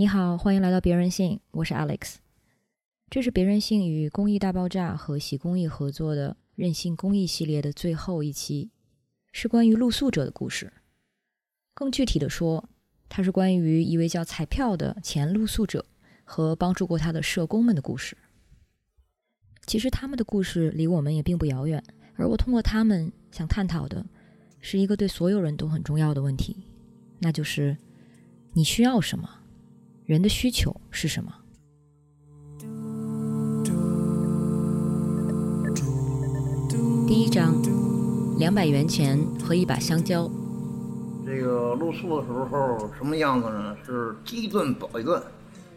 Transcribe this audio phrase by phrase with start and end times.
[0.00, 2.14] 你好，欢迎来到别人性，我是 Alex。
[3.10, 8.70] 这是别人性与公益大爆炸和喜公益合作的任性公益系列的最后一期，
[9.30, 10.72] 是关于露宿者的故事。
[11.74, 12.66] 更具体的说，
[13.10, 15.84] 它是关于一位叫彩票的前露宿者
[16.24, 18.16] 和帮助过他的社工们的故事。
[19.66, 21.84] 其实他们的故事离我们也并不遥远，
[22.16, 24.06] 而我通过他们想探讨的
[24.60, 26.56] 是一个对所有人都很重要的问题，
[27.18, 27.76] 那就是
[28.54, 29.36] 你需要什么？
[30.10, 31.32] 人的需求是什么？
[37.06, 37.54] 第一章：
[38.36, 40.28] 两百元钱和一把香蕉。
[41.24, 43.76] 这个露宿的时候什么样子呢？
[43.86, 45.22] 是饥一顿饱一顿，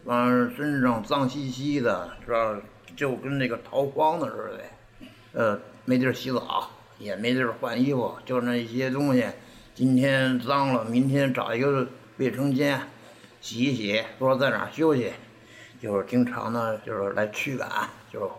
[0.06, 2.60] 完了身上脏兮兮的，是吧？
[2.96, 4.64] 就跟那个逃荒的似的。
[5.34, 9.28] 呃，没地儿洗澡，也没地儿换衣服，就那一些东西，
[9.76, 12.82] 今天脏了，明天找一个卫生间
[13.44, 15.12] 洗一洗，不知道在哪休息，
[15.82, 18.32] 就是经常呢，就是来驱赶，就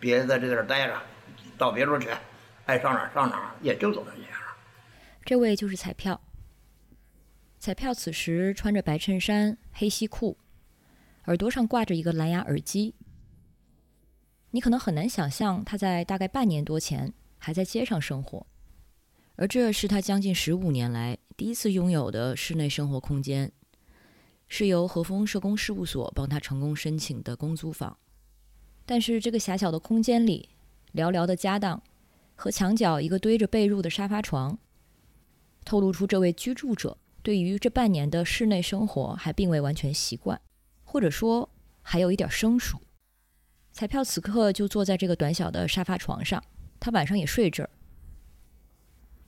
[0.00, 0.98] 别在这地儿待着，
[1.58, 2.08] 到别处去，
[2.64, 4.30] 爱上哪儿上哪儿，也就这么这样。
[5.26, 6.18] 这位就是彩票。
[7.58, 10.38] 彩票此时穿着白衬衫、黑西裤，
[11.26, 12.94] 耳朵上挂着一个蓝牙耳机。
[14.52, 18.46] 你可能很难想象他在大概半年多前还在街上生活，
[19.36, 23.52] 而这是他将近十五年来第一次拥有的室内生活空间，
[24.52, 27.96] 是由和风社工事务所帮他成功申请的公租房。
[28.84, 30.48] 但是这个狭小的空间里，
[30.92, 31.80] 寥寥的家当
[32.34, 34.58] 和墙角一个堆着被褥的沙发床，
[35.64, 40.40] 透露出这位居住者对于这半年的室内生活还并未完全习惯，
[40.82, 41.48] 或者说
[41.80, 42.76] 还有一点生疏。
[43.72, 46.42] 彩票此刻就坐在这个短小的沙发床上，
[46.80, 47.70] 他晚上也睡这儿。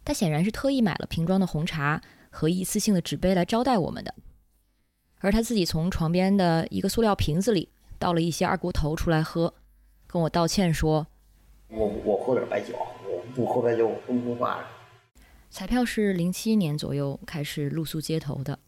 [0.05, 4.13] 他显然是特意买了瓶装的红茶和一次性的纸杯来招待我们的，
[5.23, 9.55] 而他自己从床边的一个塑料瓶子里倒了一些二锅头出来喝，
[10.09, 11.07] 跟我道歉说
[11.71, 12.75] ：“我我喝点白酒，
[13.09, 14.65] 我不喝白酒我说不出话来。”
[15.49, 18.59] 彩票是零七年左右开始露宿街头的，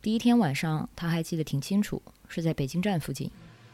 [0.00, 3.28] 第一天晚上他还记得挺清楚，是在北京站附近。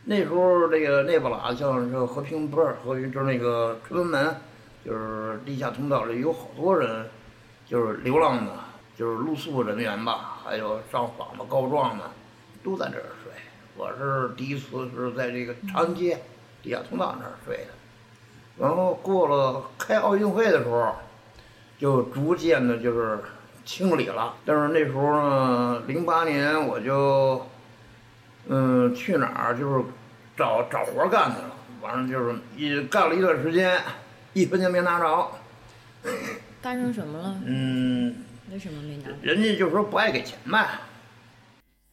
[0.05, 4.35] 那时候，这个那不拉像是和平不是和就是那个崇文门，
[4.83, 7.07] 就是地下通道里有好多人，
[7.67, 8.53] 就是流浪的，
[9.01, 12.05] 就是露宿人员吧，还有上访的告状的，
[12.63, 13.33] 都在这儿睡。
[13.75, 16.21] 我是第一次是在这个长安街
[16.63, 17.73] 地下通道那儿睡的，
[18.59, 20.95] 然后过了开奥运会的时候，
[21.79, 23.19] 就逐渐的就是
[23.65, 24.35] 清理了。
[24.45, 27.47] 但是那时候呢，零八年我就。
[28.53, 29.85] 嗯，去哪儿就是
[30.37, 33.81] 找找活干去了，完了就是一干了一段时间，
[34.33, 35.31] 一分钱没拿着。
[36.61, 37.41] 干成什么了？
[37.45, 39.09] 嗯，为什么没拿？
[39.23, 40.81] 人家就说不爱给钱呗。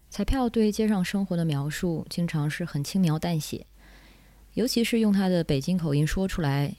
[0.09, 3.67] 彩票对街上生活的描述经常是很轻描淡写，
[4.55, 6.75] 尤其是用他的北京口音说出来，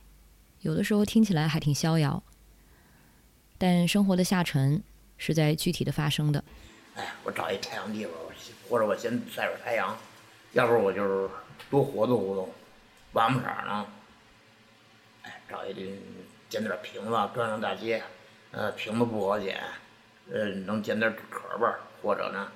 [0.63, 2.23] 有的时候听起来还挺逍遥。
[3.57, 4.83] 但生活的下沉
[5.17, 6.43] 是在具体的发生的。
[6.97, 8.15] 哎，我找一太阳地方。
[8.69, 9.97] 或者我先晒会儿太阳，
[10.53, 11.31] 要不我就是
[11.71, 12.51] 多活动活动。
[13.13, 13.87] 玩不色呢，
[15.23, 15.89] 哎，找一点
[16.51, 18.03] 捡点瓶子，转转大街。
[18.53, 19.61] 呃，瓶子不好捡，
[20.31, 21.79] 呃，能捡点纸壳吧？
[22.03, 22.51] 或者呢，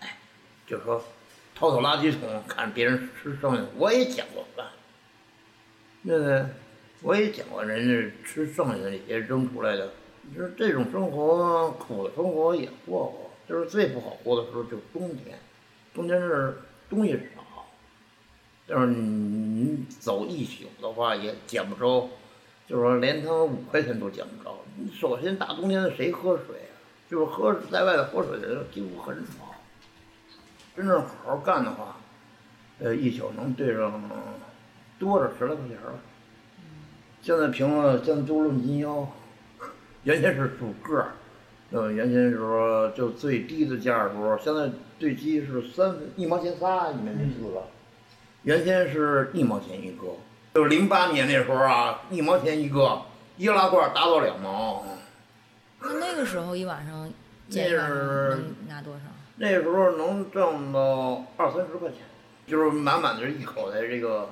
[0.00, 0.18] 哎，
[0.66, 1.02] 就说
[1.54, 4.66] 掏掏垃圾桶，看别人吃剩下的，我也捡过饭。
[6.02, 6.48] 那个
[7.02, 9.92] 我也捡过人家吃剩下的那些扔出来的。
[10.22, 15.38] 你说这种生活苦的生活也过过，就是最不好过的时候就是冬天。
[15.94, 16.58] 冬天是
[16.90, 17.66] 东西少，
[18.66, 22.10] 但是你走一宿的话也捡不着，
[22.66, 24.56] 就是说连他妈五块钱都捡不着。
[24.76, 26.74] 你首先大冬天的谁喝水啊？
[27.08, 29.54] 就是喝在外头喝水的人几乎很少。
[30.76, 31.96] 真正好好干的话，
[32.80, 34.02] 呃，一宿能兑上
[34.98, 35.92] 多着十来块钱吧。
[37.22, 39.08] 现在瓶子现在都论斤腰，
[40.02, 41.12] 原先是数个儿。
[41.70, 47.62] 呃，原先时候就最低的价的时候，现在最低是三一毛钱仨，你们记住了？
[48.42, 50.08] 原先是一毛钱一个，
[50.56, 53.02] 就是零八年那时候啊，一毛钱一个，
[53.36, 54.82] 易拉罐达到两毛。
[55.82, 57.12] 那那个时候一晚上，
[57.48, 59.00] 那是拿多少？
[59.36, 61.98] 那时候能挣到二三十块钱，
[62.46, 64.30] 就是满满的一口袋这个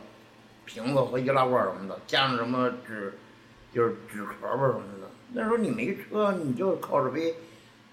[0.64, 3.18] 瓶子和易拉罐什么的，加上什么纸，
[3.74, 5.10] 就是纸壳吧什么的。
[5.34, 7.34] 那时候你没车，你就靠着背，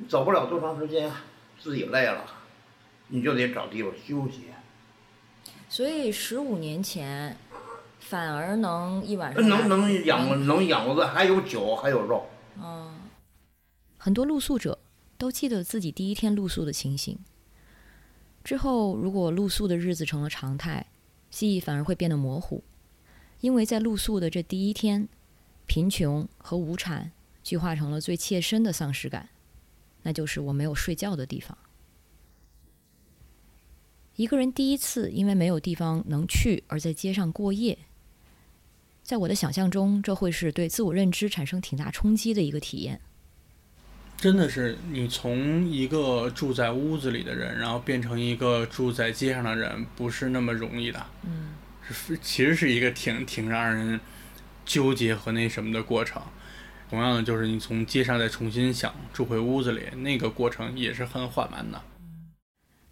[0.07, 1.11] 走不了多长时间，
[1.59, 2.23] 自己累了，
[3.09, 4.45] 你就得找地方休息。
[5.67, 7.37] 所以十五年前，
[8.11, 12.25] 反而能一晚上能能养能养活的，还有酒还有肉。
[12.57, 12.93] 嗯，
[13.97, 14.77] 很多露宿者
[15.17, 17.17] 都记得自己第一天露宿的情形。
[18.43, 20.87] 之后，如果露宿的日子成了常态，
[21.29, 22.61] 记忆反而会变得模糊，
[23.39, 25.07] 因为在露宿的这第一天，
[25.65, 29.29] 贫穷和无产具化成了最切身的丧失感，
[30.01, 31.57] 那就是我没有睡觉的地方。
[34.17, 37.79] 一个人第一次因为没有地方能去而在街上过夜，
[39.11, 43.01] 在我的想象中，这会是对自我认知产生挺大冲击的一个体验。
[44.15, 51.05] 真的是你从一个住在屋子里的人，然后变成一个住在街上的人，不是那么容易的。
[51.23, 51.55] 嗯，
[51.91, 53.99] 是其实是一个挺挺让人
[54.65, 56.21] 纠结和那什么的过程。
[56.89, 61.81] 同样的，就是你从街上再重新想住回屋子里，那个过程也是很缓慢的。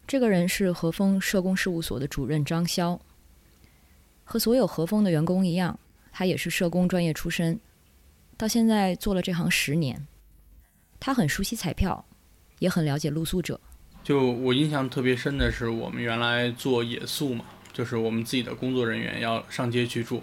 [0.06, 3.00] 这个人是和风社工事务所的主任张潇，
[4.26, 5.80] 和所有和风的员工一样，
[6.20, 7.58] 他也是社工专业出身，
[8.36, 10.06] 到现在做了这行十年。
[11.00, 12.06] 他很熟悉彩票，
[12.60, 13.58] 也很了解露宿者。
[14.04, 20.22] 就我印象特别深的是，我们原来做野宿嘛，就是我们自己的工作人员要上街去住，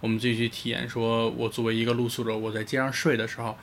[0.00, 3.56] 我们自己去体验，说我作为一个露宿者，我在街上睡的时候，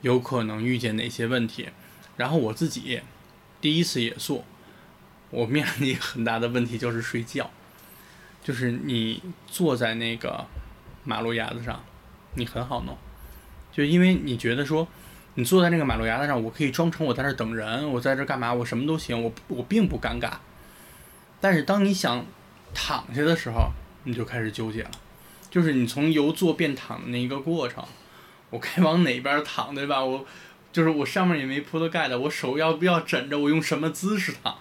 [0.00, 1.68] 有可能遇见哪些问题。
[2.16, 3.00] 然后我自己
[3.60, 4.44] 第一次野宿，
[5.30, 7.48] 我面临很大的问题就是睡觉，
[8.42, 10.44] 就是你坐在那个
[11.04, 11.84] 马路牙子上，
[12.34, 12.96] 你很好弄，
[13.72, 14.88] 就因为你觉得说。
[15.36, 18.54] 你坐在那个马路牙子上，我可以装成我在这等人，我在这干嘛？
[18.54, 20.30] 我什么都行，我我并不尴尬。
[21.40, 22.24] 但是当你想
[22.72, 23.72] 躺下的时候，
[24.04, 24.90] 你就开始纠结了，
[25.50, 27.84] 就是你从由坐变躺的那一个过程，
[28.50, 30.04] 我该往哪边躺，对吧？
[30.04, 30.24] 我
[30.72, 33.36] 就是我上面也没铺的盖的，我手要不要枕着？
[33.36, 34.56] 我用什么姿势躺？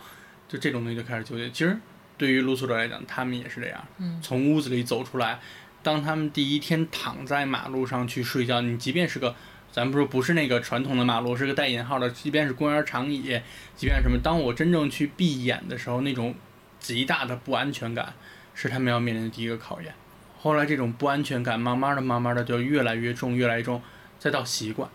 [0.47, 1.51] 就这种东西就开始纠结。
[1.51, 1.77] 其实
[2.17, 3.79] 对于露宿者来讲，他们也是这样。
[3.99, 4.19] 嗯。
[4.23, 5.39] 从屋子里走出来，
[5.83, 9.35] 当他们第一天躺在马路上去睡觉，你即便是个。
[9.71, 12.07] 咱不说不是那个传统的马路，是个带引号的。
[12.07, 13.41] 即便是公园长椅，
[13.75, 16.35] 即便什么，当我真正去闭眼的时候，那种
[16.79, 18.13] 极大的不安全感
[18.53, 19.91] 是他们要面临的第一个考验。
[20.37, 23.81] 后来这种不安全感慢慢的、慢慢的就越来越重，越来越重，
[24.19, 24.87] 再到习惯。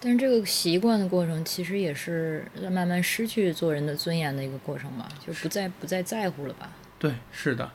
[0.00, 5.08] 但是这个习惯的过程，其实也是慢慢失去做人的尊严的一个过程吧？
[5.26, 6.70] 就不再不再在乎了吧？
[6.98, 7.72] 对，是的。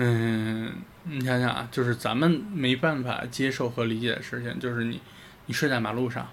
[0.00, 0.72] 嗯，
[1.02, 5.00] 你想想啊，就是咱们没办法接受和理解的事情，就是你，
[5.46, 6.28] 你睡在马路上，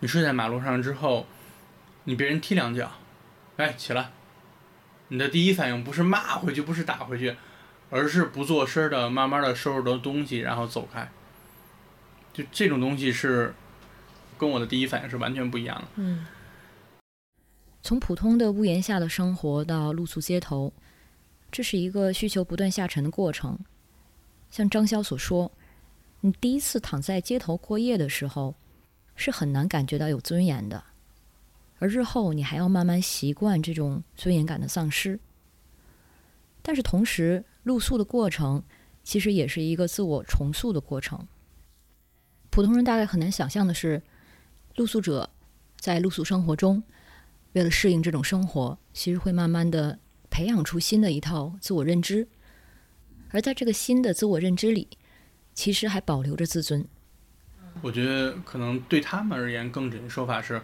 [0.00, 1.24] 你睡在马路上之后，
[2.02, 2.90] 你被人踢两脚，
[3.56, 4.10] 哎，起来，
[5.08, 7.36] 你的第一反应不是骂回去，不是打回去，
[7.88, 11.08] 而是不做声的，慢慢的收拾着东西，然后走开。
[12.32, 13.54] 就这种东西是，
[14.36, 15.86] 跟我的第一反应是完全不一样的。
[15.94, 16.26] 嗯，
[17.80, 20.72] 从普通的屋檐下的生活到露宿街头。
[21.50, 23.58] 这是一个需求不断下沉的过程。
[24.50, 25.50] 像张潇所说，
[26.20, 28.54] 你第一次躺在街头过夜的时候，
[29.14, 30.84] 是很难感觉到有尊严的，
[31.78, 35.18] 而日后你还要慢慢习惯这种尊严感的丧失。
[36.62, 38.62] 但是同时，露宿的过程
[39.02, 41.26] 其实也是一个自我重塑的过程。
[42.50, 44.02] 普通人大概很难想象的是，
[44.76, 45.30] 露宿者
[45.78, 46.82] 在露宿生活中，
[47.52, 49.98] 为了适应这种生活，其实会慢慢的。
[50.38, 52.28] 培养出新的一套自我认知，
[53.30, 54.86] 而在这个新的自我认知里，
[55.52, 56.86] 其实还保留着自尊。
[57.80, 60.62] 我觉得可能对他们而言，更准的说法是，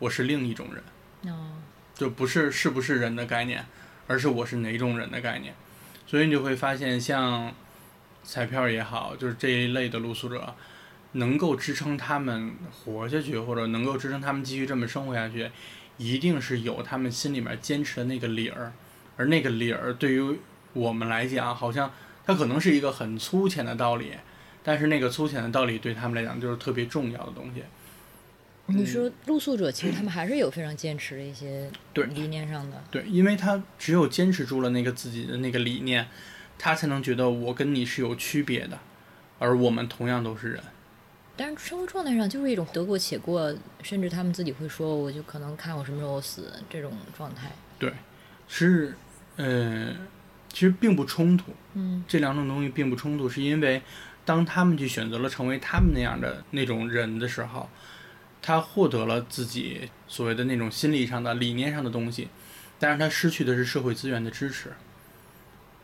[0.00, 1.32] 我是另一种人。
[1.32, 1.52] 哦，
[1.94, 3.64] 就不是是不是人的概念，
[4.08, 5.54] 而是我是哪种人的概念。
[6.04, 7.54] 所以你就会发现，像
[8.24, 10.52] 彩票也好，就是这一类的露宿者，
[11.12, 15.48] 能够支撑他们活下去，或者能够支撑他们继续这么生活下去，
[15.96, 18.72] 一定是有他们心里面坚持的那个理儿。
[19.16, 20.38] 而那个理儿对于
[20.72, 21.92] 我们来讲，好像
[22.24, 24.12] 它可能是一个很粗浅的道理，
[24.62, 27.62] 但是那个粗浅的道理对他们来讲就是特别重要的东西。
[28.66, 36.08] 你说露宿者其实他们还是有非常坚持的一些对理念上的，对，因为他只有坚持住了那个自己的那个理念，
[36.58, 38.78] 他才能觉得我跟你是有区别的，
[39.40, 40.62] 而我们同样都是人。
[41.36, 43.52] 但是生活状态上就是一种得过且过，
[43.82, 47.50] 甚至他们自己会说，我就可能看我什么时候死这种状态。
[47.78, 47.92] 对。
[48.54, 48.94] 是，
[49.36, 49.96] 呃，
[50.50, 51.54] 其实并不冲突。
[51.72, 53.80] 嗯，这两种东西并不冲突，是因为
[54.26, 57.70] 当他们去选择了成为他们那样的那种人的时候，
[58.42, 62.28] 他获得了自己所谓的那种心理上的、理念上的东西，
[62.78, 64.74] 但是他失去的是社会资源的支持。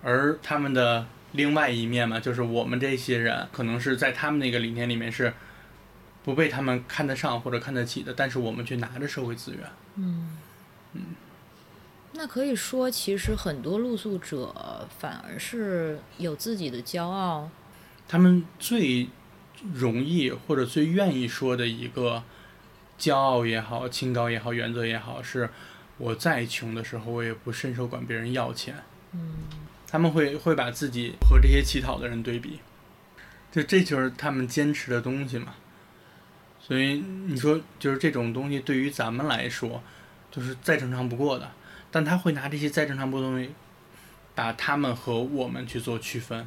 [0.03, 5.33] 而他们的另外一面嘛，就是我们这些人可能是在他们那个理念里面是
[6.23, 9.61] 不被他们看得上或者看得起的，但是我们却拿着社会资源。
[9.97, 10.37] 嗯，
[10.93, 11.03] 嗯。
[12.19, 17.49] 那可以说，其实很多露宿者反而是有自己的骄傲。
[18.09, 19.09] 他们最
[19.73, 22.25] 容易或者最愿意说的一个
[22.99, 25.49] 骄傲也好、清高也好、原则也好，是
[25.97, 28.75] 我再穷的时候，我也不伸手管别人要钱。
[29.13, 29.37] 嗯，
[29.87, 32.59] 他们会会把自己和这些乞讨的人对比，
[33.53, 35.55] 就这就是他们坚持的东西嘛。
[36.61, 36.95] 所以
[37.29, 39.81] 你说，就是这种东西对于咱们来说，
[40.33, 41.49] 就是再正常不过的。
[41.91, 43.51] 但他会拿这些再正常不过的东西，
[44.35, 46.47] 把他们和我们去做区分，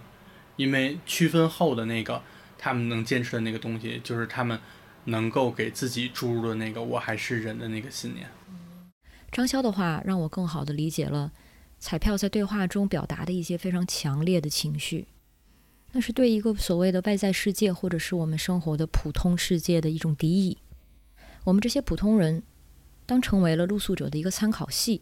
[0.55, 2.21] 因为区分后的那个
[2.57, 4.59] 他们能坚持的那个东西，就是他们
[5.05, 8.29] 能够给自己注入的那个“我还是人”的那个信念。
[9.31, 11.31] 张潇的话让我更好的理解了
[11.79, 15.07] 彩票在对话中表达的一些非常强烈的情绪，
[15.93, 20.57] 那是对一个所谓的外在世界或者是我们生活的普通世界的一种敌意。
[21.45, 22.43] 我们这些普通人
[23.05, 25.01] 当成为了露宿者的一个参考系，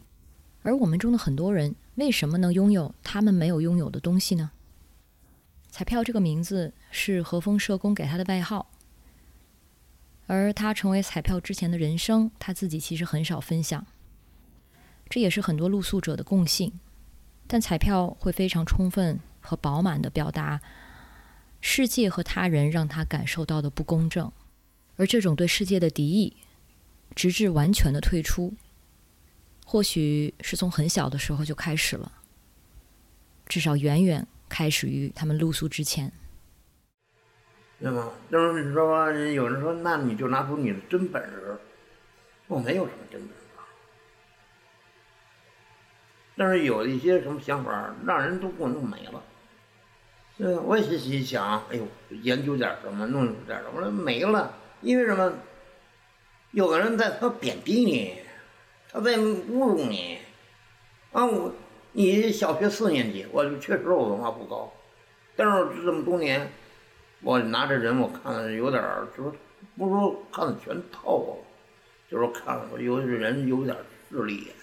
[0.62, 4.50] 而我们中的很多人为什么能拥有他们没有拥有的东西呢？
[5.70, 8.70] 彩票这个名字是和风社工给他的外号，
[10.26, 13.86] 而他成为彩票之前的人生，他自己其实很少分享。
[15.08, 16.72] 这也是很多露宿者的共性，
[17.46, 20.60] 但彩票会非常充分和饱满的表达
[21.60, 24.30] 世界和他人让他感受到的不公正，
[24.96, 26.36] 而这种对世界的敌意，
[27.14, 28.54] 直至完全的退出，
[29.70, 32.10] 或许是从很小的时候就开始了，
[33.46, 36.10] 至少远远开始于他们露宿之前。
[37.78, 38.10] 对吗？
[38.32, 41.56] 就是说，有人说，那你就拿出你的真本事。
[42.48, 43.34] 我没有什么真本事。
[46.36, 49.22] 但是有一些什么想法，让人都给我弄没了。
[50.38, 51.86] 嗯，我也心想，哎呦，
[52.22, 54.52] 研究点什么，弄点什么，没了。
[54.80, 55.32] 因为什么？
[56.50, 58.18] 有的人在他贬低你，
[58.92, 60.18] 他在侮辱你。
[61.12, 61.52] 啊，我，
[61.92, 64.72] 你小学四年级，我确实我文化不高，
[65.34, 66.50] 但是这么多年，
[67.22, 69.32] 我拿这人，我看有点儿就是
[69.76, 71.44] 不是说看的全透了，
[72.08, 73.76] 就是看有的人有点
[74.08, 74.54] 势利眼。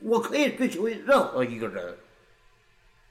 [0.00, 1.96] 我可以追求任何一个人，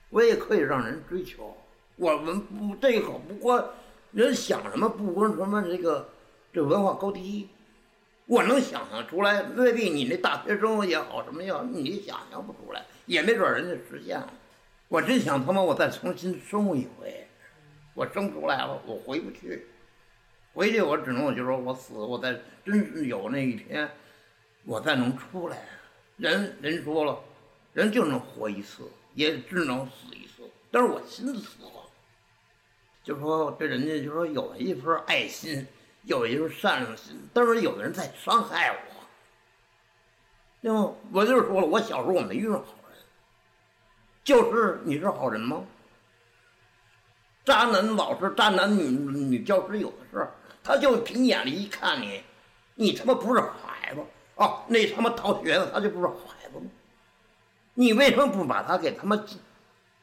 [0.10, 1.56] 我也可以让人追求。
[1.96, 3.74] 我们不这个不过
[4.12, 6.10] 人想什么，不管什么这个
[6.52, 7.48] 这文化高低，
[8.28, 9.42] 我能想象出来。
[9.56, 14.32] 未必你那大学生也好什么样，你想象不出来，也没准人家实现了。
[14.90, 17.28] 我真想他妈我再重新生一回，
[17.94, 19.68] 我生出来了，我回不去，
[20.54, 23.90] 回去我只能我就说我死，我再真是有那一天，
[24.66, 25.58] 我再能出来。
[26.18, 27.20] 人人说了，
[27.74, 30.50] 人就能活一次，也只能死一次。
[30.72, 31.70] 但是我心死了，
[33.04, 35.66] 就说对人家就说有一份爱心，
[36.08, 38.78] 有一份善良心，但是有的人在伤害我。
[40.62, 40.94] 对吗？
[41.12, 42.98] 我就是说了，我小时候我没遇上好人，
[44.24, 45.64] 就是你是好人吗？
[47.46, 50.28] 渣男老师、渣男女女教师有的是，
[50.64, 52.24] 他就凭眼里一看你，
[52.76, 54.02] 你他妈不是好孩子。
[54.36, 56.70] 哦，那他妈逃学的他就不是孩子吗？
[57.74, 59.22] 你为什么不把他给他妈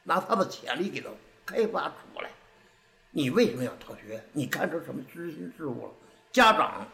[0.03, 1.09] 拿他的潜力给他
[1.45, 2.29] 开发出来？
[3.17, 4.21] 你为什么要逃学？
[4.33, 5.93] 你干出什么知心事务了？
[6.33, 6.85] 家长、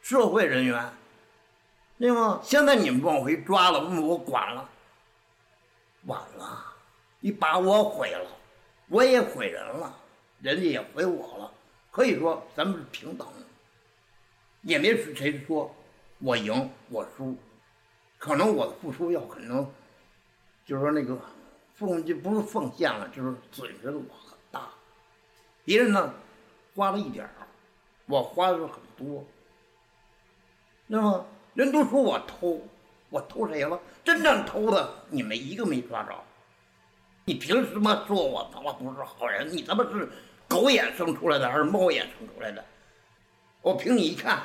[0.00, 0.88] 社会人员，
[1.98, 2.40] 对吗？
[2.44, 4.70] 现在你们往回抓了，我管了，
[6.06, 6.64] 晚了，
[7.18, 8.30] 你把我毁了，
[8.86, 9.92] 我也毁人了，
[10.40, 11.50] 人家也毁我了。
[11.90, 13.26] 可以说咱们是平等，
[14.62, 15.74] 也没是谁说。
[16.20, 17.36] 我赢，我输，
[18.16, 19.68] 可能我的付出要可能，
[20.64, 21.18] 就是说那个
[21.74, 24.04] 奉就不是奉献了，就是损失的我。
[25.64, 26.12] 别人呢
[26.74, 27.30] 花了一点儿，
[28.06, 29.24] 我花的很多。
[30.86, 32.60] 那么人都说我偷，
[33.10, 33.80] 我偷谁了？
[34.04, 36.12] 真正偷的你们一个没抓着。
[37.24, 39.50] 你凭什么说我他妈不是好人？
[39.50, 40.08] 你他妈是
[40.46, 42.64] 狗眼生出来的还是猫眼生出来的？
[43.62, 44.42] 我凭你一看。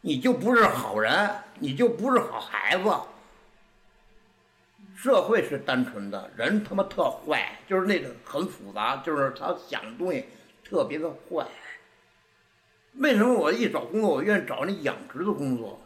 [0.00, 2.90] 你就不是好人，你就不是好孩子。
[5.00, 10.24] 社会是单纯的，人他妈特坏，就是那个很复杂，就是他想的东西
[10.64, 11.46] 特别的坏。
[12.94, 15.80] 为什么我一找工作，我愿意找那养殖的工作？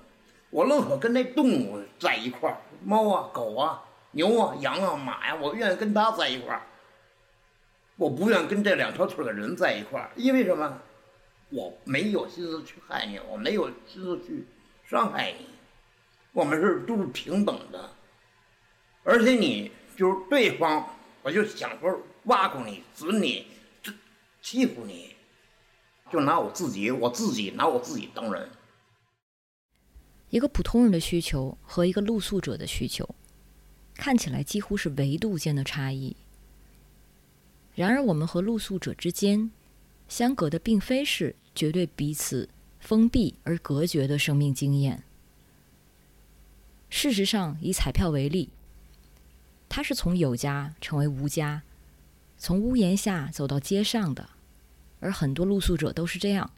[0.48, 6.62] 我宁可跟那动物在一块儿，猫啊、狗啊、牛啊、羊啊、马呀，我愿意跟它在一块儿。
[7.96, 10.80] 我不愿跟这两条腿的人在一块儿，因为什么？
[11.50, 14.46] 我没有心思去害你，我没有心思去
[14.88, 15.46] 伤害你，
[16.32, 17.90] 我们是都是平等的，
[19.04, 20.88] 而且你就是对方，
[21.22, 23.46] 我就想说挖苦你、损你、
[23.82, 23.92] 就
[24.40, 25.14] 欺负你，
[26.10, 28.48] 就拿我自己，我自己拿我自己当人。
[30.30, 33.08] 一个普通人的需求和一个露宿者的需求，
[33.94, 36.16] 看起来几乎是维度间的差异。
[37.74, 39.50] 然而，我们和露宿者之间
[40.08, 41.36] 相隔的并非是。
[41.54, 42.48] 绝对彼此
[42.80, 45.02] 封闭而隔绝的生命经验，
[46.88, 48.48] 事实上，以彩票为例，
[49.74, 51.62] 他是从有家成为无家，
[52.36, 54.28] 从屋檐下走到街上的，
[55.00, 56.50] 而很多露宿者都是这样。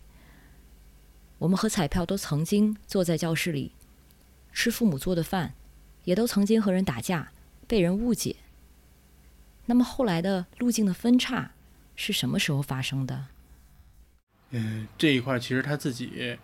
[1.39, 3.71] 我们和彩票都曾经坐在教室里
[4.53, 5.55] 吃父母做的饭，
[6.03, 7.31] 也都曾经和人打架，
[7.69, 8.35] 被人误解。
[9.67, 11.53] 那么后来的路径的分叉
[11.95, 13.27] 是什么时候发生的？
[14.51, 16.37] 嗯，这一块其实他自己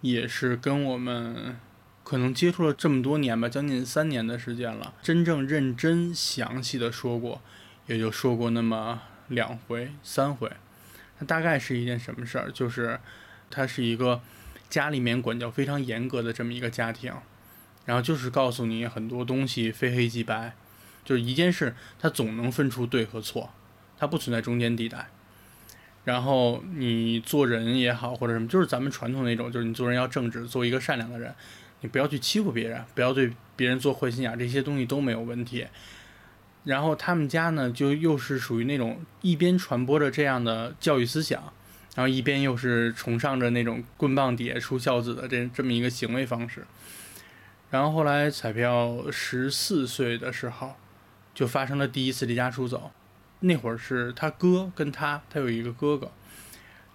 [0.00, 1.56] 也是跟我们
[2.04, 7.40] 可能接触了这么多年吧，将近三年的时间了，真正认真详细的说过，
[7.86, 10.52] 也就说过那么两回三回。
[11.18, 12.50] 他大概是一件什么事儿？
[12.52, 13.00] 就是
[13.50, 14.20] 他是一个
[14.68, 17.12] 家里面管教非常严格的这么一个家庭，
[17.86, 20.54] 然后就是告诉你很多东西非黑即白。
[21.04, 23.50] 就是一件事，它总能分出对和错，
[23.98, 25.08] 它不存在中间地带。
[26.04, 31.34] 然后你做人也好，或者什么，就是咱们传统那种，就是你做人要正直，做一个善良的人，
[31.84, 35.66] 你不要去欺负别人，不要对别人做坏心眼，这些东西都没有问题。
[36.64, 41.52] 然后他们家呢，就又是属于那种一边传播着这样的教育思想，
[41.94, 46.66] 然后一边又是崇尚着那种棍棒底下出孝子的这这么一个行为方式。
[47.70, 50.74] 然后后来彩票十四岁的时候。
[51.34, 52.92] 就发生了第一次离家出走，
[53.40, 56.12] 那会儿是他哥跟他，他有一个哥哥，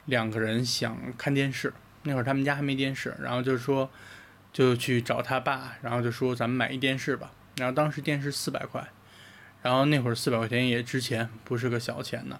[0.05, 3.89] 两个人想看电视，那会儿他们家还没电视，然后就是说
[4.59, 8.85] 就去找他爸，然后就说咱们买一电视吧，然后当时电视四百块，
[9.61, 12.37] 然后那会儿四百块钱也值钱，不是个小钱呢，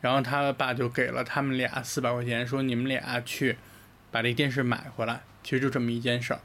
[0.00, 3.58] 然后他爸就给了他们俩四百块钱，说你们俩去
[4.12, 6.38] 把这电视买回来，其实就这么一件事儿，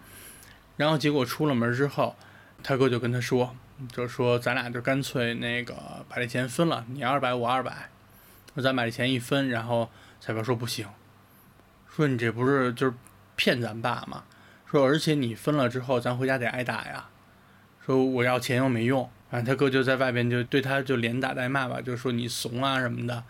[0.77, 2.15] 然后结果出了门之后，
[2.63, 3.55] 他哥就跟他说。
[3.91, 5.75] 就说，咱俩就干脆那个
[6.09, 7.89] 把这钱分了，你二百，我二百，
[8.55, 10.87] 说咱把这钱一分，然后彩票说不行，
[11.93, 12.93] 说你这不是就是
[13.35, 14.23] 骗咱爸吗？
[14.73, 17.07] 说而且你分了之后，咱回家得挨打呀。
[17.85, 23.23] 说我要钱又没用，反正他哥就在外边就对他就连打带骂吧，就说你怂啊什么的，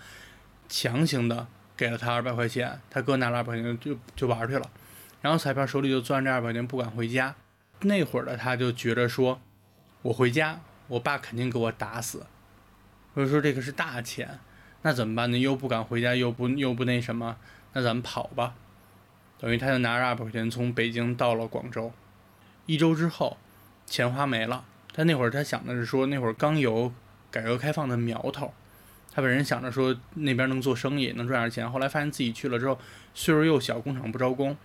[0.69, 4.69] 强行的给了他二百块钱，他哥拿了二百块钱就就玩去了，
[5.19, 7.35] 然后彩票手里就攥着二百块钱不敢回家，
[7.81, 9.41] 那会儿的他就觉得说。
[10.03, 12.25] 我回家，我爸肯定给我打死。
[13.15, 14.39] 我说这个是大钱，
[14.81, 15.37] 那怎么办呢？
[15.37, 17.37] 又不敢回家，又不又不那什么，
[17.73, 18.53] 那咱们跑吧。
[19.43, 21.91] 等于他就拿着二百块钱从北京到了广州。
[22.65, 23.35] 一周之后，
[23.85, 24.63] 钱花没了。
[24.93, 26.93] 他那会儿他想的是说，那会儿刚有
[27.29, 28.53] 改革开放的苗头，
[29.11, 31.69] 他本人想着说那边能做生意，能赚点钱。
[31.69, 32.79] 后来发现自己去了之后，
[33.13, 34.55] 岁数又小，工厂不招工，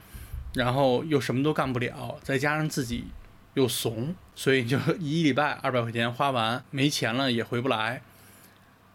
[0.55, 3.07] 然后又什么都干不了，再加上自己。
[3.55, 8.03] 又怂，所以就一礼拜二百块钱花完，没钱了也回不来，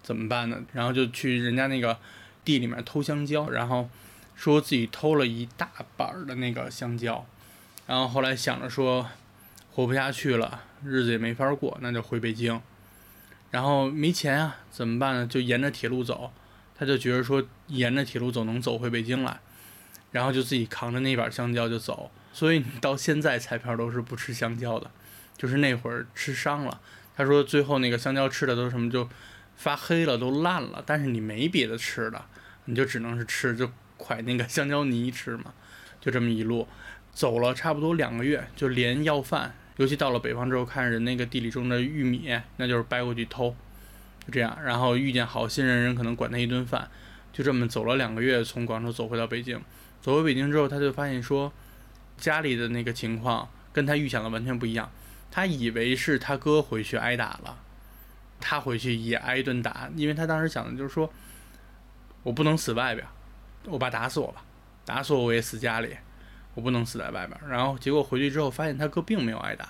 [0.02, 0.64] 怎么办呢？
[0.72, 1.98] 然后就去人家那个
[2.46, 3.90] 地里面偷香蕉，然后
[4.44, 7.26] 说自己偷了一大板的那个香蕉，
[7.88, 9.08] 然后后来想着说
[9.72, 12.62] 活不下去了，日子也没法过，那就回北京。
[13.52, 15.26] 然后没钱啊，怎么办呢？
[15.26, 16.34] 就沿着铁路走，
[16.76, 19.40] 他就觉得说沿着铁路走能走回北京来，
[20.12, 22.12] 然后就自己扛着那板香蕉就走。
[22.34, 24.92] 所以你到现在彩票都是不吃香蕉的，
[25.38, 26.82] 就是那会儿吃伤了。
[27.16, 29.08] 他说最后那个香蕉吃的都什么就
[29.56, 30.84] 发黑了，都烂了。
[30.86, 32.26] 但是你没别的吃的，
[32.66, 33.72] 你就只能是吃就
[34.04, 35.54] 蒯那个香蕉泥吃嘛。
[36.02, 36.68] 就这么一路
[37.12, 43.56] 走了差不多两个月，就连要饭，尤其到了北方之后，看人那个地里种的玉米，那就是掰过去偷，
[44.26, 44.58] 就这样。
[44.64, 46.90] 然后遇见好心人，人可能管他一顿饭，
[47.32, 49.62] 就这么走了两个月，从广州走回到北京。
[50.02, 51.54] 走回北京之后，他就发现说。
[52.16, 54.90] 家里的那个情况跟他预想的完全不一样，
[55.32, 57.58] 他以为是他哥回去挨打了，
[58.40, 61.12] 他回去也挨一顿打，因为他当时想的就是说，
[62.22, 63.06] 我不能死外边，
[63.66, 64.44] 我爸打死我吧，
[64.86, 65.96] 打死我我也死家里，
[66.54, 67.40] 我不能死在外边。
[67.48, 69.68] 然后结果回去之后发现他哥并没有挨打，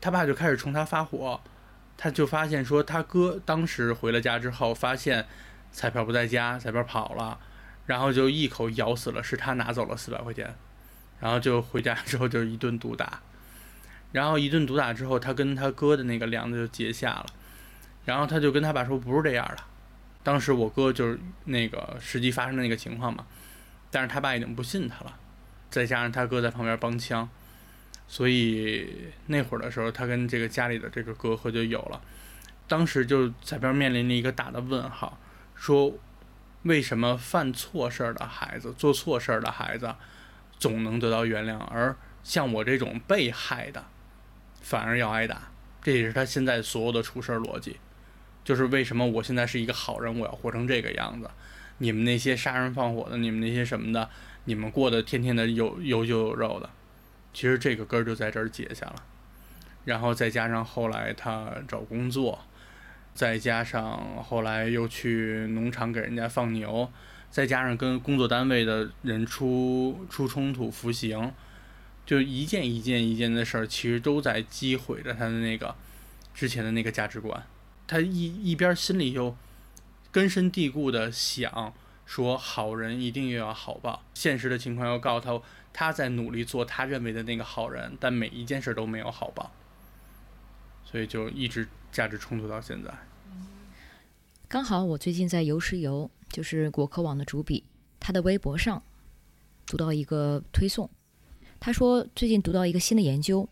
[0.00, 1.40] 他爸就开始冲他发火，
[1.96, 5.26] 他就发现说他哥当时回了家之后发现
[5.72, 7.38] 彩票不在家，彩票跑了，
[7.86, 10.54] 然后就一口咬死了是他拿走了四百块钱。
[11.20, 13.20] 然后就回家之后就一顿毒打，
[14.12, 17.26] 然后一顿毒打之后，他跟他哥的那个梁子就结下了，
[18.04, 19.56] 然后他就跟他爸说不是这样的，
[20.28, 23.24] 当时我哥就是那个实际发生的那个情况嘛，
[23.90, 25.18] 但是他爸已经不信他了，
[25.70, 27.26] 再加上他哥在旁边帮腔，
[28.06, 32.02] 所以那会儿的时候，他跟这个家里的这个隔阂就有了，
[32.66, 35.18] 当时就在边面临着一个大的问号，
[35.54, 35.94] 说
[36.64, 39.94] 为什么犯错事儿的孩子，做错事儿的孩子？
[40.58, 43.86] 总能得到原谅，而像我这种被害的，
[44.60, 45.48] 反而要挨打。
[45.80, 47.78] 这也是他现在所有的处事逻辑，
[48.48, 51.28] 就是为什么我现在是一个好人，我要活成这个样子。
[51.76, 54.08] 你们那些杀人放火的，你们那些什么的，
[54.44, 56.70] 你们过得天天的有有酒有肉的，
[57.34, 59.04] 其实这个根儿就在这儿结下了。
[59.84, 62.38] 然后再加上后来他找工作，
[63.12, 66.90] 再加上后来又去农场给人家放牛，
[67.30, 71.34] 再加上跟工作单位的人出出冲突、服刑，
[72.06, 75.74] 就一件一件一件的事儿，其实都在击毁着他的那个
[76.32, 77.44] 之前的那个价值观。
[77.88, 79.36] 他一一边心里又
[80.12, 81.74] 根深蒂固的想
[82.06, 89.50] 说，好人一定又要好报，现实的情况又告诉他，他在努力做他认为的那个好人，但每一件事都没有好报。
[90.84, 92.90] 所以就一直价值冲突到现在。
[94.48, 97.64] 刚好我最近在游石油，就是果壳网的主笔，
[98.00, 98.82] 他的微博上
[99.66, 100.88] 读到一个推送，
[101.60, 103.46] 他说最近读到一个新的研究，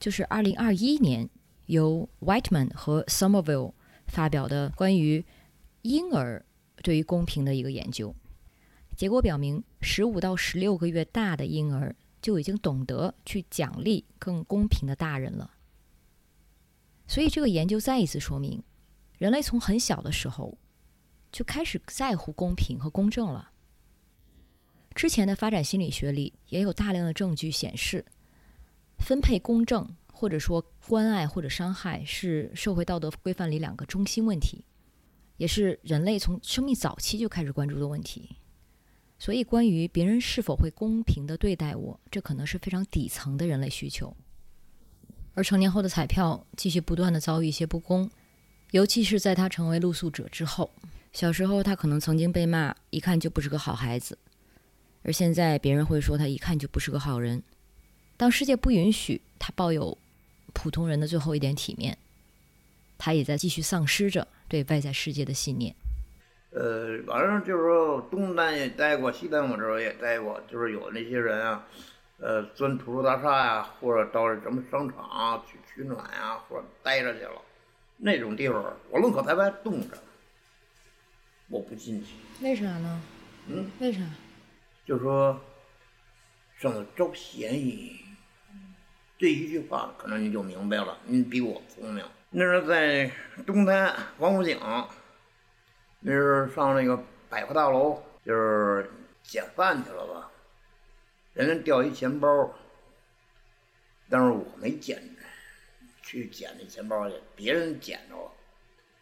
[0.00, 1.30] 就是二零二一年
[1.66, 3.72] 由 Whiteman 和 Somerville
[4.10, 5.24] 发表的关于
[5.82, 6.44] 婴儿
[6.82, 8.14] 对于公平的一个研究。
[8.96, 15.50] 结果表明，十五到十六个月大的婴儿就已经懂得去奖励更公平的大人了。
[17.06, 18.62] 所以这个研究再一次说明，
[19.16, 20.58] 人类从很小的时候
[21.32, 23.50] 就开始在乎公平和公正了。
[24.94, 28.04] 之前的发展心理学里也有大量的证据显示，
[28.98, 29.88] 分配公正
[30.20, 34.62] 或者说关爱或者伤害是社会道德规范里两个中心问题，
[35.38, 38.36] 也是人类从生命早期就开始关注的问题。
[39.18, 44.14] 所以，关于别人是否会公平的对待我，这可能是非常底层的人类需求。
[45.32, 48.10] 而成年后的彩票继续不断的遭遇一些不公，
[48.72, 50.70] 尤其是在他成为露宿者之后。
[51.14, 54.18] 小时候他可能曾经被骂，一看就不是个好孩子，
[55.02, 57.42] 而现在别人会说他一看就不是个好人。
[58.18, 59.96] 当世界不允许他抱有
[60.52, 61.96] 普通人的最后一点体面，
[62.98, 65.74] 他也在继续丧失着对外在世界的信念。
[66.50, 71.66] 呃，反正就是说东单也待过，西单我这儿也待过，就是有那些人啊。
[72.22, 77.40] 呃，钻土著大厦呀，或者到什么商场去取暖呀，或者待着去了，
[77.96, 79.96] 那种地方我宁可在外冻着，
[81.48, 82.12] 我不进去。
[82.42, 83.02] 为啥呢？
[83.46, 84.00] 嗯，为啥？
[84.84, 85.40] 就说
[86.58, 87.98] 上头招嫌疑，
[89.20, 90.96] 这一句话可能你就明白了。
[91.04, 92.02] 你比我聪明。
[92.30, 93.12] 那是在
[93.44, 94.58] 东单王府井，
[96.00, 98.90] 那是上那个百货大楼，就是
[99.22, 100.30] 捡饭去了吧。
[101.34, 102.50] 人家掉一钱包，
[104.08, 105.02] 但是我没捡，
[106.00, 108.32] 去捡那钱包去，别人捡着了，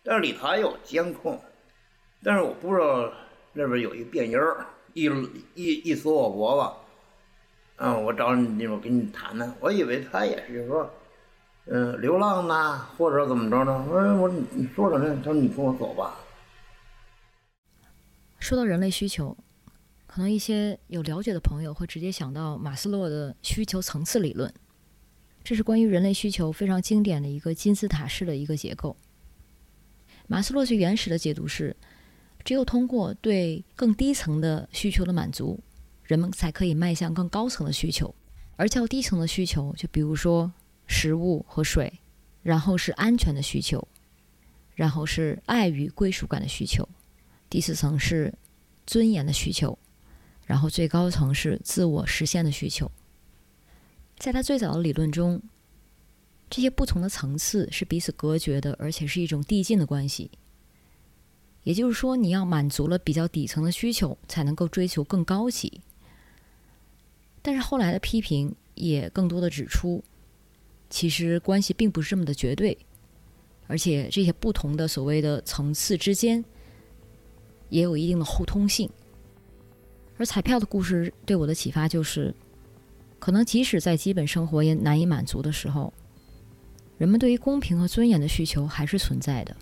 [0.03, 1.41] 但是里头还有监控，
[2.25, 3.13] 但是我不知道
[3.53, 5.05] 那边有一便衣儿，一
[5.55, 6.88] 一一锁我脖子，
[7.79, 10.91] 嗯，我找你，我跟你谈谈，我以为他也是说，
[11.67, 13.85] 嗯，流浪呢，或者怎么着呢？
[13.89, 15.17] 我说我你说什么？
[15.17, 16.17] 他说你跟我走吧。
[18.39, 19.37] 说到人类需求。
[20.07, 24.53] 可能一些有了解的朋友会直接想到马斯洛的需求层次理论，
[25.45, 28.97] 这是关于人类需求非常经典的一个金字塔式的一个结构。
[30.27, 31.77] 马斯洛最原始的解读是，
[32.43, 35.61] 只有通过对更低层的需求的满足，
[36.09, 38.13] 人们才可以迈向更高层的需求。
[38.57, 40.53] 而较低层的需求，就比如说
[40.89, 42.01] 食物和水，
[42.43, 43.87] 然后是安全的需求，
[44.75, 46.89] 然后是爱与归属感的需求，
[47.49, 48.35] 第四层是
[48.85, 49.79] 尊严的需求。
[50.45, 52.91] 然后最高层是自我实现的需求，
[54.17, 55.43] 在他最早的理论中，
[56.49, 60.31] 这些不同的层次是彼此隔绝的，而且是一种递进的关系。
[61.65, 65.83] 也就是说，你要满足了比较底层的需求，才能够追求更高级。
[67.43, 70.03] 但是后来的批评也更多的指出，
[70.91, 72.77] 其实关系并不是这么的绝对，
[73.67, 76.45] 而且这些不同的所谓的层次之间，
[77.69, 78.89] 也有一定的互通性。
[80.17, 82.35] 而彩票的故事对我的启发就是，
[83.19, 85.93] 可能即使在基本生活也难以满足的时候，
[86.97, 89.57] 人们对于公平和尊严的需求还是存在的，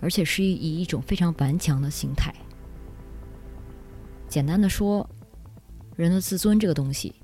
[0.00, 2.34] 而且是以一种非常顽强的心态。
[4.28, 5.08] 简单的说，
[5.96, 7.14] 人的自尊这个东西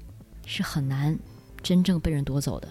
[0.46, 1.18] 是很难
[1.62, 2.66] 真正被人夺走的。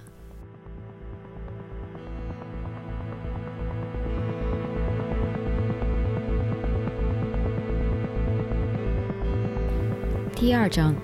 [10.35, 10.95] 第二章，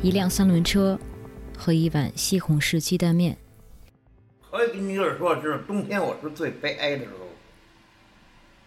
[0.00, 0.96] 一辆三轮车
[1.58, 3.36] 和一碗西红柿鸡蛋面。
[4.52, 7.26] 我跟你个说，是冬天我是最悲哀的时候。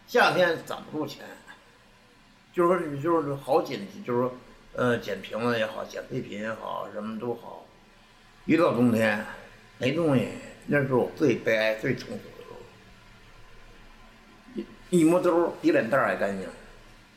[0.06, 1.24] 夏天攒不住钱，
[2.52, 4.34] 就是说，就是好紧，就是说，
[4.80, 7.66] 呃，捡瓶子也好，捡废品也好，什么都好。
[8.46, 9.26] 一到冬天，
[9.78, 10.30] 没东西，
[10.68, 12.56] 那是我最悲哀、最痛苦的时候。
[14.90, 16.48] 一一摸兜，比脸蛋还干净。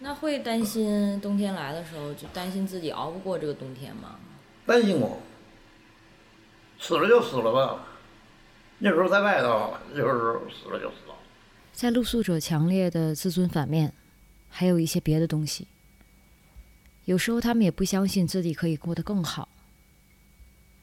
[0.01, 4.19] 那会担心冬天来的时候，就担心自己熬不过这个冬天吗？
[4.67, 5.21] 担心过，
[6.81, 7.87] 死了就死了吧，
[8.79, 11.15] 那时候在外头，就是死了就死了。
[11.73, 13.95] 在露宿者强烈的自尊反面，
[14.49, 15.69] 还有一些别的东西。
[17.05, 19.49] 有时候他们也不相信自己可以过得更好，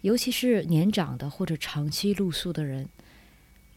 [0.01, 2.89] 尤其是年长的或者长期露宿的人，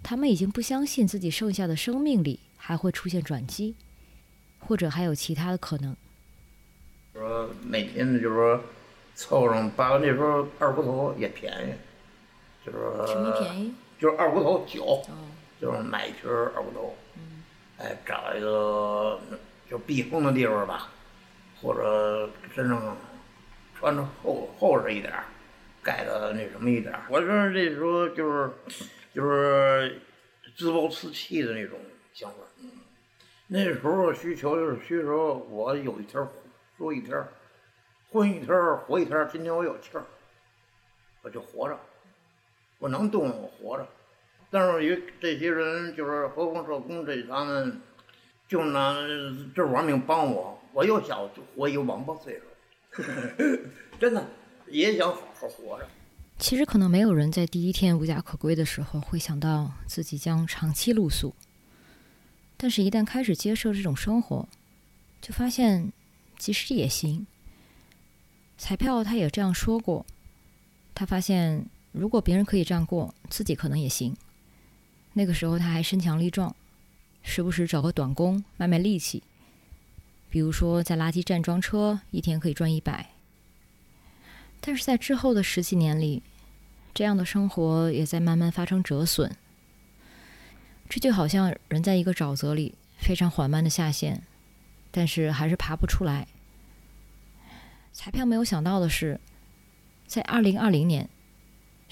[0.02, 3.76] 他们已经不相信自己剩下的生命里还会出现转机，
[4.58, 5.96] 或者还有其他的可能。
[7.12, 8.60] 说每天就是说
[9.14, 11.72] 凑上八个那时候二锅头也便宜，
[12.66, 13.72] 就是说什么便宜？
[14.00, 15.28] 就是二锅头酒，哦，
[15.60, 16.96] 就是买一瓶二锅头，
[17.78, 19.20] 哎，找一个
[19.70, 20.90] 就避风的地方吧，
[21.62, 22.96] 或者身上
[23.78, 25.24] 穿着厚厚实一点儿，
[25.82, 27.02] 盖的那什么一点儿。
[27.08, 28.50] 我说这时候就是
[29.14, 30.00] 就是
[30.56, 31.78] 自暴自弃的那种
[32.12, 32.36] 想法。
[32.60, 32.70] 嗯
[33.48, 36.26] 那时候需求就是需求，我有一天儿
[36.78, 37.28] 说一天儿，
[38.10, 40.04] 混一天儿活一天儿，今天我有气儿，
[41.20, 41.78] 我就活着，
[42.78, 43.86] 我能动我活着。
[44.50, 47.78] 但是有这些人就是和风社工这他们，
[48.48, 48.94] 就拿
[49.54, 52.40] 这玩命帮我，我又想活一个王八岁
[52.94, 53.02] 数，
[54.00, 54.26] 真的
[54.68, 55.88] 也想好好活着。
[56.38, 61.34] 其实可能没有人在第一天无家可归的时候会想到自己将长期露宿，
[62.56, 64.48] 但是，一旦开始接受这种生活，
[65.20, 65.92] 就发现
[66.38, 67.26] 其实也行。
[68.56, 70.06] 彩票他也这样说过，
[70.94, 74.16] 他发现如果别人可以这样过，自己可能也行。
[75.12, 76.54] 那个时候他还身强力壮，
[77.22, 79.22] 时不时找个短工卖卖力气，
[80.32, 83.10] 比如说在垃圾站装车，一天可以赚一百。
[84.62, 86.22] 但是在之后的十几年里，
[86.94, 89.36] 这样的生活也在慢慢发生折损。
[90.88, 94.22] 这就好像人在一个沼泽里非常缓慢的下陷，
[94.90, 96.26] 但是还是爬不出来。
[97.92, 99.20] 彩票没有想到的是，
[100.06, 101.10] 在二零二零年，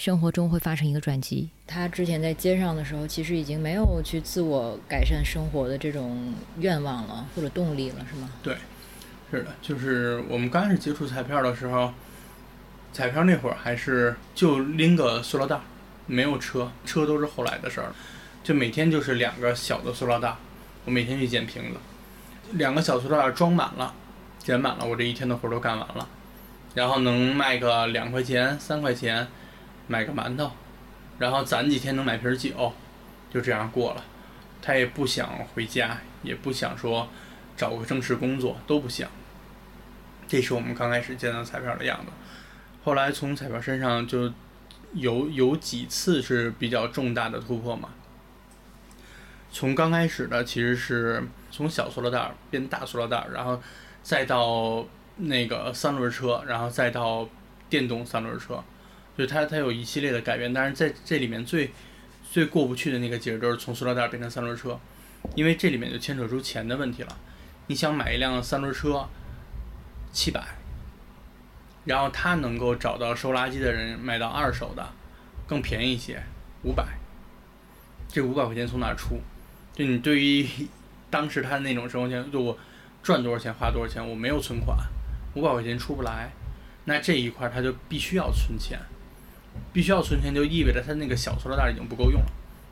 [0.01, 1.51] 生活中会发生一个转机。
[1.67, 8.31] 他之前在街上的时候，其实已经没有去自我改善生活的这种愿望了，或者动力了，是吗？
[8.43, 8.57] 对，
[9.31, 11.93] 是的，就是我们刚开始接触彩票的时候，
[12.95, 15.61] 彩票那会儿还是就拎个塑料袋儿，
[16.07, 17.93] 没有车，车都是后来的事儿。
[18.43, 20.37] 就每天就是两个小的塑料袋儿，
[20.87, 21.79] 我每天去捡瓶子，
[22.53, 23.95] 两个小塑料袋儿装满了，
[24.39, 26.09] 捡满了，我这一天的活儿都干完了，
[26.75, 29.29] 然后能卖个两块钱、三块钱，
[29.90, 30.53] 买个馒头，
[31.18, 32.72] 然后攒几天能买瓶酒，
[33.29, 34.05] 就这样过了。
[34.62, 37.09] 他也不想回家，也不想说
[37.57, 39.11] 找个正式工作，都不想。
[40.29, 42.12] 这是我们刚开始见到彩票的样子。
[42.85, 44.33] 后来从彩票身上就
[44.92, 47.88] 有有几次是比较重大的突破嘛。
[49.50, 53.61] 从刚开始的其实是从小塑料袋变大塑料袋，然后
[54.05, 57.29] 再到那个三轮车，然后再到
[57.68, 58.62] 电动三轮车，
[59.20, 60.52] 就它它有一系列的改变。
[60.52, 61.70] 但是在这里面最
[62.30, 64.78] 最过不去的那个节儿就是从塑料袋变成三轮车，
[65.35, 67.18] 因为这里面就牵扯出钱的问题了。
[67.66, 69.06] 你想买一辆三轮车，
[70.12, 70.42] 七百，
[71.85, 74.92] 然后他能够找到收垃圾的人买到二手的，
[75.46, 76.22] 更便宜一些，
[76.62, 76.85] 五百。
[78.09, 79.20] 这五百块钱从哪出？
[79.72, 80.46] 就你对于
[81.11, 82.59] 当时他那种生活圈，就我
[83.02, 84.76] 赚多少钱花多少钱，我没有存款，
[85.35, 86.30] 五百块钱出不来，
[86.87, 88.78] 那这一块他就必须要存钱，
[89.73, 92.27] 必须要存钱，就意味着他那个小塑料袋已经不够用了，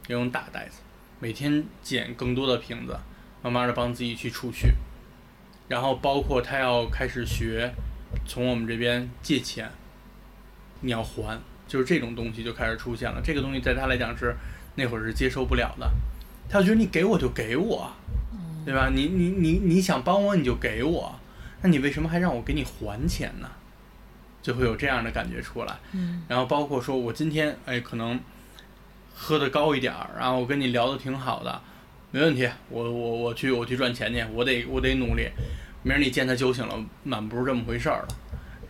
[0.09, 0.81] 要用大袋子，
[1.21, 2.99] 每天捡更多的瓶子，
[3.43, 4.69] 慢慢的帮自己去储蓄，
[5.69, 7.73] 然后包括他要开始学
[8.27, 9.71] 从我们这边借钱，
[10.81, 14.35] 你要还，就是这种东西就开始出现了，这个东西在他来讲是
[14.75, 15.91] 那会儿是接受不了的。
[16.49, 17.93] 他觉得你给我就给我，
[18.65, 18.91] 对吧？
[18.95, 21.15] 你你你你想帮我你就给我，
[21.61, 23.51] 那你为什么还让我给你还钱呢？
[24.49, 25.77] 就会有这样的感觉出来。
[25.93, 28.19] 嗯然后包括说我今天哎可能
[29.15, 31.61] 喝的高一点儿，然后我跟你聊的挺好的，
[32.11, 35.29] 没问题，我我我去我去赚钱去，我得我得努力。
[35.83, 38.09] 明儿你见他酒醒了，满不是这么回事儿了。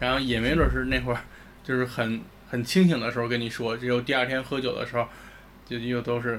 [0.01, 1.21] 然后也没准是那会儿
[1.63, 5.07] 就是很很清醒的时候跟你说，只有第二天喝酒的时候，
[5.65, 6.37] 就又都是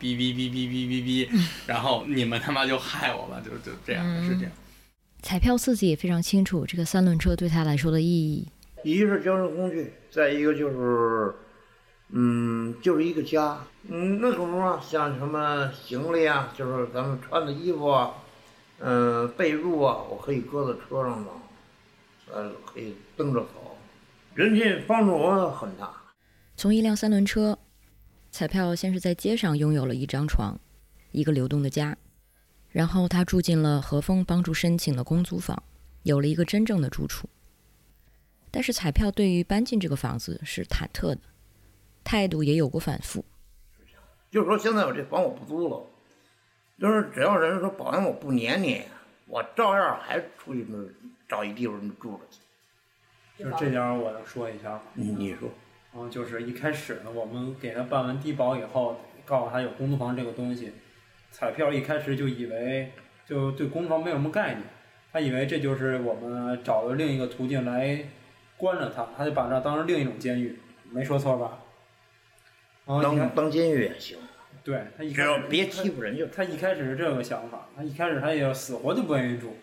[0.00, 4.48] 哔哔哔哔哔哔哔， 然后你们他妈就害我吧，就就这样的事情。
[5.20, 8.46] 彩票自己也非常清楚这个三轮车对他来说的意义。
[8.82, 11.34] 一个是交通工具，再一个就是，
[12.10, 13.58] 嗯，就是一个家。
[13.88, 18.14] 嗯，那时候啊，像什么行李啊，就是咱们穿的衣服啊，
[18.78, 21.30] 嗯、被褥啊，我可以搁在车上头，
[22.32, 23.76] 呃，可以蹬着走。
[24.34, 25.90] 人家帮助我很大。
[26.56, 27.58] 从一辆三轮车，
[28.30, 30.58] 彩票先是在街上拥有了一张床，
[31.12, 31.96] 一个流动的家，
[32.68, 35.60] 然后他住进了何峰帮助申请的公租房，
[36.02, 37.28] 有了一个真正的住处。
[38.50, 41.20] 但是彩票对于搬进这个房子是忐忑的，
[42.02, 43.24] 态度也有过反复。
[44.30, 45.82] 就是说现在我这房我不租了，
[46.78, 48.82] 就是只要人说保安我不撵你，
[49.26, 50.78] 我照样还出去那
[51.28, 52.40] 找一地方住着去。
[53.42, 54.82] 就是这点儿我能说一下吗？
[54.94, 55.48] 你你说，
[55.94, 60.72] 嗯，就是一开始呢，我们给他办完低保以后，告诉他有公租房这个东西，
[61.30, 62.92] 彩票一开始就以为
[63.24, 64.64] 就对公租房没有什么概念，
[65.12, 68.04] 他以为这就是我们找了另一个途径来
[68.58, 70.58] 关着他，他就把这当成另一种监狱，
[70.90, 71.60] 没说错吧？
[72.86, 74.18] 当当监狱也行，
[74.64, 76.26] 对他一开始别欺负人就。
[76.26, 79.56] 他一开始是这个想法，他一开始他也死活就不愿意住。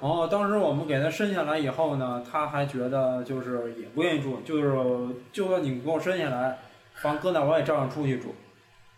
[0.08, 6.58] 后当时我们给他生下来以后呢，他还觉得就是也不愿意住，就是就算你给我生下来，
[6.94, 8.34] 房搁那我也照样出去住。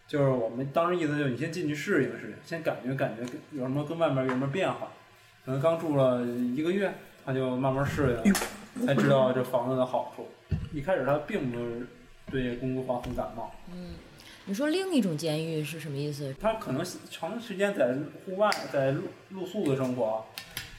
[0.06, 4.88] 就是我们当时意思就是你先进去适应适应，先感觉感觉跟有什么跟外面有什么变化。
[5.44, 6.92] 可能刚住了一个月，
[7.24, 8.40] 他就慢慢适应了，
[8.86, 10.28] 才知道这房子的好处。
[10.72, 11.86] 一开始他并不是
[12.30, 13.54] 对公租房很感冒。
[13.72, 13.94] 嗯
[14.44, 16.34] 你说另一种监狱是什么意思？
[16.40, 17.94] 他可能长时间在
[18.26, 20.24] 户外，在露露宿的生活，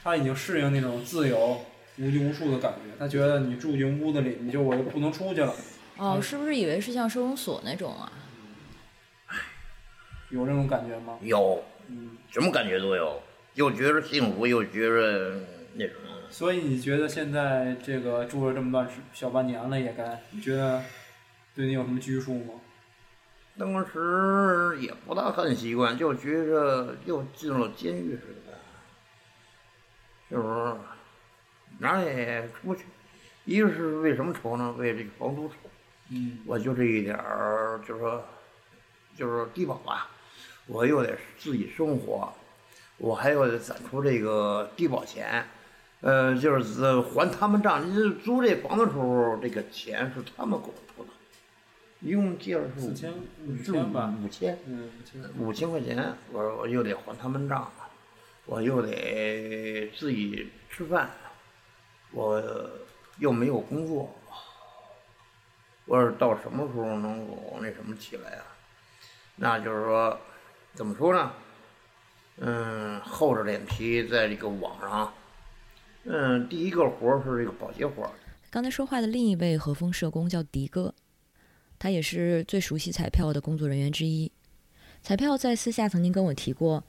[0.02, 1.58] 他已经适应那种自由、
[1.96, 2.94] 无拘无束的感觉。
[2.98, 5.54] 他觉得你住进屋子里，你就我就不能出去了，
[5.96, 8.12] 哦，是不是以为是像收容所那种啊？
[10.28, 11.16] 有这种感觉吗？
[11.22, 13.22] 有，嗯，什么感觉都有，
[13.54, 15.40] 又觉着幸福，又觉着
[15.72, 15.96] 那种。
[16.34, 20.82] 所以你觉得现在这个住了这么段时小半年了，也该你觉得
[21.54, 22.54] 对你有什么拘束吗？
[23.56, 28.58] 当时也不大很习惯，就觉着又进了监狱似的，
[30.28, 30.74] 就是
[31.78, 32.82] 哪儿也出不去。
[33.44, 34.74] 一个是为什么愁呢？
[34.76, 35.54] 为这个房租愁。
[36.10, 38.24] 嗯，我就这一点儿，就是说，
[39.16, 40.10] 就是低保吧，
[40.66, 42.32] 我又得自己生活，
[42.98, 45.46] 我还要攒出这个低保钱，
[46.04, 47.82] 呃，就是呃还他们账。
[47.88, 51.10] 你租这房子的时候，这个钱是他们给我出的，
[52.00, 53.10] 一共借了是五四千
[53.46, 55.22] 五千吧，五千嗯，五千。
[55.38, 57.72] 五千块钱，我我又得还他们账，
[58.44, 61.08] 我又得自己吃饭，
[62.10, 62.42] 我
[63.16, 64.14] 又没有工作，
[65.86, 68.44] 我说到什么时候能够那什么起来啊？
[69.36, 70.20] 那就是说，
[70.74, 71.32] 怎么说呢？
[72.36, 75.10] 嗯，厚着脸皮在这个网上，
[76.06, 78.10] 嗯，第一个活儿是这个保洁活儿，
[78.50, 80.94] 刚才说话的另一位和风社工叫迪哥，
[81.78, 84.30] 他也是最熟悉彩票的工作人员之一。
[85.02, 86.84] 彩票在私下曾经跟我提过，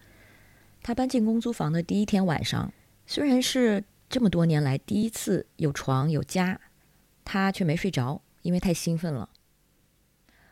[0.84, 2.74] 他搬进公租房的第一天晚上，
[3.08, 6.60] 虽然是这么多年来第一次有床有家，
[7.24, 9.30] 他却没睡着，因为太兴奋了。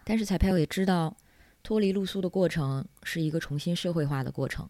[0.06, 1.18] 但是彩票也知道，
[1.62, 4.68] 脱离露宿的过程是一个重新社会化的过程，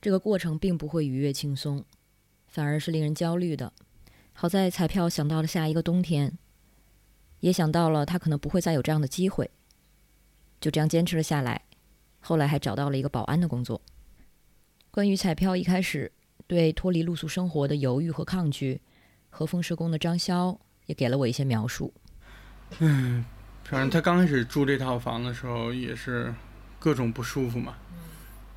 [0.00, 1.84] 这个过程并不会愉悦轻松，
[2.52, 3.72] 反而是令人焦虑的。
[4.32, 6.38] 好在彩票想到了下一个冬天，
[7.40, 9.50] 也想到了他可能不会再有这样的机会，
[10.60, 11.62] 就这样坚持了下来。
[12.20, 13.82] 后来还找到了一个保安的工作。
[14.90, 16.12] 关于彩票一开始
[16.46, 18.80] 对脱离露宿生活的犹豫和抗拒，
[19.28, 21.92] 和风社工的张潇也给了我一些描述。
[22.78, 23.24] 嗯
[23.64, 26.34] 反正他刚开始住这套房的时候也是
[26.78, 27.76] 各种不舒服嘛，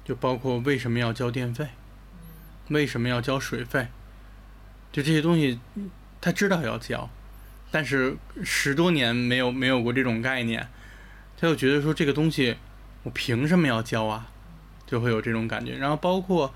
[0.04, 1.68] 就包括为什么要交电费，
[2.70, 3.88] 为什么要交水费，
[4.92, 5.60] 就这些东西
[6.20, 7.10] 他知道要交，
[7.72, 10.68] 但是十多年没有没有过这种概念，
[11.38, 12.56] 他就觉得说这个东西
[13.04, 14.30] 我凭什么要交啊，
[14.88, 15.78] 就会有这种感觉。
[15.78, 16.54] 然后包括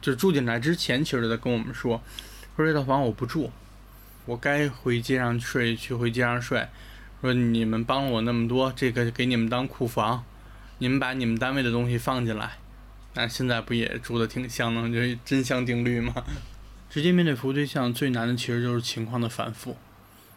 [0.00, 2.02] 就住进来之前，其实他跟我们说，
[2.56, 3.50] 说这套房我不住，
[4.24, 6.66] 我该回街上睡去回街上睡。
[7.20, 10.24] 说你们帮了我那么多，这个给你们当库房，
[10.78, 12.58] 你们把你们单位的东西放进来，
[13.14, 16.12] 那现在不也住的挺香的，就是真香定律吗？
[16.88, 19.76] 直接面对服务对象最难的其实就是情况的反复，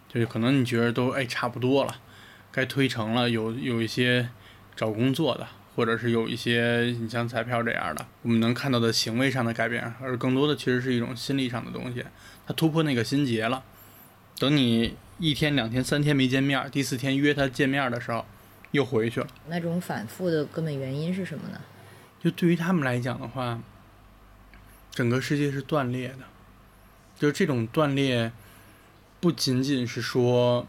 [0.07, 1.95] 就是可能你觉得都哎差不多了，
[2.51, 4.29] 该推成了，有有一些
[4.75, 12.03] 找工作的，或者是有一些你像彩票这样的，我们能看到的行为上的改变，而更多的其实是一种心理上的东西，
[12.47, 13.63] 他突破那个心结了，
[14.39, 14.95] 等你。
[15.17, 18.25] 一天、两天、三天没见面，第四天约他见面的时候，
[18.71, 19.27] 又回去了。
[19.47, 21.61] 那种反复的根本原因是什么呢？
[22.25, 23.61] 就对于他们来讲的话，
[24.89, 26.21] 整个世界是断裂的，
[27.19, 28.31] 就是这种断裂，
[29.19, 30.65] 不仅仅是说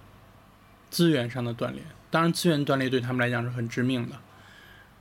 [0.90, 4.16] 资源上的断裂，当然资源断裂对他们来讲是很致命的。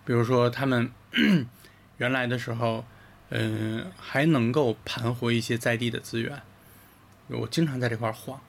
[0.05, 0.89] 比如说他们
[1.99, 2.85] 原来的时候，
[3.31, 6.41] 嗯，还能够盘活一些在地的资源，
[7.27, 8.39] 我经常在这块儿晃。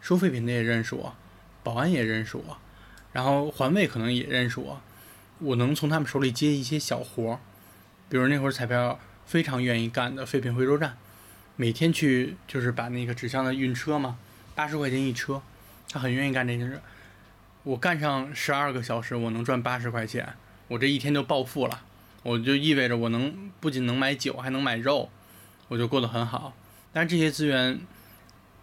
[0.00, 1.16] 收废品的也认识我，
[1.64, 2.58] 保安也认识我，
[3.12, 4.80] 然后环卫可能也认识我，
[5.40, 7.40] 我能从他们手里接一些小活儿，
[8.08, 10.96] 比如那会儿彩票非常愿意干的废品回收站，
[11.56, 14.18] 每天去就是把那个纸箱的运车嘛，
[14.54, 15.42] 八十块钱一车，
[15.90, 16.80] 他很愿意干这件事。
[17.64, 20.34] 我干上十二个小时，我能赚八十块钱，
[20.68, 21.82] 我这一天就暴富了。
[22.22, 25.10] 我就意味着我能不仅能买酒，还能买肉，
[25.68, 26.56] 我就过得很好。
[26.92, 27.80] 但是这些资源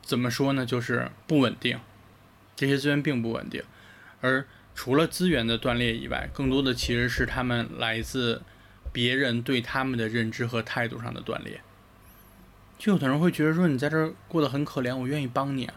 [0.01, 0.65] 怎么说呢？
[0.65, 1.79] 就是不稳定，
[2.55, 3.63] 这些资源并不稳定。
[4.19, 8.41] 而除了资源的断裂以外，更多的其实是他们来自
[8.93, 11.59] 别人对他们的认知和态度上的断裂。
[12.77, 15.73] 就有的人会觉得说你在这儿过得很可怜，我愿意帮你啊。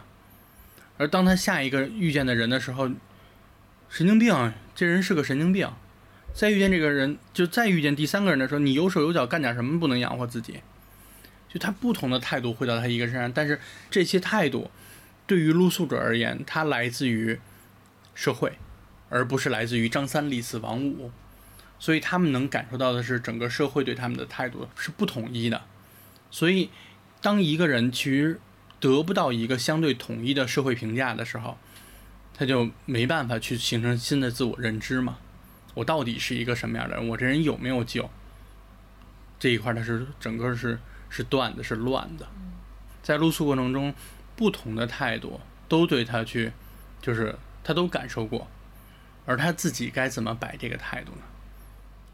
[0.97, 2.89] 而当他下一个遇见的人的时候，
[3.89, 5.69] 神经病，这人是个神经病。
[6.33, 10.61] 再遇见这个人，就再遇见第三个人的时候，你有手有脚干点什么不能养活自己？
[11.49, 13.59] 就他不同的态度会到他一个身上，但是
[13.89, 14.69] 这些态度
[15.25, 17.39] 对于露宿者而言，它来自于
[18.13, 18.53] 社会，
[19.09, 21.09] 而不是来自于张三李四王五，
[21.79, 25.63] 所以他们能感受到的是整个社会对他们的态度是不统一的。
[26.31, 26.69] 所以，
[27.21, 28.39] 当一个人其实
[28.79, 31.57] 得不到一个相对统一的社会评价的时候，
[32.33, 35.17] 他就没办法去形成新的自我认知嘛。
[35.75, 37.07] 我到底是一个什么样的人？
[37.07, 38.09] 我这人有没有救？
[39.39, 42.27] 这一块它是整个是是断的，是乱的。
[43.03, 43.93] 在露宿过程中，
[44.35, 46.51] 不同的态度都对他去，
[47.01, 48.47] 就是他都感受过，
[49.25, 51.21] 而他自己该怎么摆这个态度呢？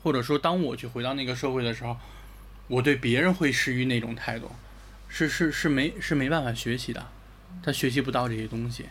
[0.04, 1.96] 或者说，当我去回到那个社会的时候，
[2.68, 4.52] 我对别人会施于那种态度，
[5.08, 7.04] 是是是没是没办法学习的，
[7.64, 8.86] 他学习不到这些东西。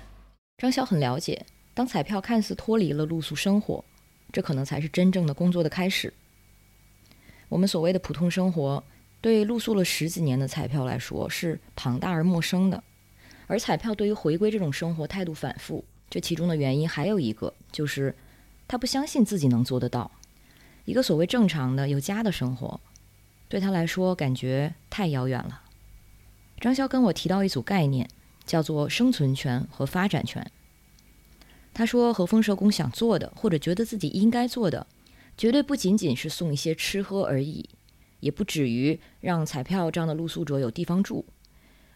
[0.56, 1.44] 张晓很了解，
[1.74, 3.84] 当彩票看似脱离了露宿生活。
[4.32, 6.10] 这可能才是真正的工作的开始。
[7.50, 8.82] 我们所谓的普通生活，
[9.20, 12.82] 对露宿了十几年的彩票来说是庞大而陌生的。
[13.46, 18.14] 而彩票对于回归这种生活态度反复，这其中的原因还有一个，就是
[18.66, 20.10] 他不相信自己能做得到。
[20.84, 22.80] 一个所谓正常的有家的生活，
[23.48, 25.62] 对他来说感觉太遥远了。
[26.58, 28.08] 张潇跟我提到一组概念，
[28.44, 30.50] 叫做生存权和发展权。
[31.74, 34.86] 他说：“和风社工想做的，或者觉得自己应该做的，
[35.38, 37.68] 绝对不仅仅是送一些吃喝而已，
[38.20, 41.24] 也不止于让彩票这样的露宿者有地方住，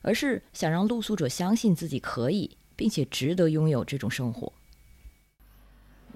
[0.00, 4.52] 而是想让露宿者相信自己可以，并且值得拥有这种生活。”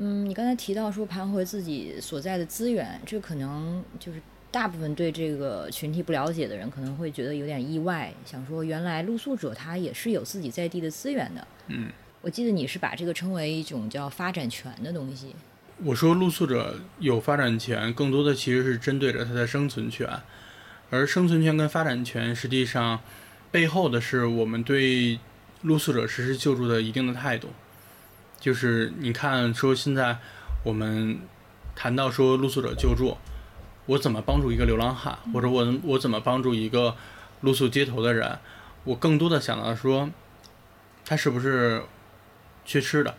[0.03, 4.19] 嗯，你刚才提到说盘回自己所在的资源，这可能就是
[4.51, 11.47] 大部分对这个群体不了解的人可能会觉得有点意外，想说原来露宿者他也是有自己在地的资源的。
[11.69, 11.91] 嗯。
[12.23, 15.35] 我记得你是把这个称为一种叫发展权的东西。
[15.83, 20.07] 我说露宿者有发展权，更多的其实是针对着他的生存权，
[20.91, 23.01] 而生存权跟发展权实际上
[23.51, 25.19] 背后的是我们对
[25.63, 27.49] 露宿者实施救助的一定的态度。
[28.41, 30.19] 就是你看，说现在
[30.65, 31.21] 我们
[31.77, 33.17] 谈到说露宿者救助，
[33.87, 36.97] 我怎么帮助一个流浪汉，或者我我怎么帮助一个
[37.43, 38.39] 露宿街头的人，
[38.85, 40.11] 我更多的想到说
[41.05, 41.85] 他是不是。
[42.63, 43.17] 缺吃的，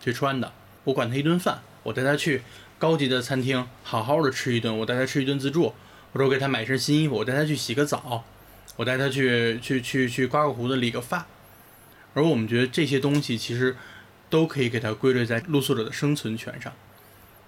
[0.00, 0.50] 缺穿的，
[0.84, 2.40] 我管他一顿饭，我带他去
[2.78, 5.74] 高级的餐厅，好好的吃一顿，我带他吃一顿自助，
[6.12, 8.24] 或者我给他买一身新衣服，我带他去洗个澡，
[8.76, 11.26] 我带他去去去去刮个胡子，理个发。
[12.14, 13.76] 而我们觉得这些东西其实
[14.28, 16.72] 都可以给他归类在露宿者的生存权上。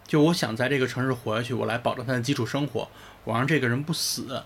[0.07, 2.89] 就我想在这个城市活下去，我来保证他的基础生活，
[3.24, 4.43] 我让这个人不死。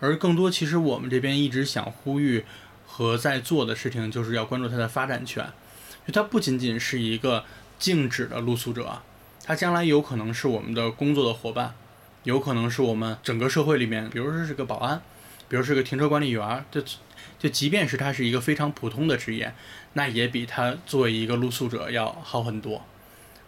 [0.00, 2.44] 而更多，其实我们这边一直想呼吁
[2.86, 5.46] 和在做的事情，就是要关注他的发展权。
[6.06, 7.44] 就他不仅仅是一个
[7.78, 9.02] 静止的露宿者，
[9.44, 11.74] 他将来有可能是我们的工作的伙伴，
[12.22, 15.02] 有可能是我们整个社会里面，比如说是个保安，
[15.48, 16.82] 比如是个停车管理员，这
[17.38, 19.54] 就即便是他是一个非常普通的职业，
[19.92, 22.84] 那也比他作为一个露宿者要好很多。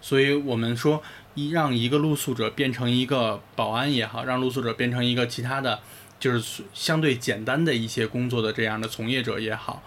[0.01, 1.03] 所以我们说，
[1.34, 5.80] 一让一个露宿者变成一个保安也好，让露宿者变成一个其他的，
[6.20, 9.82] 就是相对简单的一些工作的这样的从业者也好，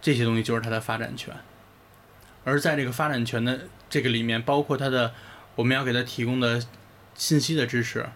[0.00, 1.34] 这些东西就是他的发展权。
[2.44, 5.12] 而在这个发展权的这个里面，包括他的
[5.56, 6.64] 我们要给他提供的
[7.14, 8.06] 信息的支持，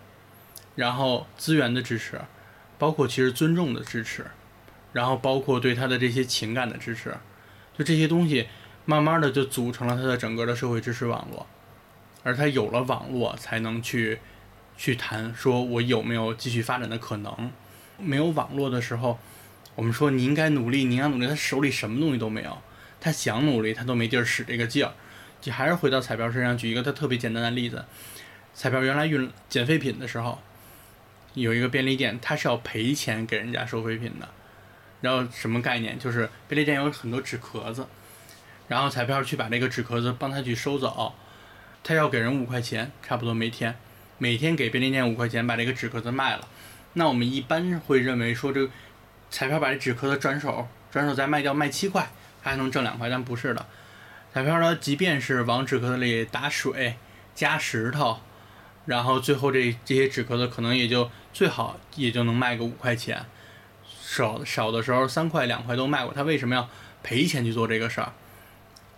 [0.77, 2.21] 然后资源的支持，
[2.79, 4.27] 包括其实尊重的支持，
[4.97, 7.15] 然后包括对他的这些情感的支持，
[7.77, 8.49] 就这些东西，
[8.87, 11.47] 慢慢的就组成了他的整个的社会支持网络。
[12.23, 14.19] 而他有了网络，才能去
[14.75, 17.53] 去谈说我有没有继续发展的可能。
[17.99, 19.19] 没有网络的时候，
[19.75, 22.57] 我们说你应该努力，你应该努力，他手里什么东西都没有。
[22.99, 24.95] 他想努力，他都没地儿使这个劲儿。
[25.43, 27.85] 就还是回到彩票身上，举一个他特别简单的例子：
[28.55, 30.39] 彩票原来运捡废品的时候，
[31.35, 34.27] 有一个便利店，他是要赔钱给人家收废品的。
[35.01, 35.99] 然后什么概念？
[35.99, 37.87] 就是便利店有很多纸壳子，
[38.69, 41.15] 然后彩票去把这个纸壳子帮他去收走，
[41.83, 43.77] 他要给人五块钱，差不多每天，
[44.19, 46.49] 每天给便利店五块钱把这个纸壳子卖了。
[46.95, 48.71] 那我们一般会认为说，这个
[49.31, 52.09] 彩票把这纸壳子转手，转手再卖掉卖七块。
[52.43, 53.67] 还能挣两块，但不是的。
[54.33, 56.95] 彩票呢即便是往纸壳子里打水、
[57.35, 58.21] 加石头，
[58.85, 63.27] 然后最后这这些纸壳子可能也就最好也就能卖个五块钱，
[64.17, 66.15] 少少的时候三块两块都卖过。
[66.15, 66.69] 他为什么要
[67.03, 68.13] 赔钱去做这个事儿？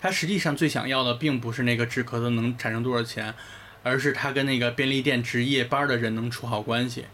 [0.00, 3.34] 他实际上最想要的并不是那个纸壳子能产生多少钱，
[3.82, 7.06] 而是他跟那个便利店值夜班的人能处好关系。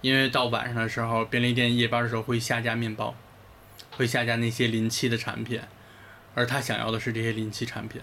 [0.00, 3.14] 因为到晚上的时候，便利店夜班的时候会下架面包，
[3.90, 5.60] 会下架那些临期的产品，
[6.34, 8.00] 而他想要的是这些临期产品，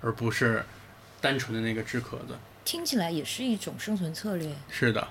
[0.00, 0.64] 而不是
[1.20, 2.38] 单纯的那个纸壳子。
[2.64, 4.50] 听起来也是一种生存策略。
[4.70, 5.08] 是的，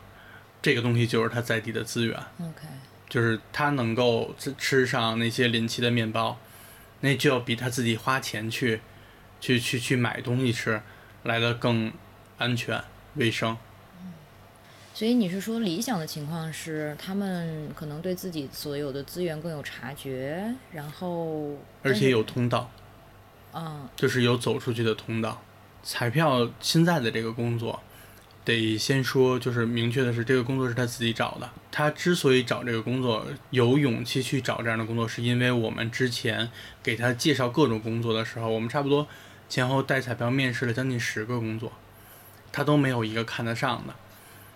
[0.61, 2.67] 这个东西就是他在地的资源，OK，
[3.13, 6.35] 就是他能够吃吃上那些临期的面包，
[7.01, 8.81] 那就要比他自己花钱去
[9.39, 10.81] 去去去买东西吃
[11.21, 11.93] 来的更
[12.39, 12.83] 安全
[13.13, 13.55] 卫生。
[14.95, 22.71] 所以你是说理想的情况是他们可能对自己所有的资源更有察觉，然后而且有通道，
[23.53, 25.39] 嗯就是有走出去的通道。
[25.83, 27.79] 彩票现在的这个工作，
[28.45, 31.49] 得先说，就是明确的是，这个工作是他自己找的。
[31.71, 36.49] 他之所以找这个工作，有勇气去找这样的工作，是因为我们之前
[36.81, 39.07] 给他介绍各种工作的时候，我们差不多
[39.47, 41.71] 前后带彩票面试了将近十个工作，
[42.51, 43.93] 他都没有一个看得上的。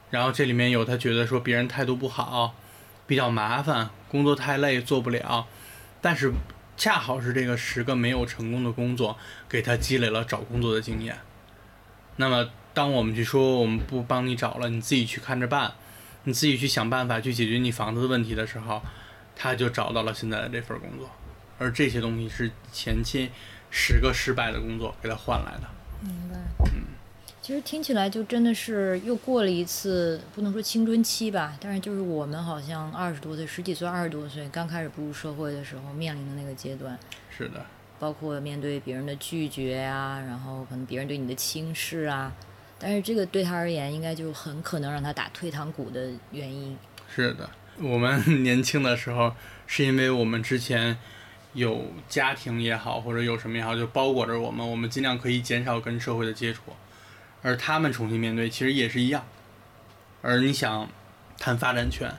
[0.10, 2.56] 然后这里面有他觉得说别人态度不好，
[3.06, 5.48] 比较麻烦，工作太累做不了，
[6.02, 6.32] 但是
[6.76, 9.18] 恰好是这个十个没有成功的工作，
[9.50, 11.18] 给他积累了找工作的经验。
[12.18, 15.74] 那么，当我们去说我们不帮你找了，你自己去看着办，
[16.26, 18.80] 你自己去想办法去解决你房子的问题的时候，
[19.36, 21.10] 他就找到了现在的这份工作。
[21.58, 23.32] 而这些东西是前期
[23.72, 25.68] 十个失败的工作给他换来的。
[26.04, 26.36] 明白。
[26.66, 26.84] 嗯
[27.42, 37.00] 其实听起来就真的是又过了一次，不能说青春期吧，但是就是我们好像二十多岁、十几岁、二十多岁刚开始步入社会的时候面临的那个阶段，
[37.36, 37.66] 是的，
[37.98, 42.34] 包括面对别人的拒绝啊，然后可能别人对你的轻视啊，
[42.80, 46.78] 但是这个对他而言，应该就很可能让他打退堂鼓的原因。
[47.14, 47.50] 是的。
[47.80, 50.98] 我们 年轻的时候，是因为我们之前
[51.54, 56.62] 有家庭也好，或者有什么也好，就包裹着我们，我们尽量可以减少跟社会的接触。
[57.44, 59.24] 而他们重新面对，其实也是一样。
[60.24, 60.90] 而你想
[61.38, 62.12] 谈发展权，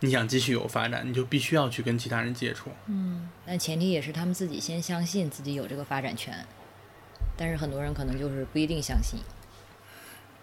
[0.00, 2.70] 你想继续有发展，你就必须要去跟其他人接触。
[2.86, 6.46] 嗯，但前提也是他们自己先相信自己有这个发展权，
[7.36, 9.18] 但是很多人可能就是不一定相信。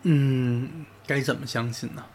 [0.03, 2.05] 嗯，该怎么相信呢？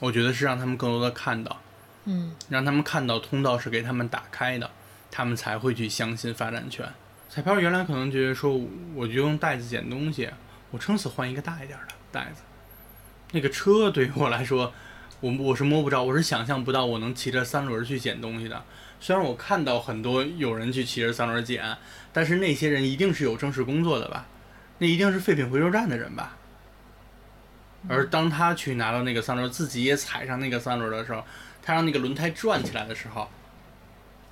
[0.00, 1.60] 我觉得是让他们更多的看到，
[2.04, 4.70] 嗯让他们看到通道是给他们打开的，
[5.10, 6.86] 他们才会去相信发展权。
[7.28, 8.58] 彩票原来可能觉得说，
[8.94, 10.30] 我就用袋子捡东西，
[10.70, 12.42] 我撑死换一个大一点的袋子。
[13.32, 14.72] 那个车对于我来说，
[15.20, 18.62] 我我是摸不着，我是想象不到我能骑着三轮去捡东西的。
[19.00, 21.76] 虽然我看到很多有人去骑着三轮捡，
[22.12, 24.26] 但是那些人一定是有正式工作的吧？
[24.78, 26.36] 那一定是废品回收站的人吧？
[27.88, 31.24] 而当他去拿到那个三轮，自己也踩上那个三轮的时候，
[31.62, 33.30] 他让那个轮胎转起来的时候，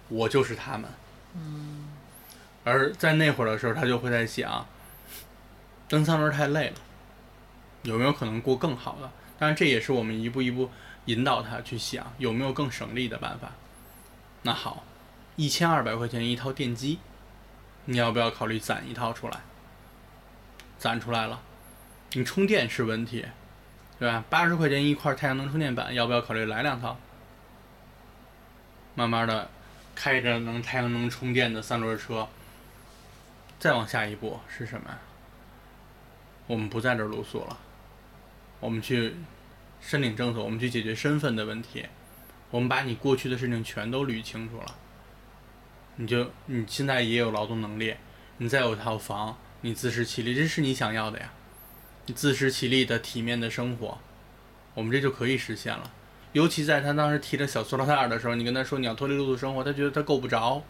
[0.08, 0.90] 我就是他们。
[1.36, 1.88] 嗯
[2.64, 4.66] 而在那会儿的时候，他就会在想，
[5.86, 6.76] 蹬三轮太累了，
[7.82, 9.10] 有没有可能过更好的？
[9.38, 10.70] 当然，这也是我们一步一步
[11.04, 13.52] 引导他去想，有没有更省力的办法。
[14.42, 14.84] 那好，
[15.36, 16.98] 一千二百块钱一套电机，
[17.84, 19.40] 你要不要考虑攒一套出来？
[20.84, 21.40] 攒出来了，
[22.12, 23.24] 你充电是问题，
[23.98, 24.22] 对吧？
[24.28, 26.98] 八十块钱一块太阳能充电板，要不要考虑来两套？
[28.94, 29.48] 慢慢的，
[29.94, 32.28] 开着能太阳能充电的三轮车，
[33.58, 34.90] 再往下一步是什么？
[36.46, 37.56] 我们不在这儿露宿了，
[38.60, 39.16] 我们去
[39.80, 41.86] 申领政策，我们去解决身份的问题，
[42.50, 44.66] 我们把你过去的事情全都捋清楚了。
[45.96, 47.96] 你就你现在也有劳动能力，
[48.36, 51.32] 你再有套房，你自食其力，这是你想要的呀。
[52.04, 53.96] 你自食其力的体面的生活，
[54.74, 55.90] 我们这就可以实现了。
[56.32, 60.62] 尤其在他当时提着小塑料袋儿的时候，你跟他说你要脱离露宿生活，他觉得他够不着，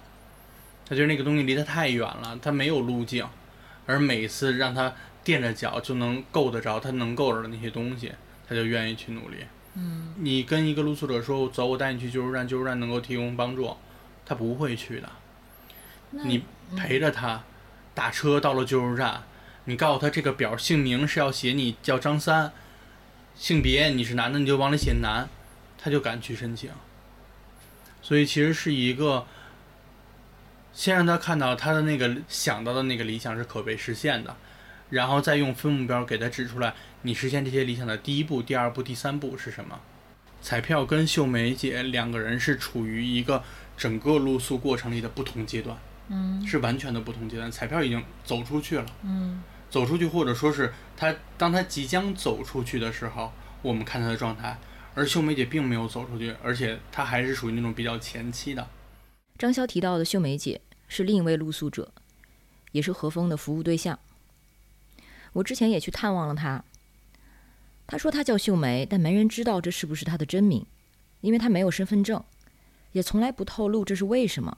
[0.88, 3.26] 他觉得那个东西离他太远了，他没有路径，
[3.84, 8.12] 而每次让他垫着脚就能够得着他能够着的那些东西，
[8.48, 9.38] 他就愿意去努力。
[9.74, 13.76] 嗯你跟一个露宿者说走，我带你去救助站，救助站能够提供帮助，
[14.24, 15.10] 他不会去的。
[16.12, 16.44] 你
[16.76, 17.42] 陪着他
[17.94, 19.22] 打车到了救助站，
[19.64, 22.52] 你告诉他这个表姓名是要写你叫张三，
[23.36, 25.28] 性别你是男的你就往里写男，
[25.78, 26.70] 他就敢去申请。
[28.02, 29.26] 所以其实是一个，
[30.72, 34.36] 先让他看到他的那个想到的那个理想是可被实现的，
[34.90, 39.80] 然后再用分目标给他指出来，你实现这些理想的第一步、第二步、第三步是什么。
[40.42, 43.42] 彩票跟秀梅姐两个人是处于一个
[43.78, 45.78] 整个露宿过程里的不同阶段。
[46.08, 47.50] 嗯是完全的不同阶段。
[47.50, 53.32] 彩票已经走出去了，嗯走出去，或者说是他当他即将走出去的时候，
[53.62, 54.58] 我们看他的状态。
[54.96, 58.64] 而秀梅姐并没有走出去，而且她还是属于那种比较前期的。
[59.36, 61.92] 张潇提到的秀梅姐是另一位露宿者，
[62.70, 63.98] 也是何峰的服务对象。
[65.32, 66.62] 我之前也去探望了她。
[67.88, 70.64] 她说她叫秀梅，但没人知道这是不是她的真名，
[71.22, 72.22] 因为她没有身份证，
[72.92, 74.56] 也从来不透露这是为什么。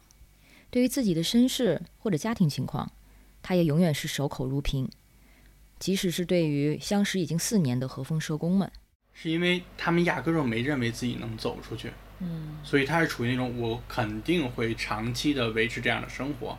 [0.71, 2.91] 对于自己的身世或者家庭情况，
[3.43, 4.89] 他也永远是守口如瓶，
[5.79, 8.71] 即使是对于相识已经四年的和风社工们。
[9.13, 16.59] 是因为他们压根儿就没认为自己能走出去，嗯所以他是处于那种我肯定会长期的维持这样的生活。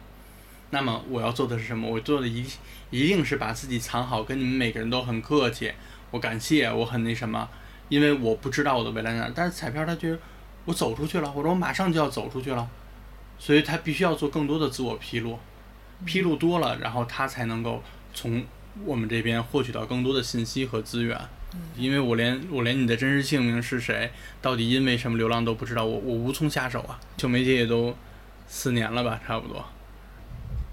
[0.71, 1.87] 那么我要做的是什么？
[1.87, 2.43] 我做的一
[2.89, 5.71] 一定是把自己藏好，跟你们每个人都很客气，
[6.09, 7.47] 我感谢，我很那什么，
[7.89, 9.31] 因为我不知道我的未来在哪儿。
[9.35, 10.19] 但是彩票他觉得
[10.65, 12.67] 我走出去了，或者我马上就要走出去了，
[13.39, 15.39] 所以他必须要做更多的自我披露，
[16.05, 17.83] 披露多了，然后他才能够
[18.13, 18.43] 从
[18.85, 21.19] 我们这边获取到更多的信息和资源。
[21.77, 24.11] 因为我连我连你的真实姓名是谁，
[24.41, 26.99] 到底因为什么流浪都不知道，我我无从下手啊。
[27.15, 27.95] 就梅姐也都
[28.47, 29.65] 四年了吧，差不多，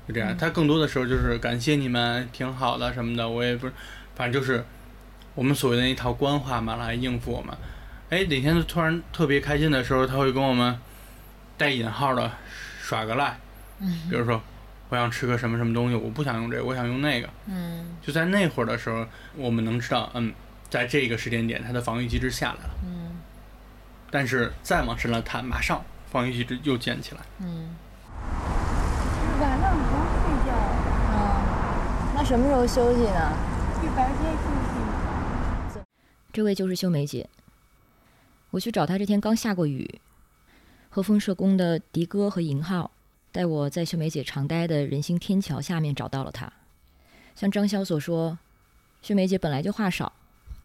[0.09, 0.37] 就这样。
[0.37, 3.73] 他更多的时候就是感谢你们，挺好的什么的，我也不是，
[4.17, 4.65] 反正就是
[5.37, 7.57] 我们所谓的那套官话嘛，来应付我们。
[8.11, 10.77] 哎，哪天突然特别开心的时候，他会跟我们
[11.57, 12.31] 带引号的
[12.85, 13.39] 耍个赖，
[14.11, 14.39] 比如说
[14.91, 17.31] 我想吃个什么什么东西，我不想用这个，我想用那个。
[17.47, 19.07] 嗯就在那会儿的时候，
[19.37, 20.35] 我们能知道，嗯，
[20.69, 22.71] 在这个时间点，它的防御机制下来了。
[22.85, 23.17] 嗯
[24.11, 27.23] 但是再往深了谈，马上防御机制又建起来。
[27.39, 27.75] 嗯
[29.41, 33.33] 晚上不睡觉，啊，那什么时候休息呢？
[33.81, 34.39] 去白天休
[35.73, 35.81] 息。
[36.33, 37.29] 这位就是秀梅姐。
[38.51, 40.01] 我去找她这天刚下过雨，
[40.95, 42.89] 和风社工的迪哥和银浩
[43.33, 46.53] 带我在秀梅姐常待的人行天桥下面找到了她。
[47.35, 48.39] 像张潇所说，
[49.03, 50.13] 秀梅姐本来就话少，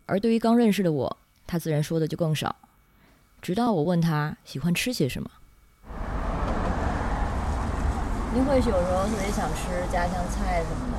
[0.06, 1.18] 而对于刚认识的我，
[1.48, 2.56] 她自然说的就更少。
[3.42, 5.32] 直到我问她喜欢吃些什么，
[8.32, 10.92] 您会有时候特别想吃家乡菜什么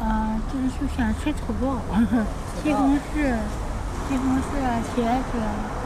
[0.00, 0.04] 的。
[0.04, 1.78] 啊，就是就想吃土豆，
[2.64, 3.38] 西红柿、
[4.08, 5.85] 西红柿啊、茄子啊。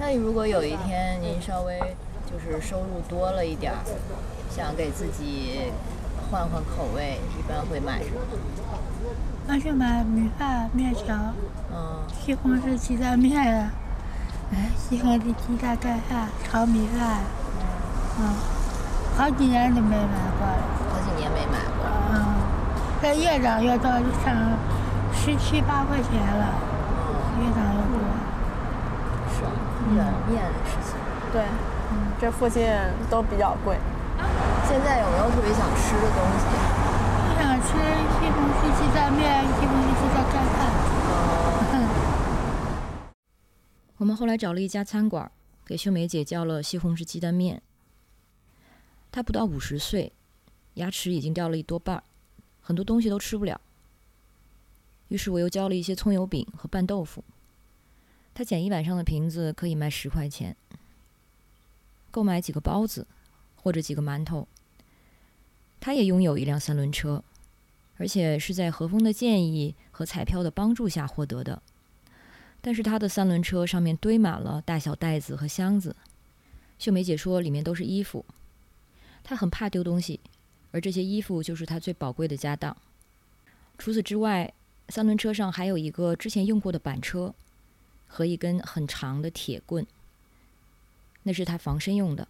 [0.00, 1.78] 那如果有一天您稍微
[2.24, 3.78] 就是收入多了一点儿，
[4.50, 5.70] 想给自己
[6.30, 8.20] 换换口味，一般会买什么？
[9.46, 11.14] 那就买米饭、面条、
[11.70, 13.72] 嗯西红柿鸡蛋面啊，
[14.54, 17.20] 哎，西红柿鸡蛋盖饭、炒米饭，
[18.18, 18.34] 嗯，
[19.18, 20.62] 好几年都没买过了。
[20.94, 21.90] 好几年没买过了。
[22.14, 22.16] 嗯，
[23.02, 24.34] 这越长越多，就上
[25.12, 26.54] 十七八块钱了，
[27.38, 28.00] 越涨越多。
[29.90, 30.94] 是远面的事情。
[31.32, 31.42] 对，
[32.20, 32.64] 这附近
[33.10, 33.76] 都比较贵。
[34.68, 36.46] 现在有没有特别想吃的东西？
[37.26, 37.74] 我想吃
[38.14, 40.70] 西红柿鸡蛋面、西红柿鸡蛋盖饭。
[43.98, 45.30] 我们后来找了一家餐馆，
[45.66, 47.60] 给秀梅姐叫了西红柿鸡蛋面。
[49.10, 50.12] 她不到五十岁，
[50.74, 52.02] 牙齿已经掉了一多半儿，
[52.60, 53.60] 很多东西都吃不了。
[55.08, 57.24] 于是我又叫了一些葱油饼和拌豆腐。
[58.32, 60.56] 他捡一晚上的瓶子可以卖十块钱，
[62.10, 63.06] 购买几个包子
[63.56, 64.46] 或者几个馒头。
[65.78, 67.22] 他也拥有一辆三轮车，
[67.96, 71.62] 而且是在何峰的建议和彩票的帮助下获得的。
[72.60, 75.96] 但是他的三轮车上面堆满了大小袋子和箱子。
[76.78, 78.24] 秀梅姐说里面都是衣服，
[79.22, 80.20] 她很怕丢东西，
[80.70, 82.76] 而这些衣服就是她最宝贵的家当。
[83.78, 84.52] 除此之外，
[84.88, 87.34] 三轮车上还有一个之前用过的板车
[88.12, 89.86] 和一根很长的铁棍，
[91.22, 92.26] 那是他防身用的。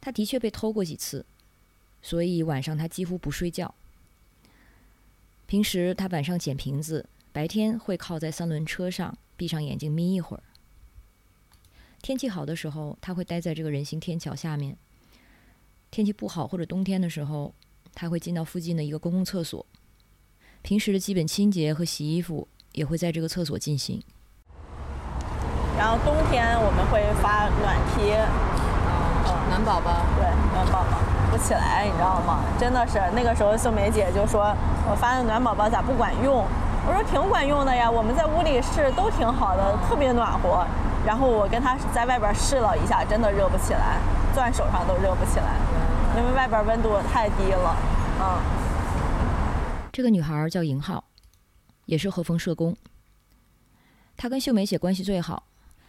[0.00, 1.26] 他的确被偷过几次，
[2.00, 3.74] 所以晚上他几乎不睡觉。
[5.46, 10.42] 平时他晚上捡瓶子，白天会靠在三轮车上，闭上眼睛眯一会儿。
[12.00, 14.74] 天气好的时候，他会待在这个人行天桥下面；
[15.90, 17.52] 天气不好或者冬天的时候，
[17.92, 19.66] 他会进到附近的一个公共厕所。
[20.62, 24.02] 平时的基本清洁和洗衣服也会在这个厕所进行。
[25.78, 28.18] 然后冬天我们会发暖贴，
[29.48, 30.98] 暖宝宝，对，暖宝宝
[31.30, 32.40] 不起来，你知道吗？
[32.58, 34.54] 真的是那个时候，秀梅姐就说
[34.90, 36.44] ：“我发的暖宝宝咋不管用？”
[36.86, 40.66] 我说：“挺管用的呀，我们在屋里试都挺好的，特别暖和。”
[41.06, 43.96] 然后我跟她在外边试了一下，真的热不起来，
[44.34, 45.56] 攥手上都热不起来，
[46.16, 47.76] 因为外边温度太低了。
[48.20, 48.36] 嗯，
[49.90, 51.02] 这个女孩叫尹浩，
[51.90, 52.76] 也是和风社工。
[54.16, 55.42] 他跟秀梅姐关系最好，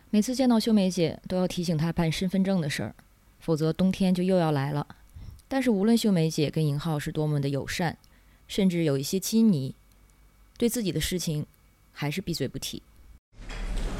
[0.09, 2.95] 每次见到秀梅姐都要提醒她办身份证的事儿，
[3.39, 4.87] 否则冬天就又要来了。
[5.47, 7.95] 但是无论秀梅姐跟尹浩是多么的友善，
[8.47, 9.75] 甚至有一些亲昵，
[10.57, 11.45] 对自己的事情
[11.91, 12.81] 还是闭嘴不提。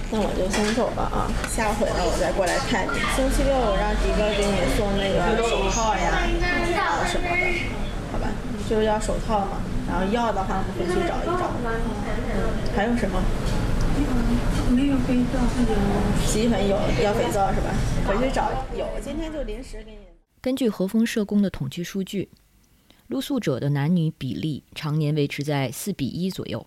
[0.10, 2.97] 那我就先走了啊，下回呢我再过来看你。
[3.16, 6.26] 星期六我让迪哥给你送那个手套呀
[7.06, 7.70] 什么的，
[8.12, 8.28] 好吧？
[8.68, 9.62] 就是要手套嘛，
[9.92, 11.52] 然后要的话我们回去找一找。
[11.68, 12.39] 嗯，
[12.74, 13.22] 还有什么？
[14.72, 15.38] 没有肥皂，
[15.68, 15.76] 有
[16.26, 17.76] 洗衣粉有，要肥皂是吧？
[18.08, 19.98] 回去找有，今天就临时给你。
[20.39, 22.30] 根据和风社工的统计数据，
[23.08, 26.66] 露宿者的男女比例常年维持在四比一左右，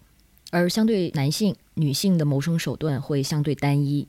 [0.50, 4.06] 而相对男性，女性的谋生手段会相对单一，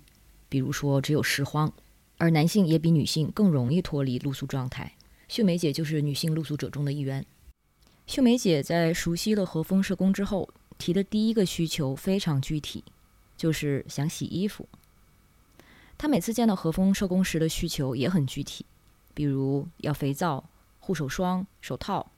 [0.49, 1.72] 比如说只有拾荒，
[2.18, 4.91] 而男性也比女性更容易脱离露宿状态。
[5.30, 7.26] 秀梅姐就是女性露宿者中的一员。
[8.07, 12.83] 秀梅姐在熟悉了和风社工之后，提的第一个需求非常具体，
[13.35, 14.67] 就是想洗衣服。
[15.97, 18.65] 她每次见到和风社工时的需求也很具体。
[19.15, 20.43] 比如要肥皂、
[20.81, 22.11] 护手霜、手套。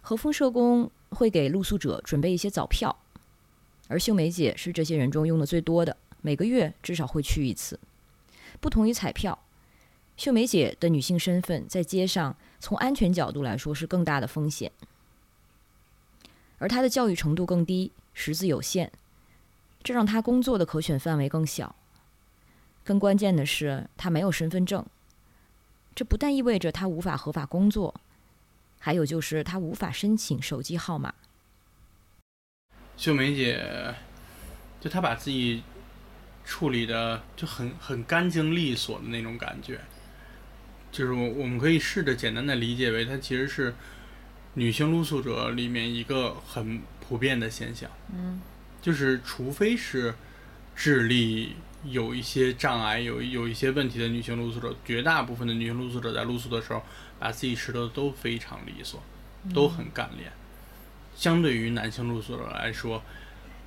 [0.00, 2.98] 和风社工会给露宿者准备一些早票，
[3.86, 7.78] 而秀梅姐是这些人中用的最多的，每个月至少会去一次。
[8.60, 9.38] 不同于彩票，
[10.18, 14.72] 秀梅姐的女性身份在街上从安全角度来说是更大的风险，
[16.58, 18.90] 而她的教育程度更低，识字有限，
[19.80, 21.76] 这让她工作的可选范围更小。
[22.82, 24.84] 更关键的是，她没有身份证。
[25.94, 27.94] 这不但意味着她无法合法工作，
[28.80, 31.14] 还有就是她无法申请手机号码。
[32.96, 33.94] 秀梅姐，
[34.80, 35.62] 就她把自己
[36.44, 39.80] 处理的就很很干净利索的那种感觉，
[40.90, 43.74] 就是我我们可以试着简单的理解为，它其实是
[44.54, 47.90] 女性露宿者里面一个很普遍的现象。
[48.12, 48.40] 嗯，
[48.80, 50.14] 就是除非是
[50.74, 51.56] 智力。
[51.84, 56.82] 有一些障碍，有有一些问题的女性露宿者，绝大部分的女性露宿者在露宿的时候，
[57.20, 59.00] 把自己吃的都非常利索，
[59.54, 60.32] 都很干练。
[61.14, 63.00] 相对于男性露宿者来说，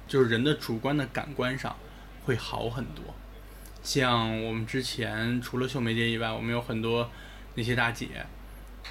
[0.09, 1.73] 就是人的主观的感官上
[2.25, 3.15] 会好很多。
[3.83, 7.09] 像我们之前除了秀梅姐以外，我们有很多
[7.55, 8.07] 那些大姐，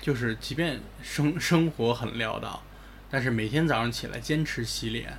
[0.01, 2.63] 就是即便生生活很潦倒，
[3.11, 5.19] 但是每天早上起来坚持洗脸。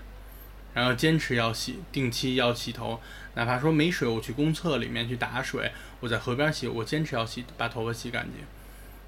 [0.74, 2.97] 然后坚持要洗，定期要洗头，
[3.36, 5.69] 哪怕说没水，我去公厕里面去打水，
[5.99, 8.41] 我在河边洗，我坚持要洗，把头发洗干净，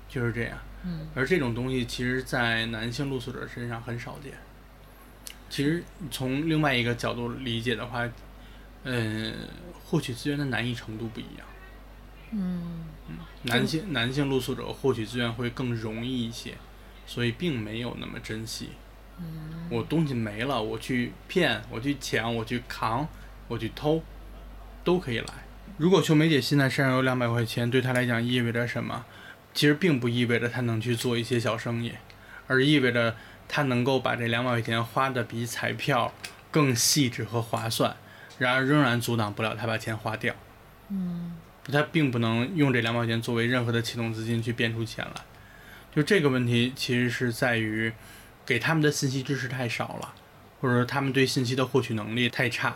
[0.09, 0.57] 就是这样。
[0.84, 1.07] 嗯。
[1.16, 4.34] 而这种东西，其实，在男性露宿者身上很少见。
[5.49, 8.05] 其实从另外一个角度理解的话，
[8.84, 9.34] 嗯，
[9.86, 11.47] 获取资源的难易程度不一样。
[12.31, 12.86] 嗯。
[13.09, 16.53] 嗯，男性男性露宿者获取资源会更容易一些，
[17.05, 18.69] 所以并没有那么珍惜。
[19.19, 23.07] 嗯我东西没了，我去骗，我去抢，我去扛，
[23.47, 24.01] 我去偷，
[24.84, 25.27] 都可以来。
[25.77, 29.05] 如果秀梅姐现在身上有两百块钱，对她来讲意味着什么？
[29.53, 31.91] 其实并不意味着她能去做一些小生意，
[32.47, 33.15] 而意味着
[33.47, 36.13] 她能够把这两百块钱花的比彩票
[36.49, 37.95] 更细致和划算。
[38.44, 40.34] 然而，仍然阻挡不了他把钱花掉。
[40.89, 41.38] 嗯，
[41.72, 45.22] 他并不能用这两百块钱作为任何的启动资金去变出钱来。
[45.96, 47.91] 就这个问题，其实是在于。
[48.46, 50.14] 给他们的信息知识太少了，
[50.60, 52.76] 或者说他们对信息的获取能力太差。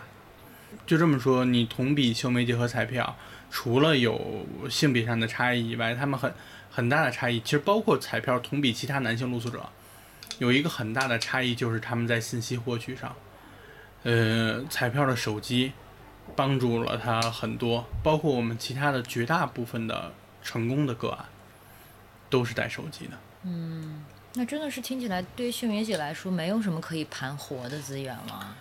[0.85, 3.17] 就这么说，你同比秀梅结合彩票，
[3.51, 6.33] 除了有性别上的差异以外，他们很
[6.71, 9.69] 很大的差异，其实包括彩票同比其他男性露宿者，
[10.39, 13.13] 有一个很大的差异就是他们在信息获取上，
[14.07, 15.73] 呃，彩票的手机
[16.33, 21.25] 帮助了他很多，包括我们其他的绝大部分的成功的个案，
[22.29, 23.17] 都是带手机的。
[23.43, 24.05] 嗯。
[24.33, 28.55] 那真的是听起来，对于秀梅姐来说，没有什么可以盘活的资源了。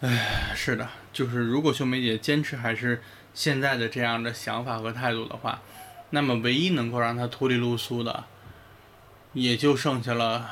[0.00, 3.00] 哎，是的，就是如果秀梅姐坚持还是
[3.32, 5.62] 现在的这样的想法和态度的话，
[6.10, 8.24] 那么唯一能够让她脱离露宿的，
[9.32, 10.50] 也就剩下了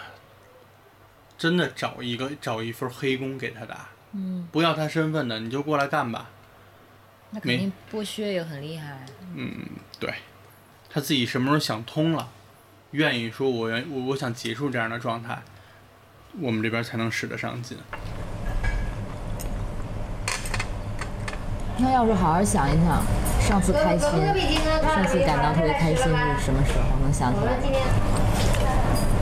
[1.37, 3.89] 真的找一个找一份黑工给她打。
[4.15, 4.49] 嗯。
[4.51, 6.31] 不要他身份的，你就过来干吧。
[7.31, 9.05] 那肯定剥削也很厉害。
[9.35, 9.51] 嗯，
[9.99, 10.15] 对，
[10.89, 12.29] 他自己什么时候想通了？
[12.93, 15.43] 愿意说，我愿我我想结束这样的状态，
[16.41, 17.77] 我们这边才能使得上劲。
[21.77, 23.03] 那要是好好想一想，
[23.41, 24.09] 上次开心，
[24.81, 26.85] 上次感到特别开心是什么时候？
[27.03, 27.59] 能想起来？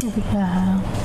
[0.01, 1.01] 不知道。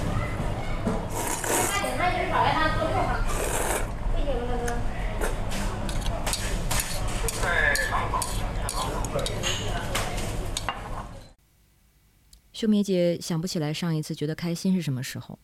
[12.58, 15.38] 秀梅姐想不起来上一次觉得开心是什么时候。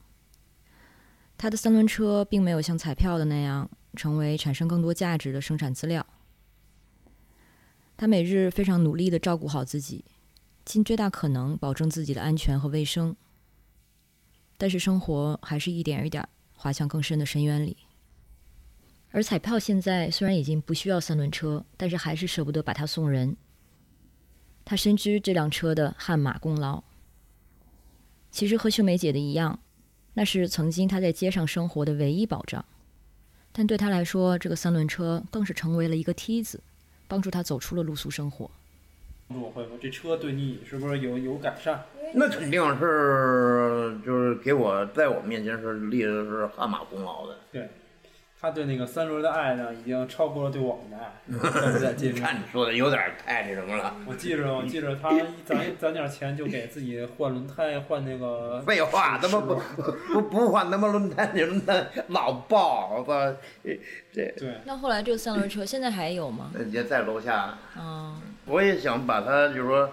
[1.38, 6.03] 她的三轮车并没有像彩票的那样成为产生更多价值的生产资料。
[7.95, 10.03] 她每日非常努力地照顾好自己，
[10.66, 13.16] 尽最大可能保证自己的安全和卫生。
[14.57, 17.78] 但是生活还是一点一点滑向更深的深渊里。
[19.11, 23.38] 而彩票现在虽然已经不需要三轮车，但是还是舍不得把它送人。
[24.66, 26.84] 他深知这辆车的汗马功劳。
[28.34, 29.59] 其实和秀梅姐的一样，
[30.15, 32.65] 那是曾经她在街上生活的唯一保障。
[33.51, 36.59] 但对她来说，这个三轮车更是成为了一个梯子，
[37.07, 38.49] 帮助她走出了露宿生活。
[39.27, 41.86] 我会不这车对你是不是有有改善？
[42.15, 47.38] 那肯定是，就是给我在我面前是立的是汗马功劳的。
[47.51, 47.69] 对，
[48.43, 51.71] 他对那个三轮的爱呢，已经超过了对我们的爱。
[51.71, 53.95] 在在街你看，你说的有点太那什么了。
[54.05, 55.09] 我记着，我记着他
[55.45, 58.61] 攒攒点钱就给自己换轮胎，换那个。
[58.67, 59.55] 废话，他妈不
[60.11, 63.33] 不不换他妈轮胎，你轮胎老爆，我操！
[64.11, 66.51] 这对，那后来这个三轮车现在还有吗？
[66.69, 67.57] 也在楼下。
[67.79, 69.89] 嗯，我也想把它，就是说，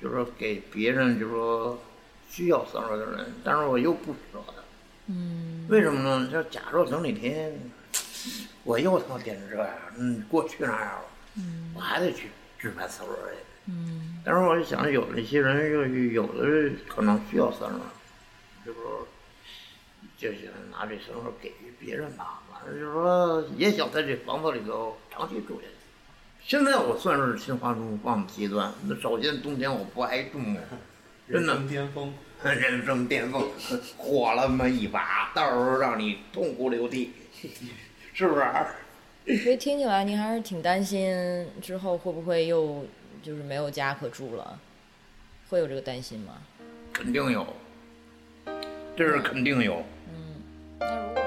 [0.00, 1.78] 就是说给别人，就是说
[2.30, 4.63] 需要三轮的人，但是我又不舍得。
[5.06, 6.28] 嗯，为什么呢？
[6.32, 7.52] 就假如等哪天
[8.62, 11.04] 我又他妈变成这样，嗯，过去那样了，
[11.36, 12.28] 嗯我还得去
[12.58, 13.40] 置办三轮去。
[13.66, 17.80] 嗯，但是我就想，有的一些人有有的可能需要三轮，
[18.64, 19.06] 就是说
[20.16, 22.42] 就想拿这三轮给别人吧。
[22.50, 25.74] 反正就是说，也想在这房子里头长期住下去。
[26.42, 28.72] 现在我算是心花怒放的阶段。
[28.86, 30.56] 那首先冬天我不爱种，
[31.28, 32.14] 真的人巅峰。
[32.52, 33.42] 人生巅峰，
[33.96, 37.12] 火了么一把，到时候让你痛哭流涕，
[38.12, 39.38] 是不是？
[39.42, 42.84] 所以听起来您还是挺担心之后会不会又
[43.22, 44.60] 就是没有家可住了，
[45.48, 46.34] 会有这个担心吗？
[46.92, 47.46] 肯定有，
[48.94, 49.82] 这是肯定有。
[50.08, 50.42] 嗯
[50.80, 51.22] 那如果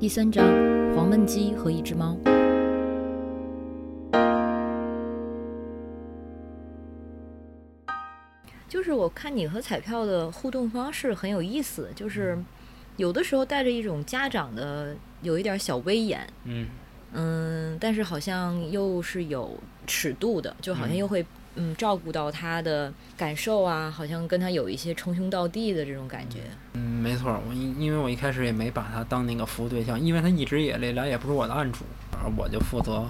[0.00, 0.44] 第三章，
[0.96, 2.16] 黄焖鸡和一只猫。
[8.68, 12.38] 就是我看你和彩票的互动方式很有意思，就是
[12.96, 16.68] 有的时候带着一种家长的有一点小威严，嗯，
[17.12, 26.40] 嗯，但是好像又是有尺度的，就好像又会嗯照顾到他的感受啊，好像跟他有一些称兄道弟的这种感觉。
[26.74, 33.06] 嗯，没错儿，我因因为我一开始也没把他当那个服务对象，因为他一直也来也不是我的案主，而我就负责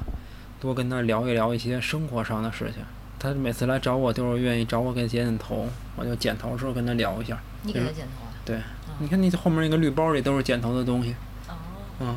[0.61, 2.83] 多跟他聊一聊一些生活上的事情。
[3.19, 5.67] 他每次来找我都是愿意找我给剪剪头，
[5.97, 7.39] 我就剪头的时候跟他聊一下。
[7.63, 8.33] 你给他剪头啊？
[8.45, 8.61] 对，
[9.01, 11.15] 你看那后面那个绿包里都是剪头的东西。
[11.49, 11.55] 哦，
[12.01, 12.17] 嗯，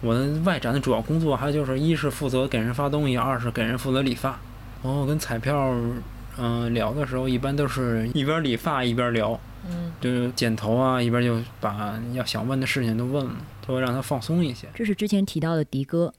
[0.00, 4.38] 我的外展的主要工作还就是一是负责给人发东西，二是给人负责理发。
[4.82, 5.74] 然后跟彩票
[6.38, 9.38] 嗯、聊的时候，一般都是一边理发一边聊。
[9.68, 14.66] 嗯，就是剪头啊，一边就把要想问的事情都问了，都会让他放松一些。
[14.74, 16.12] 这是之前提到的迪哥。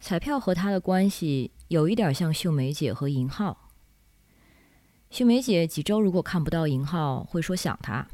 [0.00, 3.70] 彩票和他的关系有一点像秀梅姐和银浩。
[5.08, 8.04] 秀梅姐几周如果看不到银浩，会说想他，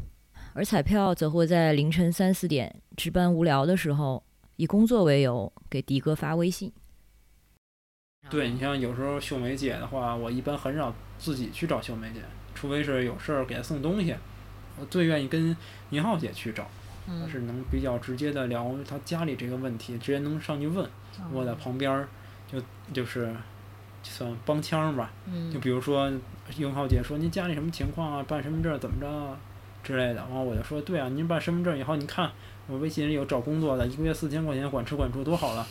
[0.52, 4.22] 而彩票则会在凌晨三四点值班无聊的时候，
[4.56, 6.70] 以工作为由给迪哥发微信。
[8.28, 12.20] 对你像有时候秀梅姐的话，我一般很少自己去找秀梅姐，
[12.54, 14.14] 除非是有事儿给她送东西，
[14.78, 15.56] 我最愿意跟
[15.88, 16.68] 银浩姐去找，
[17.08, 20.86] 嗯是能比较直接的聊她家里这个问题，直接能上去问。
[21.32, 22.06] 我在旁边儿
[22.92, 23.34] 就就是
[24.02, 26.10] 算帮腔儿吧，就嗯比如说
[26.56, 29.38] 英浩姐说您家里什么情况啊，办身份证怎么着啊
[29.82, 32.30] 之类的，然后我就说对啊，您办身份证以后，你看
[32.68, 35.66] 我微信里有找工作的，一个月四千块钱管吃管住多好了。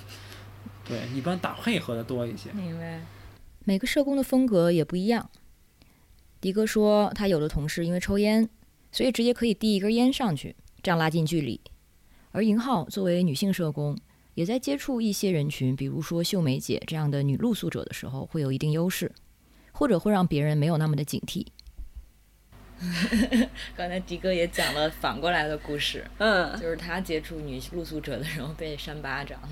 [0.88, 2.52] 对，一般打配合的多一些。
[2.52, 3.02] 明白。
[3.64, 5.30] 每个社工的风格也不一样。
[6.40, 8.48] 迪哥说，他有的同事因为抽烟，
[8.92, 11.60] 所以直接可以递一根烟上去，这样拉近距离。
[12.32, 13.98] 而银浩作为女性社工，
[14.36, 19.12] 也在接触一些人群，比如说秀梅姐这样的女露宿者的时候，会有一定优势，
[19.72, 21.48] 或者会让别人没有那么的警惕。
[23.76, 29.40] 刚才迪哥也讲了反过来的故事，嗯，就是他接触女露宿者的时候被扇巴掌。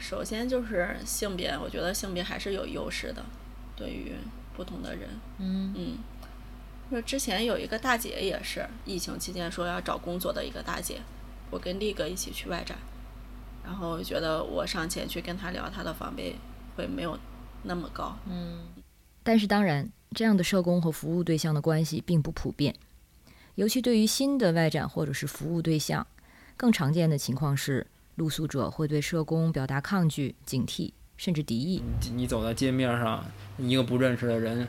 [0.00, 3.22] 首先就是性别，我觉得性别还是有优势的，
[3.76, 4.12] 对于
[4.56, 5.10] 不同的人。
[5.38, 5.98] 嗯嗯，
[6.90, 11.00] 就之前有一个大姐也是疫情期间说要找工作的一个大姐，
[11.52, 12.78] 我跟力哥一起去外展，
[13.62, 16.34] 然后觉得我上前去跟他聊，他的防备
[16.74, 17.16] 会没有
[17.62, 18.16] 那么高。
[18.26, 18.60] 嗯，
[19.22, 22.74] 但是当然，这样的社工和服务对象的关系并不普遍，
[23.56, 26.06] 尤其对于新的外展或者是服务对象，
[26.56, 31.82] 更常见的情况是，露宿者会对社工表达抗拒、警惕，甚至敌意。
[32.14, 33.22] 你走在街面上，
[33.58, 34.66] 一个不认识的人，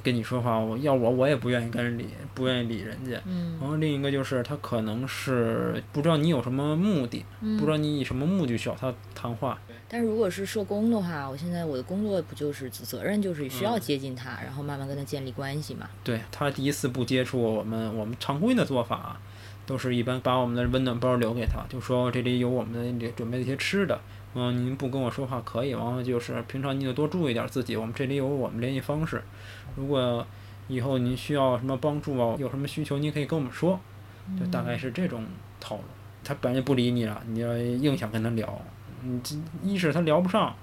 [0.00, 3.20] 跟你说话，我要我我也不愿意跟人理，不愿意理人家。
[3.26, 9.58] 嗯然后另一个就是他可能是不知道你有什么目的，嗯不知道你以什么目的需要他谈话。
[9.88, 15.88] 但是如果是社工的话，我现在我的工作不就是责任就是需要接近他，然后慢慢跟他建立关系嘛。
[16.02, 19.20] 对他第一次不接触我们，我们常规的做法
[19.66, 24.00] 都是一般把我们的温暖包留给他，就说这里有我们的准备的一些吃的。
[24.36, 27.76] 嗯，您不跟我说话可以，然后就是平常你就多注意点自己。
[27.76, 29.22] 我们这里有我们联系方式，
[29.76, 30.26] 如果
[30.68, 33.78] 以后您需要什么帮助啊，有什么需求，您可以跟我们说，
[34.38, 35.24] 就大概是这种
[35.60, 35.82] 套路。
[36.22, 38.62] 他本来就不理你了，你要硬想跟他聊，
[39.02, 40.54] 你这一是他聊不上，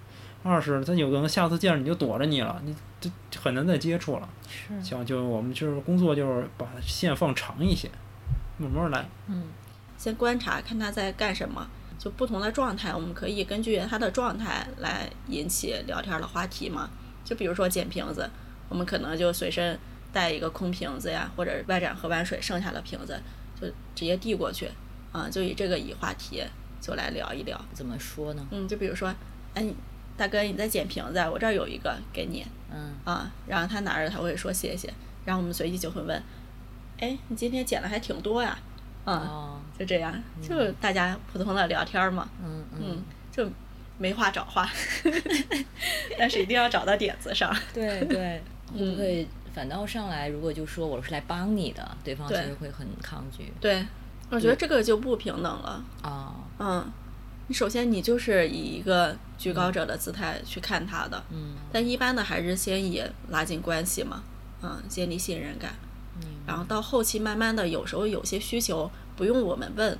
[0.43, 4.27] 二是他有可能下次见着你就躲着你了，你这这很难再接触了。
[4.49, 7.89] 是，像就我们就是工作就是把线放长一些，
[8.57, 9.07] 慢慢来。
[9.27, 9.43] 嗯
[9.97, 16.89] 先观察看他在干什么，就不同的状态，我们可以根据他的状态来引起聊天的话题嘛。
[17.23, 18.27] 就比如说捡瓶子，
[18.71, 19.77] 我们可能就随身
[20.13, 23.21] 带一个空瓶子呀，或者外展喝完水剩下的瓶子，
[23.59, 24.71] 就直接递过去，
[25.11, 26.41] 啊，就以这个以话题
[26.79, 27.59] 就来聊一聊。
[27.73, 28.47] 怎么说呢？
[28.51, 29.13] 嗯，就比如说，
[29.53, 29.67] 哎，
[30.15, 34.89] 大哥你在捡瓶子啊，我这儿有一个给你嗯啊，然后他拿着他会说谢谢，
[35.25, 36.23] 然后我们随即就会问，
[36.99, 38.57] 哎，你今天捡的还挺多呀，
[39.03, 39.13] 啊。
[39.13, 40.13] 哦就这样，
[40.43, 43.49] 就大家普通的聊天嘛，嗯嗯嗯，就
[43.97, 44.69] 没话找话，
[46.19, 47.51] 但是一定要找到点子上。
[47.73, 48.39] 对对，
[48.73, 50.27] 会嗯不会反倒上来？
[50.29, 53.85] 如果就说我是来帮你的，对方其实会很抗拒对，
[54.29, 55.83] 我觉得这个就不平等了。
[56.01, 56.35] 啊。
[56.59, 56.91] 嗯，
[57.47, 64.23] 你首先你就是以一个居高者的姿态去看他的，嗯但一般的还是先以拉近关系嘛，
[64.61, 65.73] 嗯，建立信任感，
[66.21, 69.97] 嗯然后到后期慢慢的，有时候有些需求不用我们问，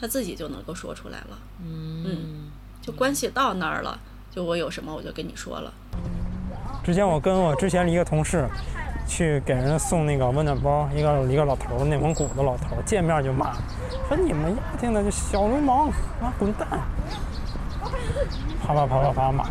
[0.00, 2.50] 他自己就能够说出来了，嗯
[2.80, 3.98] 就关系到那儿了，
[4.30, 5.72] 就我有什么我就跟你说了。
[6.84, 8.46] 之前我跟我之前的一个同事
[9.06, 13.54] 去给人送那个温暖包，一个一个老头儿，内蒙古的老头，见面就骂，
[14.06, 15.88] 说你们丫听的就小流氓
[16.20, 16.68] 啊，滚蛋！
[18.62, 19.44] 啪啪啪啪啪骂，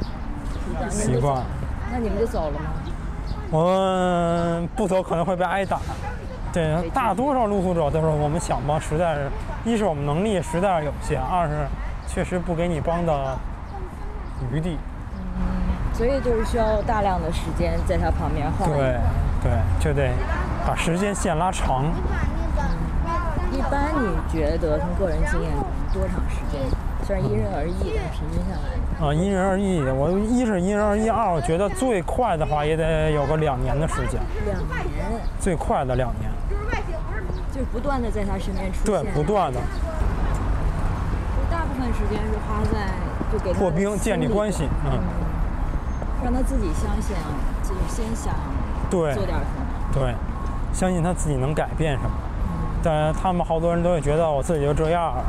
[0.90, 1.46] 习惯了。
[1.90, 2.60] 那你们就走了吗？
[3.50, 5.80] 我们不走可能会被挨打。
[6.52, 9.30] 对，大多数露宿者都是我们想帮，实在是，
[9.64, 11.54] 一是我们能力实在是有限，二是
[12.06, 13.38] 确实不给你帮的
[14.52, 14.76] 余地。
[16.00, 18.66] 所以就是需要大量的时间在他旁边晃。
[18.70, 18.96] 对，
[19.42, 20.08] 对，就得
[20.66, 21.84] 把时间线拉长。
[23.52, 25.50] 一般你觉得从个人经验
[25.92, 26.58] 多长时间？
[27.04, 29.82] 虽然因人而异，但平均下来，啊，因人而异。
[29.90, 35.04] 我一是因人而异，二我觉得最快的话也得有个两年的时间，两年，
[35.38, 36.30] 最快的两年。
[37.52, 39.66] 就是不断的在他身边出现对。，不断的就
[41.50, 42.88] 大部分时间是花在
[43.30, 44.66] 就给他破冰建立关系。
[44.86, 44.98] 嗯，
[46.22, 47.28] 让他自己相信啊，
[47.62, 48.34] 自己先想
[48.90, 49.66] 对做点什么。
[49.92, 50.14] 对，
[50.72, 52.10] 相信他自己能改变什么。
[52.82, 55.24] 但他们好多人都会觉得我自己就这样儿，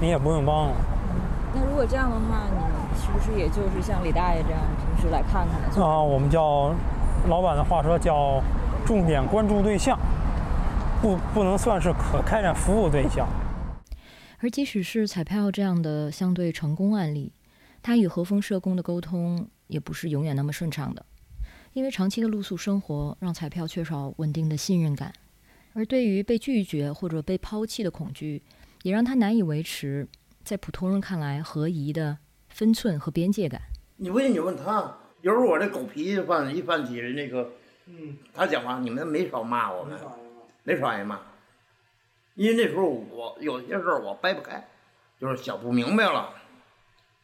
[0.00, 0.74] 你也不用帮我。
[1.54, 4.60] 那如果这样的话，你是不是也就是像李大爷这样，
[4.96, 5.82] 平时来看看？
[5.82, 6.72] 啊，我们叫
[7.28, 8.42] 老板的话说叫
[8.84, 9.98] 重点关注对象，
[11.00, 13.26] 不不能算是可开展服务对象。
[14.42, 17.32] 而即使是彩票这样的相对成功案例，
[17.82, 21.06] 他与和风社工的沟通也不是永远那么顺畅的，
[21.72, 25.12] 因为长期的露宿生活让彩票缺少稳定的信任感，
[25.72, 28.42] 而对于被拒绝或者被抛弃的恐惧，
[28.82, 30.08] 也让他难以维持
[30.42, 32.18] 在普通人看来合宜的
[32.48, 33.62] 分寸和边界感。
[33.96, 37.52] 你不信你问他，有时候我这狗脾气犯一犯起那个，
[37.86, 39.96] 嗯，他讲话你们没少骂我们，
[40.64, 41.20] 没少挨骂，
[42.34, 44.66] 因为那时候我有些事儿我掰不开，
[45.20, 46.34] 就是想不明白了，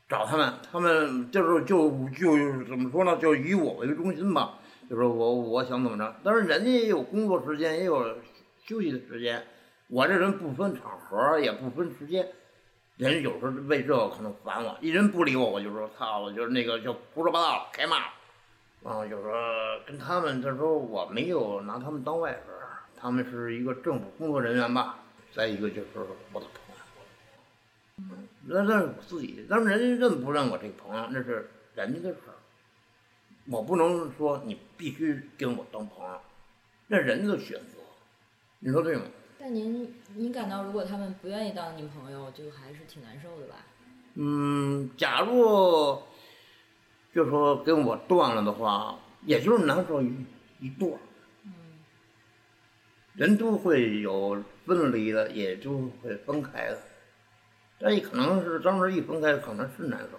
[0.09, 8.17] 找他们，他们就是就就怎么说呢，就以我为中心吧，就是我我想怎么着，但是人家也有工作时间，也有
[8.65, 9.45] 休息的时间，
[9.89, 12.29] 我这人不分场合，也不分时间。
[12.97, 18.05] 人有时候为这个可能烦我，一人不理我，我就说操，了就是那个就胡说八道，开骂了。
[18.85, 19.33] 啊，就说
[19.87, 22.41] 跟他们他说我没有拿他们当外人，
[22.97, 25.01] 他们是一个政府工作人员吧。
[25.35, 25.89] 再一个就是
[26.33, 26.41] 我，
[28.49, 32.35] 那那是我自己，但是人家认不认我这个朋友，那是人家的事儿。
[33.47, 36.21] 我不能说你必须跟我当朋友，
[36.89, 37.79] 那人家的选择，
[38.61, 39.03] 你说对吗？
[39.39, 43.57] 但您您感到，如果他们不愿意当您朋友，就还是挺难受的吧？
[44.15, 46.03] 嗯，假如
[47.15, 50.25] 就说跟我断了的话，也就是难受一
[50.59, 50.91] 一段
[51.45, 51.53] 嗯。
[53.15, 56.79] 人都会有分离的，也就会分开的。
[57.79, 60.19] 但也可能是当时一分开，可能是难受。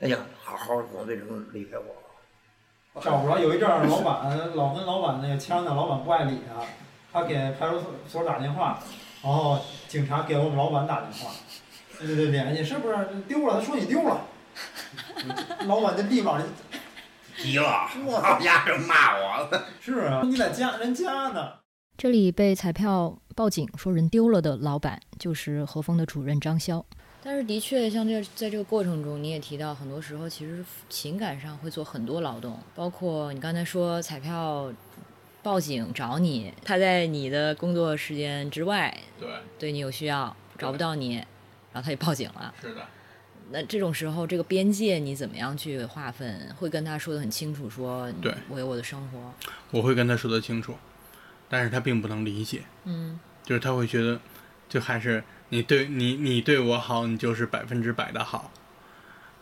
[0.00, 3.00] 哎呀，好好的，为什么离开我了？
[3.00, 6.62] 找不着，有一阵儿老板老跟老板那个呛呢，老板不爱理他，
[7.12, 8.80] 他给派出所所打电话，
[9.22, 11.30] 然后警察给我们老板打电话，
[11.98, 12.96] 对对对，联系是不是
[13.28, 13.54] 丢了？
[13.54, 14.20] 他说你丢了，
[15.66, 16.44] 老板就立马就
[17.36, 19.48] 急了，我家人骂我，
[19.80, 21.52] 是啊，你在家人家呢。
[21.96, 26.82] 这里被彩票报警说人丢了的老板就是和风的主任张潇。
[27.24, 34.72] 但是的确，像这在这个过程中，你也提到，很多时候其实情感上会做很多劳动，包括你刚才说彩票
[35.40, 39.28] 报警找你，他在你的工作时间之外对，
[39.58, 41.14] 对你有需要，找不到你，
[41.72, 42.52] 然后他也报警了。
[42.60, 42.82] 是的，
[43.52, 46.52] 那这种时候，这个边界你怎么样去划分？
[46.58, 49.32] 会跟他说的很清楚，说对我有我的生活。
[49.70, 50.74] 我会跟他说的清楚，
[51.52, 54.18] 但是他并不能理解，嗯就是他会觉得，
[54.70, 58.50] 就还是你对你你对我好，你就是百分之百的好，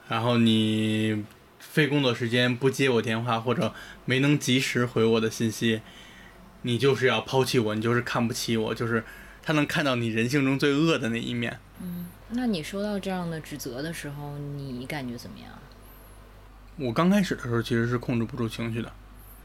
[0.09, 1.25] 然后你
[1.61, 3.73] 非工作时间不接我电话或者
[4.07, 5.83] 没能及时回我的信息，
[6.63, 9.05] 你就是要抛弃我，你就是看不起我，就是
[9.41, 11.61] 他能看到你人性中最恶的那一面。
[11.81, 12.07] 嗯。
[12.33, 15.49] 那你收到这样的指责的时候，你感觉怎么样？
[16.77, 18.93] 我刚开始的时候其实是控制不住情绪的，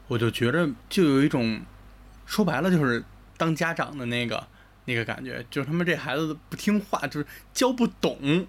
[0.08, 1.60] 我就觉着就有一种，
[2.26, 3.02] 说白了就是
[3.36, 4.46] 当家长的那个
[4.84, 8.46] 那个感觉，就是他们这孩子不听话，就是教不懂。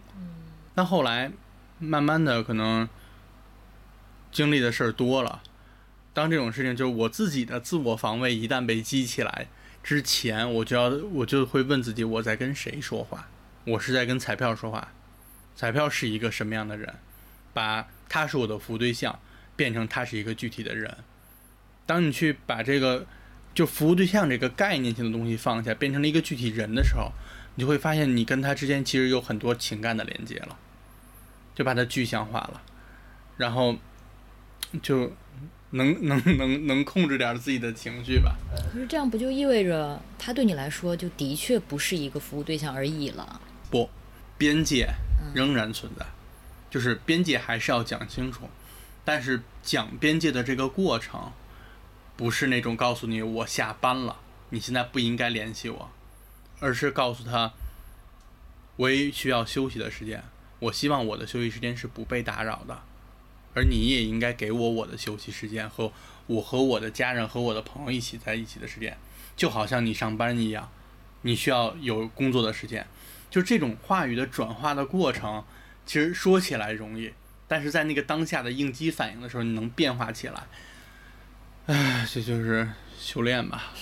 [0.75, 1.32] 但后来
[1.80, 2.88] 慢慢的可能
[4.32, 5.41] 经历的事儿多了，
[6.13, 9.47] 当这种事情就是我自己的自我防卫一旦被激起来
[9.84, 13.28] 之前，我就要我就会问自己我在跟谁说话，
[13.65, 14.91] 我是在跟彩票说话，
[15.55, 16.95] 彩票是一个什么样的人，
[17.53, 19.19] 把他是我的服务对象
[19.55, 20.97] 变成他是一个具体的人。
[21.86, 23.07] 当你去把这个
[23.57, 27.11] 就服务对象这个概念性的东西放下，变成了一个具体人的时候，
[27.55, 30.55] 你就会发现你跟他之间其实有很多情感的连接了，
[31.55, 32.61] 就把它具象化了，
[33.35, 33.75] 然后
[34.83, 35.11] 就
[35.71, 38.35] 能能能能控制点自己的情绪吧。
[38.71, 43.41] 可是这样不就意味着他对你来说就的确不是一个服务对象而已了？
[43.71, 43.89] 不，
[44.37, 44.87] 边界
[45.33, 46.05] 仍然存在，
[46.69, 48.47] 就是边界还是要讲清楚，
[49.03, 51.31] 但是讲边界的这个过程，
[52.18, 54.18] 不是那种告诉你我下班了，
[54.49, 55.91] 你现在不应该联系我，
[56.59, 57.53] 而是告诉他，
[58.76, 60.24] 我也需要休息的时间，
[60.57, 62.82] 我希望我的休息时间是不被打扰的，
[63.53, 65.93] 而你也应该给我我的休息时间和
[66.26, 68.97] 我和我的家人和我的朋友一起在一起的时间，
[69.36, 70.72] 就好像你上班一样，
[71.22, 72.88] 你需要有工作的时间。
[73.30, 75.43] 就这种话语的转化的过程，
[75.86, 77.13] 其实说起来容易，
[77.47, 80.47] 但是在那个当下的应激反应的时候，你能变化起来。
[81.68, 83.74] 唉，这就是修炼吧。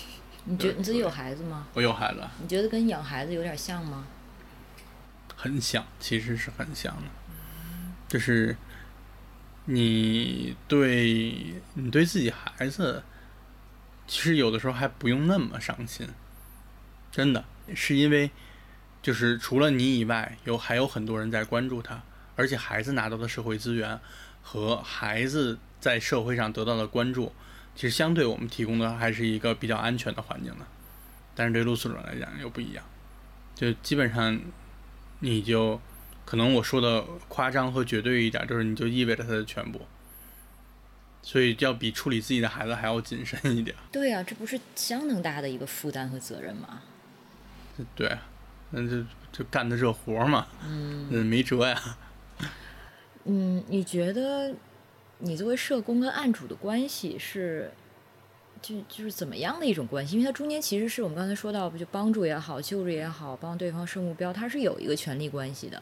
[0.44, 1.68] 你觉得你自己有孩子吗？
[1.74, 4.06] 我有孩子，你觉得跟养孩子有点像吗？
[5.36, 7.04] 很像，其实是很像的。
[8.08, 8.58] 就是
[9.66, 13.04] 你对你对自己孩子，
[14.08, 16.10] 其实有的时候还不用那么伤心，
[17.12, 18.32] 真的是因为。
[19.04, 22.02] 就是除了你以外，有还有很多人在关注他，
[22.36, 24.00] 而且孩子拿到的社会资源
[24.42, 27.32] 和孩子在社会上得到的关注，
[27.76, 30.66] 其实相对我们提供的还是一个比较安全的环境的。
[31.36, 32.84] 但是对露宿者来讲又不一样，
[33.54, 34.40] 就基本上
[35.20, 35.80] 你就
[36.24, 39.82] 可能我说的夸张和绝对一点，就是你就意味着他的全部，
[41.22, 43.76] 所以要比处理自己的孩子还要谨慎一点。
[43.92, 46.82] 对啊、这不是相当大的一个负担和责任吗？
[47.96, 48.18] 对。
[48.72, 51.98] 那就就干的这活儿嘛，嗯，没辙呀。
[53.26, 54.54] 嗯，你觉得
[55.20, 57.72] 你作为社工跟案主的关系是，
[58.62, 60.16] 就就是怎么样的一种关系？
[60.16, 65.82] 因为它中间其实是我们刚才说到，不就帮助也好，救助也好，帮对方设目标，它是有一个权利关系的。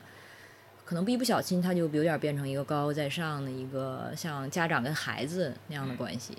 [0.86, 6.38] 可能一不小心，他就有点变成一个高高在上的一个像家长跟孩子那样的关系。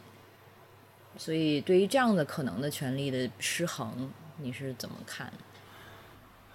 [1.16, 5.32] 所以，对于这样的可能的权利的失衡，你是怎么看？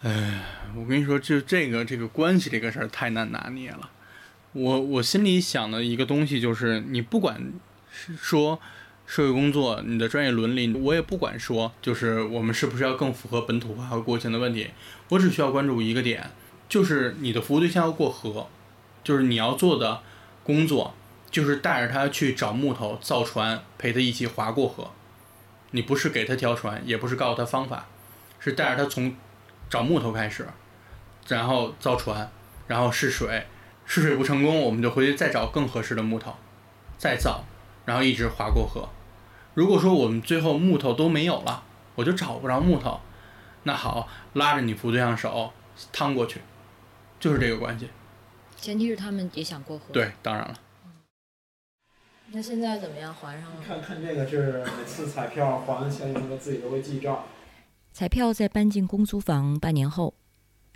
[0.02, 0.44] 哎，
[0.76, 3.90] 我跟你说，就这个这个关系这个事儿太难拿捏了。
[4.54, 7.54] 我我心里想的一个东西就是，你不管
[7.92, 8.60] 是说
[9.06, 14.70] 社会工作，你的专业伦理，我也不管说，就是我们是不是要更符合本土化和国情的问题，
[15.10, 16.32] 我只需要关注一个点，
[16.68, 18.48] 就是你的服务对象要过河，
[19.04, 20.02] 就是你要做的
[20.44, 20.96] 工作，
[21.30, 24.92] 就是带着他去找木头造船，陪他一起划过河。
[25.72, 27.88] 你不是给他条船，也不是告诉他方法，
[28.40, 29.14] 是带着他从
[29.70, 30.48] 找木头开始，
[31.28, 32.32] 然后造船，
[32.68, 33.46] 然后试水，
[33.90, 36.36] 试水不成功，我们就回去再找更合适的木头，
[37.00, 37.44] 再造，
[37.86, 38.88] 然后一直划过河。
[39.56, 41.64] 如果说我们最后木头都没有了，
[41.96, 43.02] 我就找不着木头，
[43.64, 45.52] 那好，拉着你服务对象手
[45.92, 46.42] 趟过去，
[47.20, 47.90] 就是这个关系。
[48.58, 49.86] 前提是他们也想过河。
[49.92, 50.54] 对，当然了。
[52.28, 53.12] 那现在怎么样？
[53.12, 53.64] 还上了？
[53.68, 57.24] 看看这个是每次彩票还完钱以后，他自己都会记账。
[57.92, 60.14] 彩票在搬进公租房半年后，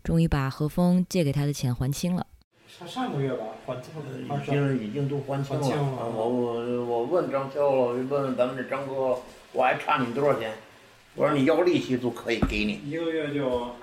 [0.03, 2.25] 终于把何峰借给他的钱还清了。
[2.79, 4.45] 上上个月吧，还清了，已。
[4.45, 5.61] 经已经都还清了。
[5.61, 9.19] 清了啊我我我问张潇了，我问问咱们这张哥，
[9.51, 10.53] 我还差你多少钱？
[11.15, 12.81] 我说你要利息都可以给你。
[12.83, 13.75] 一个月就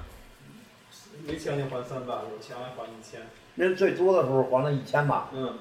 [1.25, 3.21] 没钱就还三百，有钱还还一千。
[3.55, 5.55] 那最多的时候还了一千吧，嗯，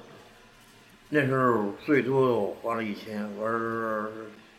[1.10, 3.30] 那时候最多还了一千。
[3.36, 4.10] 我说，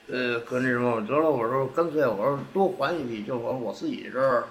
[0.07, 4.45] 呃，跟那什么，得了，我说干脆我说多还一笔，就我我自己这儿，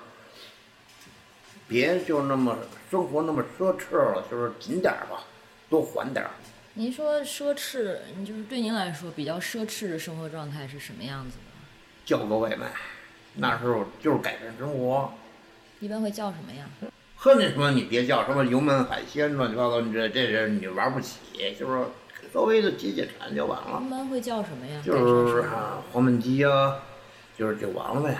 [1.66, 2.58] 别就那么
[2.90, 5.22] 生活那么奢侈了，就是紧点儿吧，
[5.68, 6.30] 多还点儿。
[6.74, 11.44] 您说奢侈，你就是对您来说比较奢侈的生活状态是什么样子的？
[12.04, 12.66] 叫个外卖，
[13.36, 15.12] 那时候就是改善生活。
[15.78, 16.66] 一般会叫什么呀？
[17.14, 21.18] 和你说你别叫什么油焖海鲜乱七八糟，你这这人你玩不起，
[21.56, 21.84] 就是
[22.34, 23.80] 稍微的解解馋就完了。
[23.86, 24.82] 一般会叫什么呀？
[24.84, 26.76] 就是啊，黄焖鸡啊，
[27.38, 28.16] 就是就完了呗。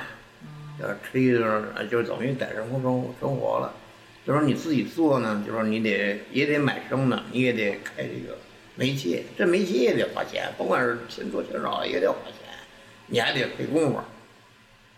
[0.80, 3.74] 要吃一顿，呃就等于改善生活生活了。
[4.26, 8.36] 就说你自己做呢，就说你得也得买生的，你也得开这个
[8.76, 12.55] 煤气，这煤气也得花钱，甭管是钱多钱少也得花钱，
[13.06, 14.01] 你还得费功夫。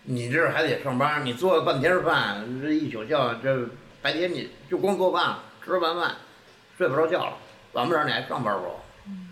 [0.04, 3.68] 你这还得上班，你做半天饭，这一宿觉，这
[4.02, 6.16] 白天你就光做饭了，吃完饭
[6.76, 7.36] 睡不着觉了，
[7.74, 8.66] 晚不点你还上班不？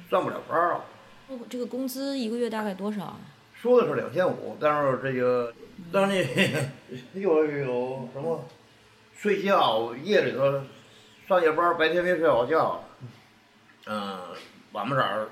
[0.09, 0.85] 上不了班了。
[1.29, 3.19] 哦这个工资一个月大概多少啊？
[3.61, 5.53] 说的是两千五，但是这个，
[5.93, 6.29] 但是
[7.13, 8.45] 那 又有什么
[9.21, 10.63] 睡觉，夜里头
[11.29, 12.83] 上夜班，白天没睡好觉，
[13.85, 14.19] 嗯、
[14.73, 15.29] 晚不点儿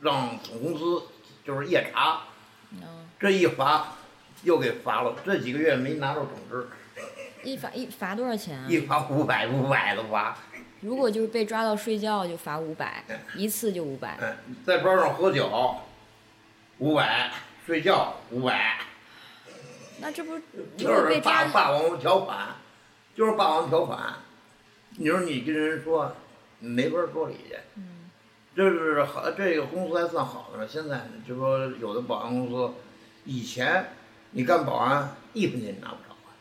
[0.00, 1.02] 让总公司
[1.44, 2.22] 就是夜查，
[2.70, 3.92] 嗯，这一罚
[4.42, 6.66] 又给罚了，这几个月没拿到总支，
[7.42, 8.66] 一罚一罚多少钱啊？
[8.70, 10.38] 一罚五百五百的罚，
[10.80, 13.04] 如果就是被抓到睡觉就罚五百，
[13.34, 14.16] 一次就五百。
[14.18, 15.76] 嗯，在班上喝酒
[16.78, 17.30] 五百，
[17.66, 18.78] 睡觉五百。
[19.98, 20.40] 那这不如
[20.74, 22.38] 就是果被抓霸霸王条款，
[23.16, 24.14] 就是霸王条款。
[24.98, 26.14] 你说你跟人说，
[26.60, 27.56] 没法说理去。
[27.76, 27.94] 嗯
[28.54, 30.66] 这是好，这个公司还算好的呢。
[30.66, 32.74] 现在就说有的保安公司，
[33.24, 33.86] 以前
[34.30, 36.32] 你干保安一分钱你拿不着啊。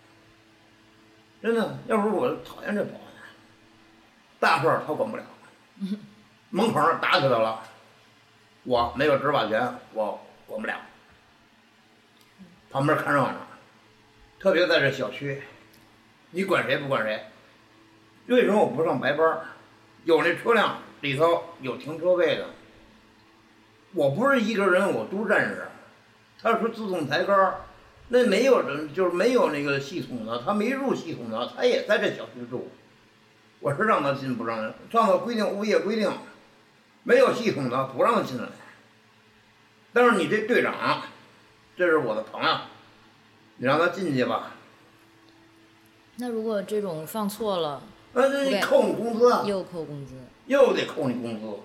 [1.41, 3.01] 真的，要不是我讨厌这保安，
[4.39, 5.23] 大事儿他管不了。
[6.51, 7.61] 门口儿打起来了，
[8.63, 10.73] 我没有执法权，我管不了。
[12.71, 13.35] 旁边看热闹，
[14.39, 15.43] 特别在这小区，
[16.35, 17.27] 你管谁不管谁。
[18.27, 19.45] 为什么我不上白班儿？
[20.03, 22.49] 有那车辆里头有停车位的，
[23.93, 25.63] 我不是一个人，我都认识。
[26.41, 27.61] 他说自动抬杆儿，
[28.09, 32.69] 那没有人就是没有那个系统的，他没入系统的，他也在这小区住。
[33.61, 36.11] 我是让他进不让他，上头规定物业规定，
[37.03, 38.49] 没有系统的不让进来。
[39.93, 41.01] 但是你这队长，
[41.77, 42.57] 这是我的朋友，
[43.55, 44.51] 你让他进去吧，
[46.17, 47.83] 那如果这种放错了，
[48.13, 50.13] 那这对扣你工资啊，又扣工资，
[50.47, 51.59] 又得扣你工资，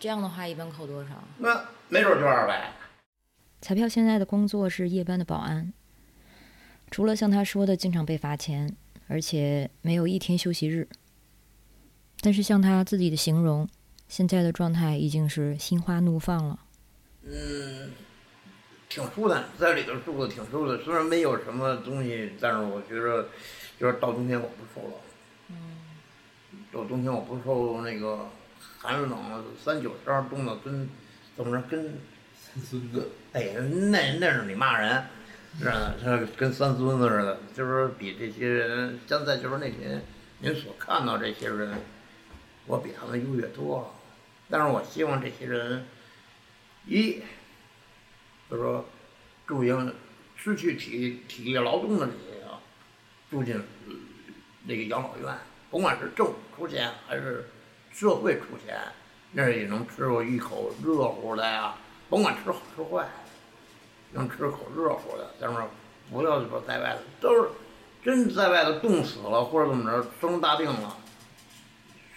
[0.00, 1.10] 这样的话一般扣多少？
[1.38, 2.72] 那没准就二百。
[3.60, 5.72] 彩票现在的工作是夜班的保安，
[6.90, 8.76] 除了像他说的经常被罚钱，
[9.06, 10.88] 而且没有一天休息日。
[12.20, 13.68] 但是像他自己的形容，
[14.08, 16.58] 现在的状态已经是心花怒放了。
[17.22, 17.92] 嗯，
[18.88, 20.82] 挺舒坦，在里头住的挺舒服的。
[20.82, 23.28] 虽然没有什么东西，但是我觉着，
[23.78, 24.94] 就是到冬天我不受了。
[25.48, 25.56] 嗯。
[26.72, 28.28] 到冬天我不受那个
[28.78, 30.88] 寒冷，三九十二冻的跟
[31.36, 31.98] 怎么着跟
[32.34, 33.42] 三孙子，哎，
[33.90, 35.04] 那那是你骂人，
[35.58, 35.94] 是吧？
[36.02, 40.02] 他跟三孙子似的，就是比这些人，现在就是那天
[40.40, 41.78] 您所看到这些人，
[42.66, 43.88] 我比他们优越多了。
[44.50, 45.86] 但是我希望这些人，
[46.86, 47.22] 一，
[48.50, 48.84] 就是说，
[49.46, 49.72] 注意
[50.36, 52.33] 失去体体力劳动的这些啊，
[53.34, 53.60] 住进
[54.62, 55.36] 那个养老院，
[55.68, 57.48] 甭管是政府出钱还是
[57.92, 58.80] 社会出钱，
[59.32, 61.74] 那儿也能吃过一口热乎的呀。
[62.08, 63.08] 甭管吃好吃坏，
[64.12, 65.60] 能吃口热乎的，但是
[66.12, 67.50] 不要说在外头都是
[68.04, 70.96] 真在外头冻死了或者怎么着生大病了，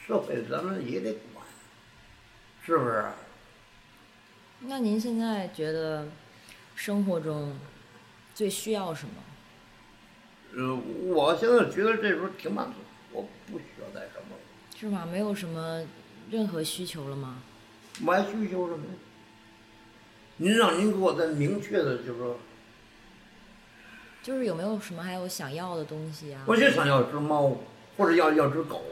[0.06, 1.44] 社会咱们也得管，
[2.64, 3.06] 是不是？
[4.60, 6.08] 那您现在觉得
[6.76, 7.58] 生活中
[8.36, 9.14] 最需要什么？
[10.56, 10.76] 呃，
[11.06, 12.74] 我现在觉得这时候挺满足，
[13.12, 14.42] 我不需要再什么了，
[14.80, 15.08] 是吗？
[15.12, 15.86] 没有什么
[16.30, 17.42] 任何需求了吗？
[18.06, 18.92] 我还需求什么呀？
[20.38, 22.38] 您让您给我再明确的，就是说，
[24.22, 26.44] 就是有没有什么还有想要的东西啊？
[26.46, 27.58] 我就想要只猫，
[27.98, 28.84] 或者要要只狗，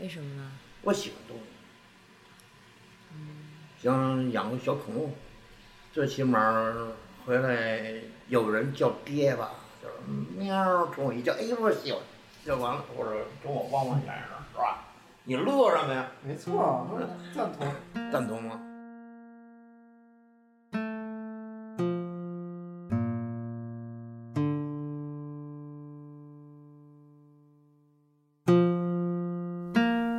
[0.00, 0.52] 为什么呢？
[0.82, 1.40] 我喜欢动物，
[3.82, 5.14] 想养个小宠物，
[5.92, 6.72] 最起码
[7.24, 7.94] 回来
[8.28, 9.61] 有人叫爹吧，就是
[10.36, 12.00] 喵，冲我一叫，哎呦我喜欢，
[12.44, 14.14] 就完了，或者冲我汪汪一声，
[14.52, 14.84] 是吧？
[15.24, 16.06] 你乐什么呀？
[16.26, 16.86] 没错，
[17.34, 17.66] 赞同。
[18.10, 18.58] 赞同吗？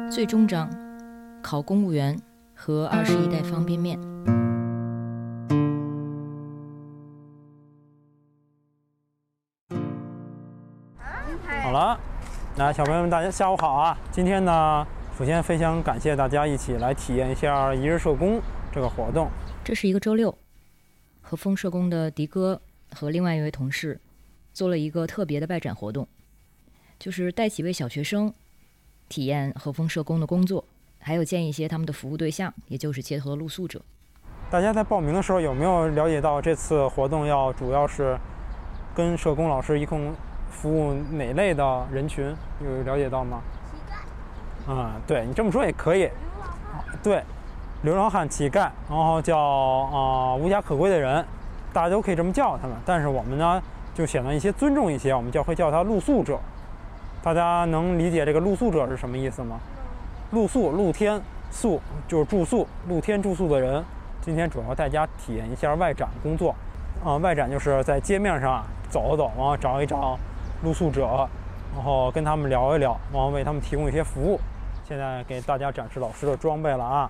[0.10, 0.70] 最终章：
[1.42, 2.18] 考公务员
[2.56, 4.00] 和二十一袋方便面。
[12.56, 13.98] 那小朋友们，大家下午好啊！
[14.12, 14.86] 今天呢，
[15.18, 18.40] 首先非常感谢大家一起来体验一下一日社工
[18.72, 19.28] 这个活动。
[19.64, 20.38] 这是一个周六，
[21.20, 22.62] 和风社工的迪哥
[22.92, 24.00] 和另外一位同事
[24.54, 26.08] 做了一个特别的外展活动，
[27.00, 28.32] 就是带几位小学生
[29.10, 30.64] 体验和风社工的工作，
[31.00, 33.82] 还有见一些他们的服务对象，也就是街头的露宿者。
[34.52, 38.16] 大家在报名的时候有没有了解到这次活动要主要是
[38.94, 40.14] 跟社工老师一共
[40.54, 42.34] 服务哪类的人群？
[42.62, 43.42] 有了解到吗？
[43.70, 44.72] 乞丐。
[44.72, 46.10] 啊、对你这么说也可以。
[47.02, 47.22] 对，
[47.82, 51.26] 流浪汉、乞丐，然后叫啊、无家可归的人，
[51.74, 52.78] 大家都可以这么叫他们。
[52.86, 53.62] 但是我们呢，
[53.94, 56.40] 就显得一些尊重一些，我们就会叫他露宿者。
[57.22, 59.60] 大家能理解这个露宿者是什么意思吗？
[60.32, 61.22] 露宿，露天
[61.52, 63.84] 宿就是住宿，露天住宿的人。
[64.22, 66.56] 今天主要带大家体验一下外展工作，
[67.04, 70.18] 啊、外展就是在街面上走走，然后找一找
[70.64, 71.28] 露宿者，
[71.76, 74.40] 然后跟他们聊一聊，然后为他们提供一些服务。
[74.88, 77.10] 现在给大家展示老师的装备了啊，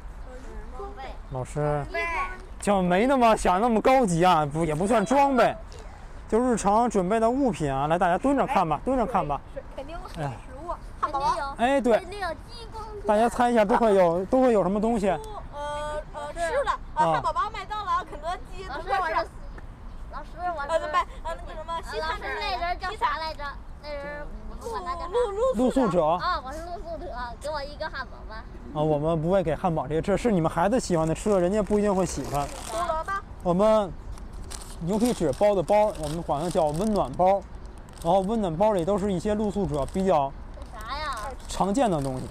[1.32, 1.84] 老师
[2.60, 5.56] 就没那么想那么高级啊，不也不算装备，
[6.30, 7.88] 就日常准备的物品啊。
[7.88, 9.40] 来，大家蹲着看吧，蹲着看吧。
[9.76, 15.10] 肯定有哎食物，汉堡包，哎，对，肯定有鸡公大家猜一下都会有都会有什么东西？
[15.10, 15.20] 呃
[16.14, 19.12] 呃，吃的，啊呃，汉堡包、麦当劳、肯德基都快
[20.44, 20.68] 吃我是。
[20.68, 22.92] 我呃，是不，呃，那个什么，西老师餐那人叫。
[23.00, 23.44] 啥来着？
[23.82, 25.08] 那人我不管他叫啥。
[25.08, 28.44] 露露露宿者啊，啊，我是露宿者，给我一个汉堡吧。
[28.74, 32.46] 啊我们不会给汉堡这个，这是你们孩子喜欢的吃的，人家不一定会喜欢。
[32.70, 33.12] 胡萝卜，
[33.44, 33.92] 我们
[34.82, 37.42] 牛皮纸包的包，我们管它叫温暖包。
[38.04, 40.30] 然后温暖包里都是一些露宿者比较
[40.74, 41.16] 啥呀？
[41.48, 42.28] 常见的东西，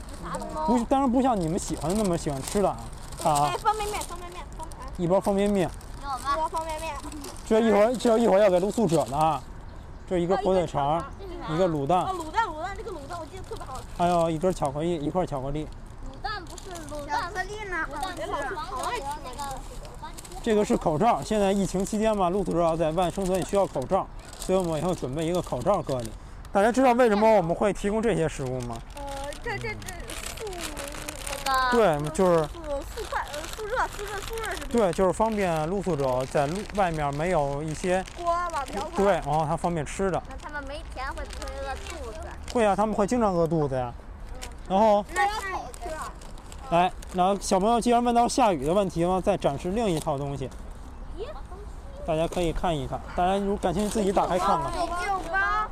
[0.66, 0.84] 不西？
[0.84, 2.76] 当然不像你们喜欢的那么喜欢吃的啊。
[3.18, 5.66] 看啊哎，，方便面，方便面，方便，一包方便面，
[5.98, 6.34] 给我吧。
[6.34, 6.94] 一包方便面，
[7.46, 9.42] 这一会儿这一会儿要给露宿者的啊。
[10.08, 11.02] 这一个火腿肠？
[11.50, 13.84] 一个卤蛋哦，，卤蛋，卤蛋，这个卤蛋我记得特别好吃。
[13.96, 15.66] 还有一根巧克力，一块巧克力。
[16.04, 18.64] 卤蛋不是卤蛋，克力呢卤蛋是王
[19.24, 19.58] 那个。
[20.42, 24.06] 这个是口罩，现在疫情期间嘛，露宿者要在外生存也需要口罩，
[24.38, 26.10] 所以我们也会准备一个口罩搁里。
[26.50, 28.76] 大家知道为什么我们会提供这些食物吗？
[28.96, 29.02] 呃，
[29.42, 29.88] 这这这
[30.36, 30.44] 速
[31.46, 32.48] 那个对，就是
[33.82, 39.04] 呃速热速热速热是对，就是方便露宿者在路外面没有一些锅碗瓢盆。
[39.04, 40.22] 对，然后他方便吃的。
[40.28, 42.18] 那他们没钱会不会饿肚子？
[42.52, 43.92] 会啊，他们会经常饿肚子呀。
[44.68, 46.12] 然后那太好吃了。
[46.70, 50.48] 来，然后小朋友既然问到下雨的问题了，再展示另一套东西，
[52.06, 53.00] 大家可以看一看。
[53.16, 54.72] 大家如果感兴趣，自己打开看看。
[54.72, 55.68] 急救包，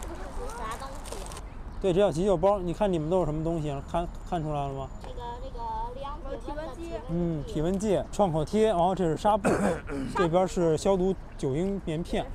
[0.00, 1.16] 这是啥东西？
[1.82, 2.60] 对，这叫急救包。
[2.60, 3.74] 你看里面都有什么东西？
[3.90, 4.88] 看看出来了吗？
[7.08, 9.48] 嗯，体温计、创口贴，然后这是纱布，
[10.16, 12.26] 这边是消毒酒精棉片。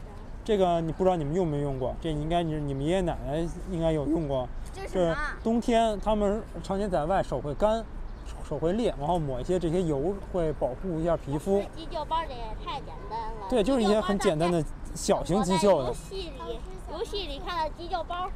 [0.44, 1.94] 这个你不知道你们用没用过？
[2.02, 4.48] 这应该你你们爷爷奶奶应该有用过。
[4.74, 7.78] 这是冬天他们常年在外，手会干，
[8.26, 11.62] 手手会裂，然后抹一些这些油会保护一下皮肤。
[11.76, 13.48] 急救包这也太简单了。
[13.50, 14.64] 对，就是一些很简单的
[14.96, 15.94] 小型急救的游。
[15.94, 16.60] 戏里，
[16.92, 18.28] 游戏里看到急救包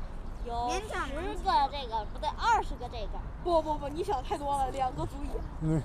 [0.46, 3.20] 有十个这个，不对，二十个这个。
[3.44, 5.38] 不不不，你想太多了，两个足以。
[5.62, 5.84] 你们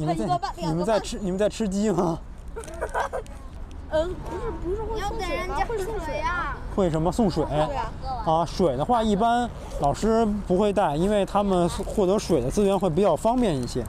[0.00, 0.24] 你们在
[0.56, 2.18] 你们在吃你们在吃鸡吗？
[3.92, 5.56] 嗯，不是不是会送水吗？
[5.68, 6.56] 会送水呀。
[6.74, 7.44] 会什么送水？
[7.44, 7.92] 对啊。
[8.24, 9.48] 啊，水的话一般
[9.80, 13.84] 老师不会带，因为他们获得水的资源会比较方便一些。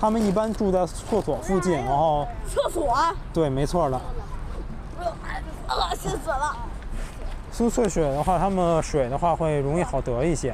[0.00, 4.00] 他们一般住在厕所附近，然后厕所啊，对，没错了。
[4.98, 6.56] 恶心死了。
[7.52, 10.52] 输厕水的话，他们水的话会容易好得一些，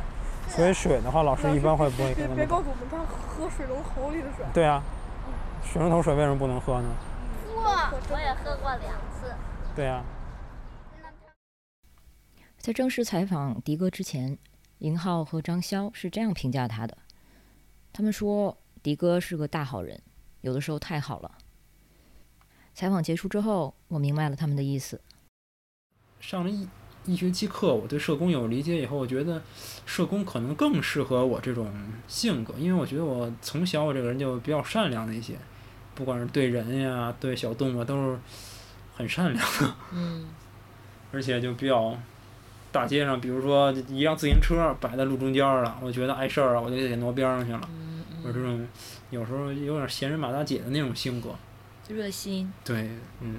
[0.50, 2.46] 所以水的话，老师一般会不会给他们。
[2.46, 4.44] 告诉我们他喝水龙头里的水。
[4.52, 4.82] 对啊，
[5.64, 6.88] 水龙头水为什么不能喝呢？
[7.56, 9.32] 哇，我也喝过两次。
[9.74, 10.04] 对啊，
[12.58, 14.36] 在正式采访迪哥之前，
[14.78, 16.98] 尹浩和张潇是这样评价他的：
[17.92, 20.02] 他们说迪哥是个大好人，
[20.40, 21.38] 有的时候太好了。
[22.74, 25.00] 采访结束之后，我明白了他们的意思。
[26.20, 26.68] 上了一
[27.10, 29.42] 一学期课，我对社工有理解以后，我觉得
[29.84, 31.72] 社工可能更适合我这种
[32.06, 35.34] 性格，因为我觉得我从小我这个人就比较善良的一些，
[35.96, 38.18] 不管是对人呀、对小动物都是
[38.96, 40.28] 很善良的，嗯
[41.12, 41.98] 而且就比较
[42.70, 47.60] 大街上，比如说一辆自行车摆在路中间儿了，我觉得碍事儿啊，我就得挪边儿上去了。
[47.72, 47.88] 嗯
[48.22, 48.68] 我这种
[49.08, 51.30] 有时候有点闲人马大姐的那种性格。
[51.88, 52.52] 热心。
[52.62, 53.36] 对，嗯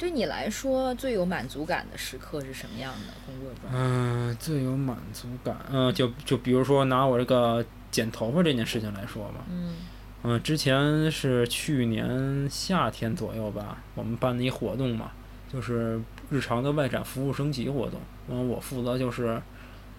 [0.00, 3.70] 对你来说，最有满足感的时刻是什么样的工作中？
[3.70, 9.76] 嗯、最有满足感，嗯、就就比如说拿我这个剪头发这件事情来说吧，嗯。
[10.22, 15.10] 嗯、之前是去年夏天左右吧，我们办的一活动嘛，
[15.52, 16.00] 就是
[16.30, 19.38] 日常的外展服务升级活动，然后我负责就是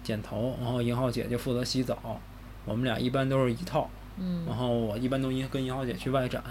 [0.02, 2.20] 剪头，然后银浩姐就负责洗澡，
[2.64, 3.88] 我们俩一般都是一套，
[4.18, 4.44] 嗯。
[4.48, 6.42] 然后我一般都银跟银浩姐去外展，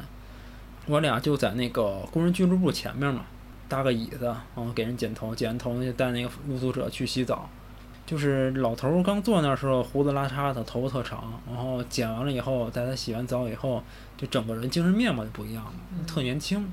[0.85, 3.25] 我俩就在那个工人俱乐部前面嘛，
[3.71, 7.49] 搭个椅子，然后给人剪头，剪完头就带那个露宿者去洗澡。
[8.05, 13.81] 就是老头儿刚坐那儿时候胡子拉碴的，头发特长，然后剪完了以后，在他洗完澡以后，
[14.17, 15.71] 就整个人精神面貌就不一样了，
[16.05, 16.69] 特年轻。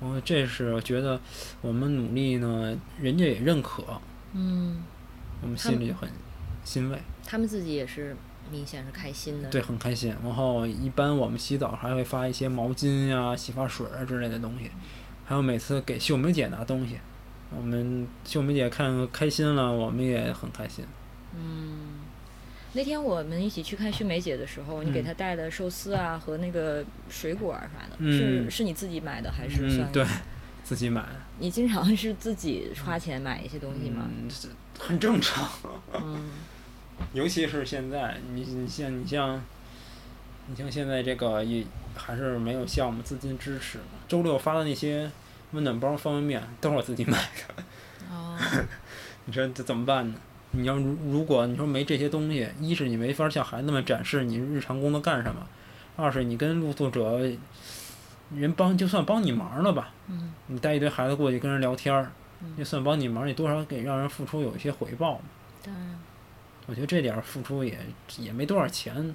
[0.00, 1.20] 然后这是我觉得
[1.60, 3.82] 我们努力呢，人家也认可，
[4.34, 4.84] 嗯，
[5.40, 6.08] 我们心里很
[6.62, 6.98] 欣慰。
[7.26, 8.14] 他们自己也是
[8.50, 9.48] 明显是开心的。
[9.48, 10.14] 对，很开心。
[10.22, 14.70] 然后一般我们洗澡还会发一些毛巾呀、洗发水啊之类的东西，
[15.32, 16.98] 还有每次给秀梅姐拿东西，
[17.56, 20.84] 我们秀梅姐看开心了，我们也很开心。
[21.34, 22.02] 嗯，
[22.74, 29.88] 那天我们一起去看秀梅姐的时候，你给嗯她带的寿司啊和那个水果啊啥的，嗯是是你自己买的还是算？
[29.90, 30.06] 嗯，对，
[30.64, 31.02] 自己买，
[31.38, 34.06] 你经常是自己花钱买一些东西吗？
[34.06, 34.28] 嗯，
[34.78, 35.48] 很正常。
[35.94, 36.28] 嗯
[37.14, 39.42] 尤其是现在，你你像你像，
[40.46, 41.64] 你像现在这个也
[41.96, 43.84] 还是没有项目资金支持嘛。
[44.06, 45.10] 周六发的那些
[45.52, 47.64] 温暖包、方便面都是我自己买的。
[48.10, 48.36] 哦，
[49.24, 50.14] 你说这怎么办呢？
[50.54, 55.46] 你要如如果你说没这些东西，一是你没法向孩子们展示你日常工作干什么，
[55.96, 57.20] 二是你跟露宿者
[58.34, 62.12] 人帮就算帮你忙了吧，嗯你带一堆孩子过去跟人聊天儿
[62.42, 65.24] 嗯，就算帮你忙，你多少给让人付出有一些回报嘛。
[65.62, 65.98] 当然，
[66.66, 67.78] 我觉得这点儿付出也
[68.18, 69.14] 也没多少钱，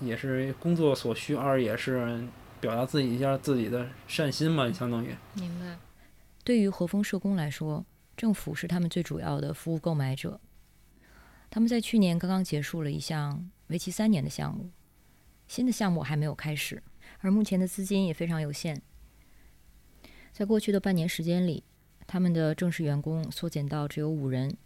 [0.00, 2.24] 也是工作所需，二也是
[2.66, 5.14] 表达自己一下自己的善心嘛，相当于。
[5.34, 5.78] 明白。
[6.42, 7.86] 对于和风社工来说，
[8.16, 10.40] 政府是他们最主要的服务购买者。
[11.48, 14.68] 他们在去年刚刚结束了一项为期三年的项目，
[15.46, 16.82] 新的项目还没有开始，
[17.20, 18.82] 而目前的资金也非常有限。
[20.32, 21.62] 在过去的半年时间里，
[22.04, 24.56] 他们的正式员工缩减到只有五人，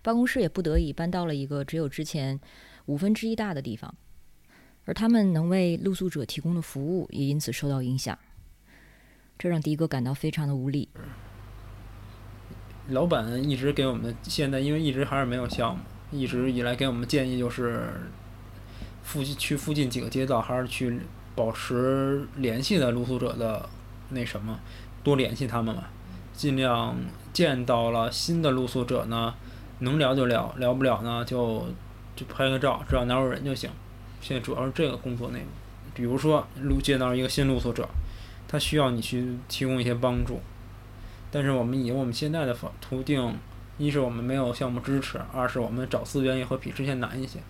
[0.00, 2.40] 办公室也不得已搬到了一个只有之前
[2.86, 3.94] 五分之一大的地方，
[4.86, 8.18] 而他们能为露宿者提供的服务也因此受到影响。
[9.38, 10.88] 这让迪哥感到非常的无力。
[12.88, 17.90] 老板一直给我们的，现在因为一直还是没有项目，一直以来给我们建议就是，
[19.02, 21.00] 附近去附近几个街道还是去
[21.34, 23.68] 保持联系的露宿者的
[24.10, 24.60] 那什么，
[25.02, 25.90] 多联系他们吧，
[26.32, 26.96] 尽量
[27.32, 29.34] 见到了新的露宿者呢，
[29.80, 31.66] 能聊就聊，聊不了呢就
[32.14, 33.68] 就拍个照，知道哪有人就行。
[34.20, 35.48] 现在主要是这个工作内容，
[35.94, 37.88] 比如说路见到一个新露宿者，
[38.48, 40.40] 他需要你去提供一些帮助。
[41.30, 43.36] 但是我们以我们现在的方途径，
[43.78, 47.40] 一是我们没有项目支持，二是我们找资源也会比之前难一些。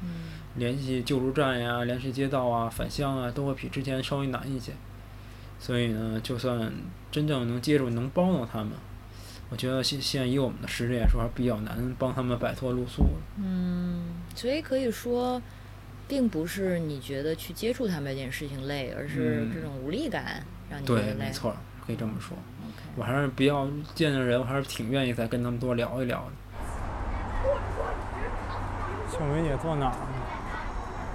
[0.56, 4.72] 联系救助站呀、联系街道啊、返乡啊，都会比之前稍微难一些。
[5.58, 6.72] 所以呢，就算
[7.10, 8.72] 真正能接触、能帮到他们，
[9.50, 13.04] 我觉得现现在以我们的实力来说，还比较难帮他们摆脱露宿。
[13.38, 15.40] 嗯，所以可以说，
[16.08, 21.26] 并不是你觉得去接触他们这件事情累，而是嗯这种无力感让你觉得对，累。
[21.26, 21.54] 没错，
[21.86, 22.36] 可以这么说。
[22.96, 26.32] 我还是比较见着人，我还是挺愿意再跟他们多聊一聊的。
[29.10, 29.98] 小梅姐坐哪儿呢？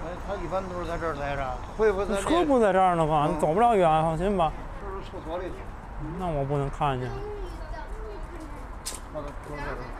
[0.06, 3.28] 哎，他一般都是在这儿待着，会不会在这车不在这儿呢吧？
[3.32, 4.52] 你走不了远，放心吧。
[4.80, 5.54] 是不是厕所里去？
[6.20, 7.10] 那我不能看见。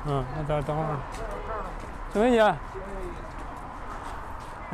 [0.08, 0.98] 嗯，那等等会儿。
[2.14, 2.56] 小梅姐，那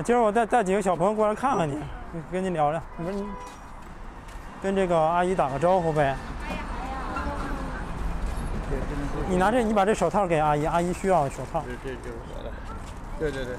[0.03, 1.75] 今儿我带带几个小朋友过来看看你，
[2.31, 2.79] 跟你聊聊。
[2.97, 3.25] 你说你
[4.61, 6.15] 跟这个阿姨打个招呼呗。
[9.27, 11.63] 你拿这，你把这手套给阿姨，阿姨需要手套。
[11.65, 12.51] 这这就是我的。
[13.17, 13.55] 对对对。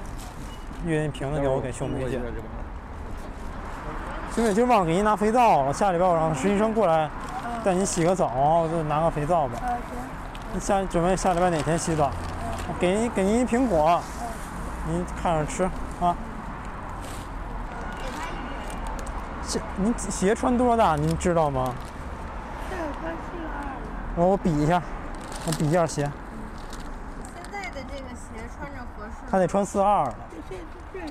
[0.85, 2.21] 月印瓶子给我给秀梅姐。
[4.33, 7.09] 这个秀梅今儿忘了给您拿肥皂了，下礼拜我让实习生过来
[7.65, 8.27] 带您洗个澡，
[8.63, 9.59] 我就拿个肥皂吧。
[10.53, 12.09] 你下准备下礼拜哪天洗澡？
[12.69, 14.01] 我给您给您一苹果，
[14.87, 15.65] 您看着吃
[15.99, 16.15] 啊。
[19.49, 20.95] 鞋您鞋穿多大？
[20.95, 21.73] 您知道吗？
[24.15, 24.79] 我我比一下，
[25.47, 26.03] 我比一下鞋，
[27.33, 29.11] 现在的这个鞋穿着合适。
[29.31, 30.13] 他得穿四二的，
[30.47, 30.55] 这
[30.93, 31.07] 这鞋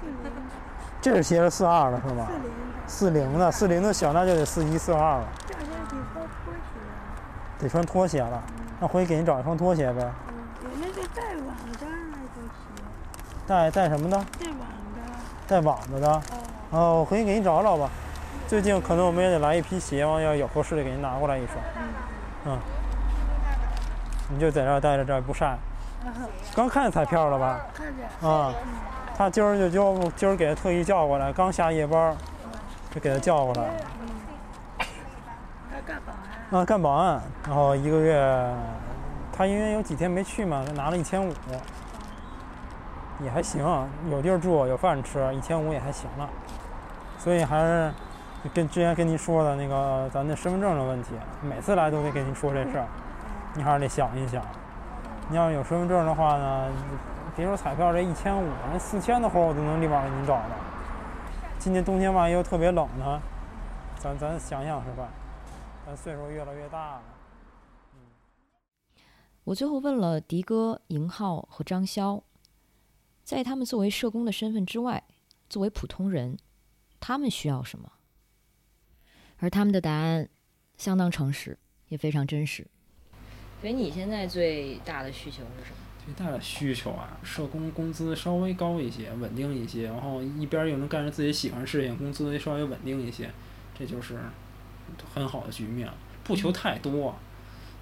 [0.00, 0.32] 四零，
[1.00, 2.28] 这是鞋是四二的是吧？
[2.86, 6.06] 四零的，四零的，四零的小那就得四一四二了，这鞋得穿
[6.44, 7.58] 拖鞋。
[7.58, 8.40] 得穿拖鞋了。
[8.78, 10.12] 那回去给您找一双拖鞋呗。
[10.28, 12.84] 嗯，有那个带网的那个鞋，
[13.44, 14.16] 带带什么的？
[14.38, 15.02] 带网的。
[15.48, 16.22] 带网子的。
[16.72, 16.78] 哦。
[16.78, 17.88] 哦，我回去给你找找吧。
[18.48, 21.58] 最近可能我们也得来一批鞋，完要有合适的给您拿过来一双。
[22.46, 22.58] 嗯。
[24.28, 25.56] 你就在这儿待着，这儿不晒。
[26.54, 27.60] 刚看见彩票了吧？
[27.72, 28.28] 看见。
[28.28, 28.52] 啊。
[29.14, 32.16] 他今儿就就今儿给他特意叫过来，刚下夜班，
[32.90, 33.62] 就给他叫过来。
[35.70, 36.60] 他干保安。
[36.60, 38.54] 啊，干保安，然后一个月，
[39.30, 41.30] 他因为有几天没去嘛，他拿了一千五，
[43.22, 43.62] 也还行，
[44.10, 46.28] 有地儿住，有饭吃，一千五也还行了。
[47.22, 47.92] 所以还是
[48.52, 52.86] 跟之前跟您说的那个咱那身份证的问题，每次来都得跟您说这事儿，
[53.54, 54.44] 你还是得想一想。
[55.30, 56.68] 你要有身份证的话呢，
[57.36, 60.48] 别说彩票这一千五，那四千的活我都能立马给您找着。
[61.60, 63.22] 今年冬天万一又特别冷呢，
[63.94, 65.06] 咱咱想想是吧？
[65.86, 67.02] 咱岁数越来越大了。
[69.44, 72.22] 我最后问了迪哥、尹浩和张潇，
[73.22, 75.04] 在他们作为社工的身份之外，
[75.48, 76.36] 作为普通人，
[77.02, 77.90] 他们需要什么？
[79.38, 80.28] 而他们的答案
[80.78, 81.58] 相当诚实，
[81.88, 82.64] 也非常真实。
[83.60, 85.76] 所以你现在最大的需求是什么？
[86.04, 93.28] 最大的需求啊，社工工资稍微高一些，稳定一些，然后一边又能干着自己喜欢的事情，工资稍微稳定一些，
[93.76, 94.16] 这就是
[95.12, 95.90] 很好的局面。
[96.22, 97.16] 不求太多，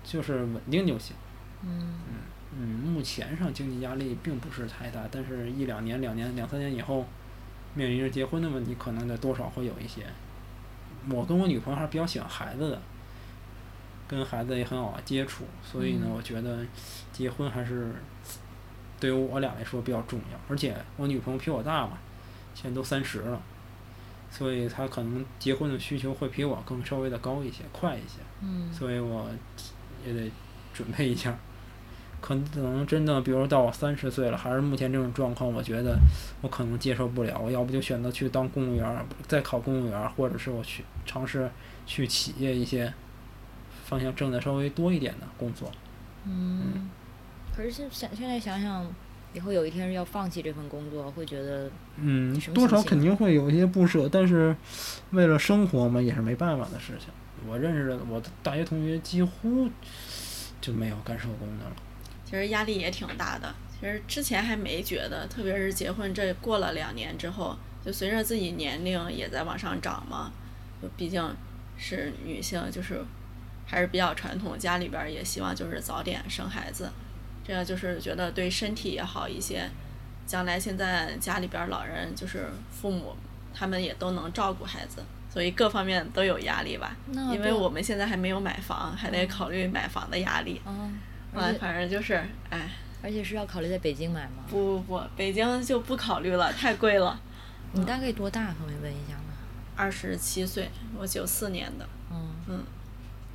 [0.03, 1.15] 就是稳定就行。
[1.63, 2.01] 嗯
[2.57, 7.07] 嗯，目前上经济压力并不是太大，但是一两年、两年、两三年以后，
[7.75, 10.07] 面临着结婚的问题，可能的多少会有一些。
[11.09, 12.83] 我跟我女朋友还是比较喜欢孩子的，
[14.07, 16.65] 跟孩子也很好接触，所以呢，我觉得
[17.13, 17.95] 结婚还是
[18.99, 20.39] 对于我俩来说比较重要。
[20.49, 21.99] 而且我女朋友比我大嘛，
[22.55, 23.41] 现在都三十了，
[24.31, 28.19] 所以她可能结婚的需求会比我更稍微的高一些、快一些。
[28.43, 29.31] 嗯所以我
[30.07, 30.31] 也得
[30.75, 31.37] 准备一下。
[32.21, 35.99] 可能真的，比如到我三十岁了，还是目前这种状况，我觉得
[36.43, 37.41] 我可能接受不了。
[37.43, 41.51] 我要不就选择去当公务员儿，再考公务员儿，或者是我去尝试
[41.87, 42.93] 去企业一些
[43.85, 45.71] 方向挣的稍微多一点的工作。
[46.25, 46.91] 嗯。
[47.57, 48.87] 可是现想现在想想，
[49.33, 54.55] 以后有一天要放弃这份工作，会觉得嗯多少肯定会有一些不舍，但是
[55.11, 57.09] 为了生活嘛，也是没办法的事情。
[57.49, 59.69] 我认识的我的大学同学几乎
[60.61, 61.73] 就没有干社工的了。
[62.31, 63.53] 其实压力也挺大的。
[63.81, 70.31] 其实之前还没觉得，特别是结婚这过了两年之后，就随着自己年龄也在往上涨嘛，
[70.81, 71.35] 就毕竟
[71.77, 73.05] 是女性，就是
[73.67, 76.91] 还是比较传统，家里边儿也希望就是早点生孩子，
[77.45, 79.69] 这样就是觉得对身体也好一些。
[80.27, 83.17] 将来现在家里边儿老人就是父母，
[83.53, 86.97] 他们也都能照顾孩子，所以各方面都有压力吧。
[87.33, 90.61] 因为我们现在还没有买房，还得考虑买房的压力。
[90.65, 90.99] 嗯，
[91.35, 92.15] 啊而，且反正就是，
[92.51, 92.71] 哎，
[93.03, 94.45] 而且是要考虑在北京买吗？
[94.49, 97.21] 不不不，北京就不考虑了，太贵了。
[97.73, 98.47] 你大概多大？
[98.47, 99.35] 方便问一下吗？
[99.77, 102.65] 二十七岁，我九四年的，嗯嗯，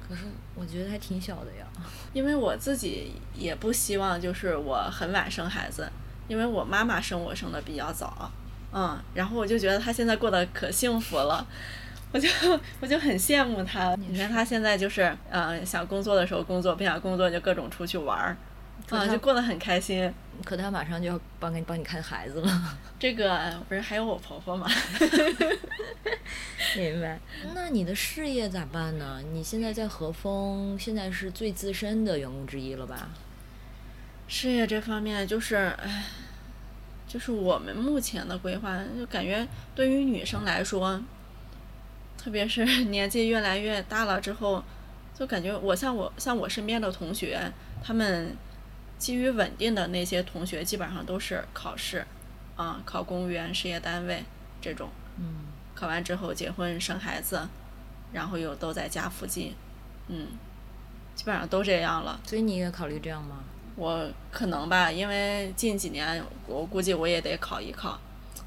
[0.08, 0.24] 可是
[0.54, 1.66] 我觉得还挺小的呀。
[2.14, 5.90] 因为我自己也不希望就是我很晚生孩子，
[6.28, 8.30] 因为我妈妈生我生的比较早，
[8.74, 11.48] 嗯，然后我就觉得她现在过得可幸福了。
[12.16, 12.30] 我就
[12.80, 18.38] 我就很羡慕她，你看她现在就是，呃，想工作的时候工作，不想工作就各种出去玩儿，
[18.90, 20.14] 啊，就过得很开心。
[20.46, 22.78] 可他马上就要帮给帮你看孩子了。
[22.98, 24.66] 这个不是还有我婆婆吗？
[26.78, 27.20] 明白。
[27.54, 29.22] 那你的事业咋办呢？
[29.34, 33.10] 你现在在和风，现在是最资深的员工之一了吧？
[34.30, 36.06] 事业这方面就是，唉，
[37.06, 41.02] 就是我们目前的规划，就感觉对于女生来说，
[42.26, 44.64] 特别是 年纪越来越大了之后，
[45.14, 47.40] 就感觉我像我像我身边的同学，
[47.84, 48.36] 他们
[48.98, 52.04] 基于稳定的那些同学，基本上都是考试，
[52.56, 54.24] 啊，考公务员、事业单位
[54.60, 54.90] 这种，
[55.20, 55.36] 嗯，
[55.76, 57.48] 考完之后结婚生孩子，
[58.12, 59.54] 然后又都在家附近，
[60.08, 60.30] 嗯，
[61.14, 62.20] 基本上都这样了。
[62.26, 63.44] 所以你也考虑这样吗？
[63.76, 68.00] 我可能吧，因为近几年我估计我也得考一考，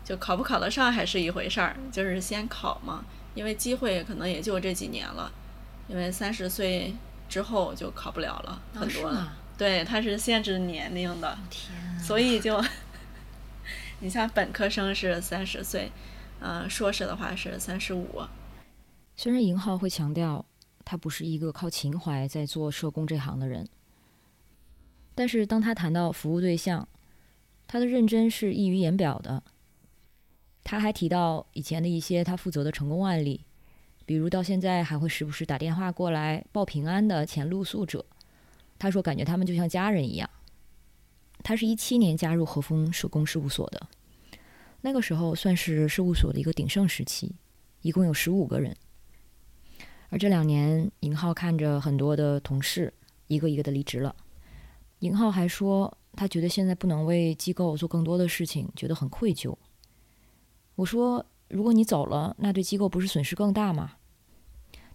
[0.05, 3.05] 就考不考得上还是一回事儿，就是先考嘛，
[3.39, 5.31] 因为机会可能也就这几年了，
[5.87, 6.93] 因为三十岁
[7.29, 9.13] 之后就考不了了，哦很多。
[9.13, 12.61] 了对，它是限制年龄的，天所以就，
[14.01, 15.93] 你像本科生是三十岁，
[16.41, 18.23] 嗯、硕士的话是三十五，
[19.15, 20.45] 虽然银浩会强调
[20.85, 23.69] 他不是一个靠情怀在做社工这行的人，
[25.15, 26.89] 但是当他谈到服务对象，
[27.69, 29.45] 他的认真是溢于言表的。
[30.71, 33.41] 他还提到以前的一些他负责的成功案例，
[34.05, 38.05] 比如到现在还会时不时打电话过来报平安的前露宿者。
[38.79, 40.29] 他说感觉他们就像家人一样。
[41.43, 43.89] 他是一七年加入和风手工事务所的，
[44.83, 47.35] 那个时候算是事务所的一个鼎盛时期，
[47.81, 48.77] 一共有十五个人。
[50.11, 52.93] 而这两年，尹浩看着很多的同事
[53.29, 54.15] 一个一个的离职了，
[54.99, 59.57] 尹浩还说他觉得现在不能为机构做更多的事情，觉得很愧疚。
[60.79, 63.95] 我说，如果你走了，那对机构不是损失更大吗？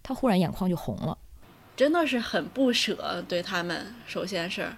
[0.01, 1.17] 他忽然眼眶就红了，
[1.75, 3.93] 真的是很不舍对他们。
[4.07, 4.71] 首先是，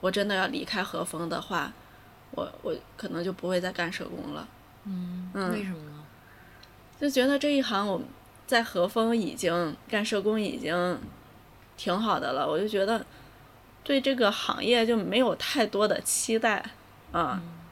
[0.00, 1.70] 我真的要离开和风的话，
[2.30, 4.48] 我我可能就不会再干社工了。
[4.84, 6.02] 嗯嗯为什么呢？
[6.98, 8.00] 就觉得这一行我
[8.46, 10.98] 在和风已经干社工已经
[11.76, 13.04] 挺好的了，我就觉得
[13.84, 16.64] 对这个行业就没有太多的期待
[17.12, 17.42] 啊。
[17.42, 17.65] 但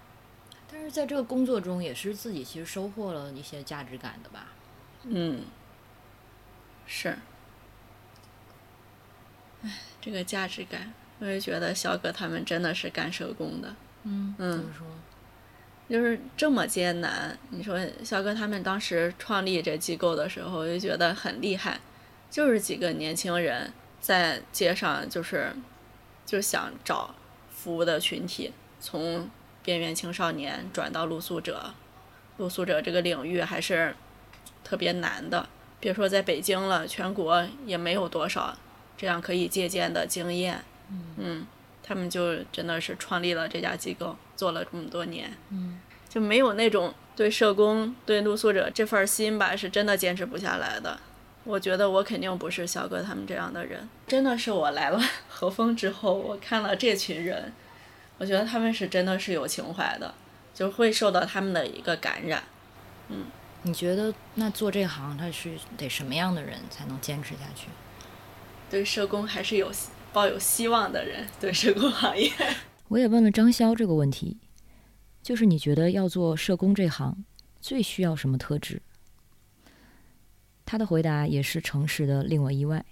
[0.84, 4.48] 是在这个工作中，也是自己其实收获了一些价值感的吧。
[5.04, 5.42] 嗯，
[6.86, 7.16] 是。
[9.62, 9.70] 唉，
[10.00, 13.74] 这个价值感，我就觉得小哥他们真的是干社工的。
[14.02, 14.86] 嗯嗯怎么说？
[15.88, 17.38] 就是这么艰难。
[17.50, 21.80] 你说肖哥他们当时创立这机构的时候，我就觉得很厉害，
[22.30, 25.54] 就是几个年轻人在街上，就是
[26.26, 27.14] 就想找
[27.50, 29.28] 服务的群体，从
[29.64, 31.74] 边缘青少年转到露宿者，
[32.36, 33.96] 露宿者这个领域还是
[34.62, 35.48] 特别难的。
[35.80, 38.56] 别说在北京了，全国也没有多少
[38.96, 40.62] 这样可以借鉴的经验。
[41.18, 41.46] 嗯，
[41.82, 45.32] 他们就真的是创立了这家机构，做了这么多年。
[45.50, 50.98] 嗯，就没有那种对社工、对露宿者这份心吧，是真的坚持不下来的。
[51.44, 57.52] 我觉得我肯定不是小哥他们这样的人，真的是我来了 和风之后，我看了这群人，
[58.24, 60.14] 我觉得他们是真的是有情怀的，
[60.54, 62.42] 就会受到他们的一个感染。
[63.10, 63.26] 嗯，
[63.64, 67.66] 你觉得那做这行，他是得什么样的人才能坚持下去？
[68.70, 69.70] 对社工还是有
[70.10, 72.32] 抱有希望的人，对社工行业。
[72.88, 74.38] 我也问了张潇这个问题，
[75.22, 77.26] 就是你觉得要做社工这行，
[77.60, 78.80] 最需要什么特质？
[80.64, 82.82] 他的回答也是诚实的，令我意外。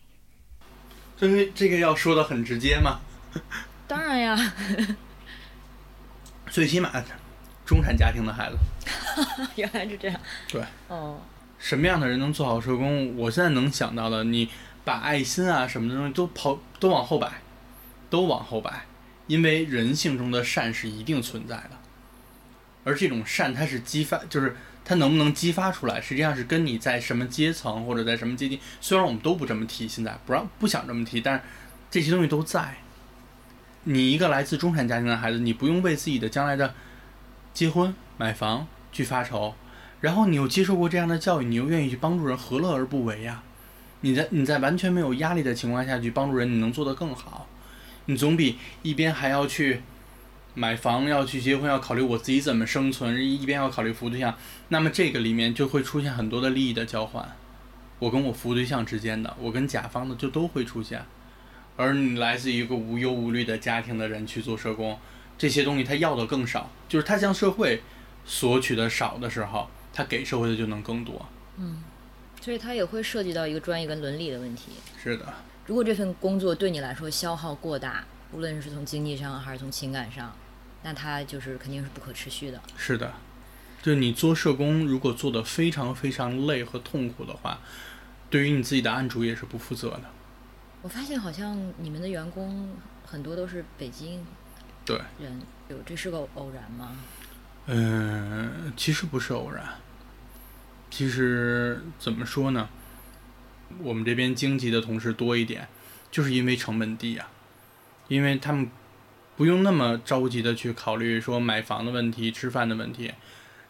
[1.17, 3.01] 这个这个要说的很直接吗？
[3.89, 4.55] 当然呀，
[6.53, 6.93] 最起码
[7.65, 8.57] 中产家庭的孩子，
[9.57, 10.21] 原来是这样。
[10.47, 11.19] 对，哦，
[11.59, 13.17] 什么样的人能做好社工？
[13.17, 14.51] 我现在能想到的，你
[14.85, 17.41] 把爱心啊什么的东西都抛都往后摆，
[18.11, 18.85] 都往后摆，
[19.29, 21.71] 因为人性中的善是一定存在的，
[22.85, 24.55] 而这种善它是激发，就是
[24.85, 31.43] 它能不能激发出来，实际上是跟你在什么阶层或者在什么阶级，虽然我们都不这么提，现在不让不想这么提，但是
[31.91, 32.77] 这些东西都在。
[33.85, 36.75] 你一个来自中产家庭的孩子，你不用为自己的将来的
[37.53, 39.55] 结婚、买房去发愁，
[40.01, 43.43] 然后你又接受过这样的教育，你又愿意去帮助人，何乐而不为呀？
[44.03, 47.49] 你在你在完全没有压力的情况下去帮助人，你能做得更好。
[48.07, 49.81] 你总比一边还要去
[50.55, 54.37] 买房、要去结婚、要考虑我自己怎么生存，一边要考虑服务对象，
[54.69, 57.37] 那么这个里面就会出现很多的利益的交换，
[57.99, 61.05] 我跟我服务对象之间的，我跟甲方的就都会出现。
[61.83, 64.97] 而你来自一个无忧无虑的家庭的人去做社工，
[65.37, 67.83] 这些东西他要的更少，就是他向社会
[68.25, 71.27] 索取的少的时候，他给社会的就能更多。
[71.57, 71.83] 嗯，
[72.41, 74.73] 所以它也会涉及到一个专业跟伦理的问题。
[75.03, 75.35] 是的，
[75.67, 80.35] 如果这份工作对你来说消耗过大，无论是从经济上还是从情感上，
[80.83, 82.61] 那它就是肯定是不可持续的。
[82.77, 83.13] 是的，
[83.83, 87.61] 就你做社工，如果做的非常非常累和痛苦的话，
[88.31, 90.05] 对于你自己的案主也是不负责的。
[90.83, 92.71] 我发现好像你们的员工
[93.07, 94.25] 很多都是北京
[94.85, 96.97] 对，人，有这是个偶然吗？
[97.67, 99.65] 嗯，其实不是偶然。
[100.91, 102.69] 其实怎么说呢？
[103.79, 105.69] 我们这边经济的同事多一点，
[106.11, 107.29] 就是因为成本低呀、
[108.09, 108.69] 因为他们
[109.37, 113.15] 不用那么着急的去考虑说买房的问题、吃饭的问题，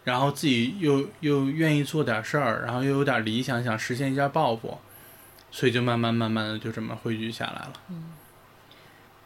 [0.05, 4.79] 然后自己又又愿意做点事儿，然后又有点理想，想实现一下抱负，
[5.53, 7.73] 所以就慢慢慢慢的就这么汇聚下来了。
[7.91, 8.13] 嗯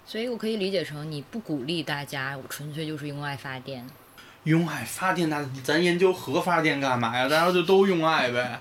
[0.09, 3.85] 所以我可以理解成你不鼓励大家，我纯粹就是用爱发电。
[4.45, 7.29] 用爱发电，那咱研究核发电干嘛呀？
[7.29, 8.61] 大家就都用爱呗，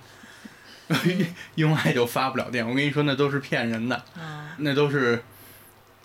[1.53, 2.67] 用爱就发不了电。
[2.67, 5.23] 我跟你说，那都是骗人的，啊，那都是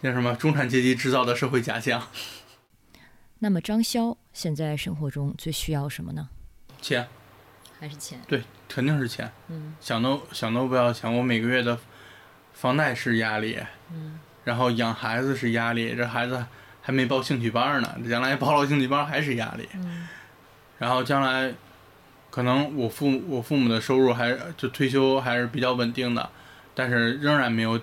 [0.03, 2.07] 那什么中产阶级制造的社会假象。
[3.39, 6.29] 那么张潇现在生活中最需要什么呢？
[6.83, 7.09] 钱，
[7.81, 8.21] 还是钱？
[8.29, 9.33] 对，肯定是钱。
[9.49, 11.79] 嗯想都想都不要想，我每个月的
[12.53, 13.59] 房贷是压力，
[13.91, 16.45] 嗯，然后养孩子是压力，这孩子
[16.83, 19.67] 还没报兴趣班呢，将来报了兴趣班还是压力。
[19.75, 20.07] 嗯
[20.79, 21.53] 然后将来
[22.31, 26.31] 可能我父我父母的收入还就退休还是比较稳定的，
[26.75, 27.79] 但是仍然没有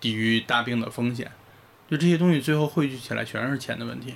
[0.00, 1.30] 抵御大病的风险。
[1.88, 4.14] 就这些东西最后汇聚起来全是钱的问题，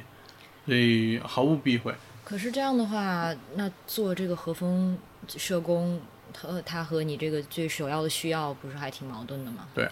[0.66, 1.94] 所以毫不避讳。
[2.30, 4.96] 可是这样的话，那做这个和风
[5.26, 6.00] 社工，
[6.32, 9.66] 他他和你这个最首要的需要，不是还挺矛盾的吗？
[9.74, 9.90] 对，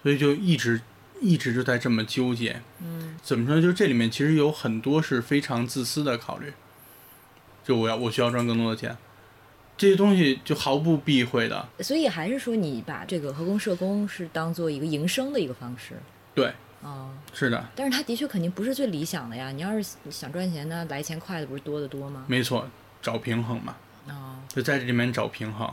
[0.00, 0.80] 所以就一直
[1.20, 2.62] 一直就在这么纠结。
[2.80, 3.60] 嗯怎么说呢？
[3.60, 6.52] 就这里面其实有很多是非常自私的考虑，
[7.64, 8.96] 就我要我需要赚更多的钱，
[9.76, 11.68] 这些东西就毫不避讳的。
[11.80, 15.94] 所以还是说你把这个和工社工是当做一个营生的一个方式。
[16.36, 16.54] 对，
[16.84, 19.50] 哦，是的，但是他的确肯定不是最理想的呀。
[19.50, 22.24] 你要是想赚钱呢，来钱快的不是多得多吗？
[22.28, 22.68] 没错，
[23.00, 23.74] 找平衡嘛，
[24.06, 25.72] 哦，就在这里面找平衡。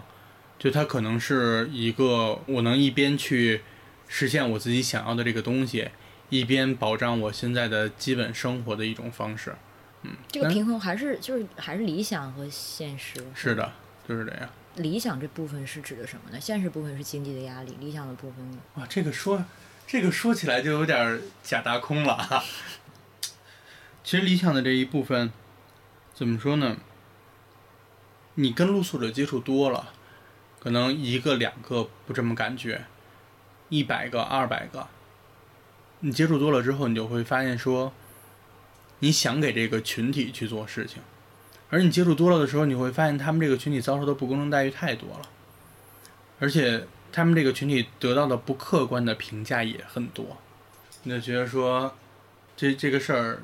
[0.57, 3.61] 就它可能是一个我能一边去
[4.07, 5.89] 实现我自己想要的这个东西，
[6.29, 9.55] 一边保障我现在的基本生活的一种方式。
[10.03, 13.19] 嗯，这个平衡还是就是还是理想和现实。
[13.33, 13.71] 是的，
[14.07, 14.49] 就是这样。
[14.75, 16.39] 理想这部分是指的什么呢？
[16.39, 18.57] 现实部分是经济的压力，理想的部分呢？
[18.75, 19.43] 哇，这个说，
[19.91, 22.41] 这个说起来就有点假大空了哈。
[24.05, 25.33] 其实理想的这一部分，
[26.13, 26.77] 怎么说呢？
[28.35, 29.91] 你跟露宿者接触多了，
[30.61, 32.85] 可能一个两个不这么感觉，
[33.67, 34.87] 一百个、二百个，
[35.99, 37.91] 你接触多了之后，你就会发现说，
[38.99, 41.01] 你想给这个群体去做事情，
[41.69, 45.27] 而你接触多了的时候，你会发现他们这个群体遭受的不公正待遇太多了，
[46.39, 50.37] 而且他们这个群体得到的不客观的评价也很多，
[51.03, 51.93] 你就觉得说，
[52.55, 53.41] 这这个事儿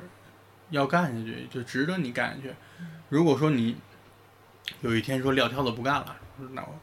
[0.70, 2.54] 要干下去，就值得你干下去。
[3.08, 3.76] 如果说你
[4.80, 6.16] 有一天说撂挑子不干了，
[6.52, 6.80] 那我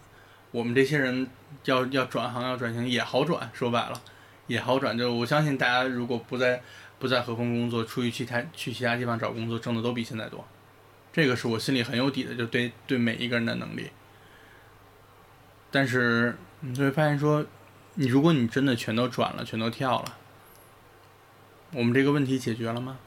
[0.52, 1.28] 我们这些人
[1.66, 4.02] 要要转行要转型也好转，说白了
[4.48, 4.98] 也好转。
[4.98, 6.62] 就我相信大家如果不在
[6.98, 10.46] 不在和风工作，出去其他去其他地方找工作，挣的都比现在多。
[11.14, 13.90] 这个是我心里很有底的，就对对每一个人的能力。
[15.72, 17.46] 但是你就会发现说，
[17.96, 20.18] 你如果你真的全都转了，全都跳了，
[21.72, 22.98] 我们这个问题解决了吗？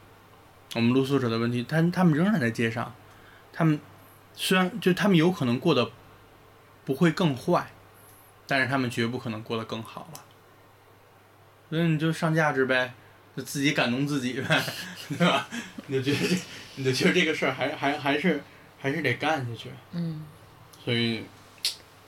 [0.75, 2.95] 我们露宿者的问题，他他们仍然在街上，
[3.53, 3.81] 他们
[4.35, 5.91] 虽然就他们有可能过得
[6.85, 7.71] 不会更坏，
[8.47, 10.23] 但是他们绝不可能过得更好了。
[11.71, 12.95] 所以你就上价值呗，
[13.37, 14.63] 就自己感动自己呗，
[15.09, 15.49] 对吧？
[15.87, 16.37] 你就觉得这，
[16.77, 18.43] 你就觉得这个事儿还还还是
[18.79, 19.71] 还是得干下去。
[19.93, 20.25] 嗯，
[20.85, 21.25] 所以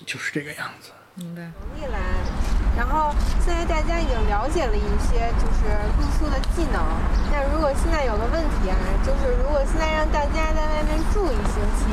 [0.05, 0.93] 就是这个样子。
[1.15, 1.43] 明白。
[1.77, 1.99] 力来，
[2.77, 3.15] 然后
[3.45, 5.69] 现在大家已经了解了一些就是
[5.99, 6.81] 露宿的技能。
[7.31, 11.85] 那如果现在有个问题啊，就是如果现在让大家在外面住一星期，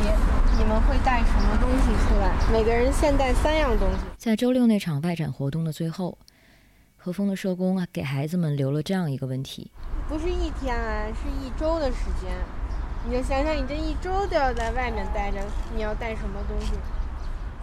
[0.57, 2.31] 你们会带什么东西出来？
[2.52, 3.98] 每个人先带三样东西。
[4.18, 6.18] 在周六那场外展活动的最后，
[6.95, 9.72] 和风的社工啊给孩子们留了这样一个问题：
[10.07, 12.31] 不是一天啊，是一周的时间。
[13.06, 15.39] 你就想想，你这一周都要在外面待着，
[15.76, 16.73] 你要带什么东西？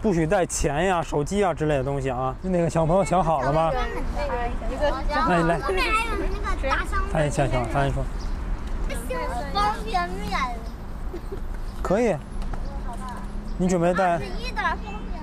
[0.05, 2.35] 不许带钱呀、手机啊之类的东西啊。
[2.43, 3.71] 那个小朋友想好了吗？
[3.73, 4.91] 那个
[5.27, 8.05] 来来后面还有那个大箱子，他也想想，他也说
[9.51, 10.39] 方便面，
[11.81, 12.15] 可以。
[13.57, 14.19] 你准备带？
[14.19, 15.19] 一袋方便面，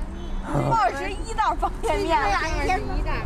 [0.73, 3.23] 二十一袋方便面，一天一袋，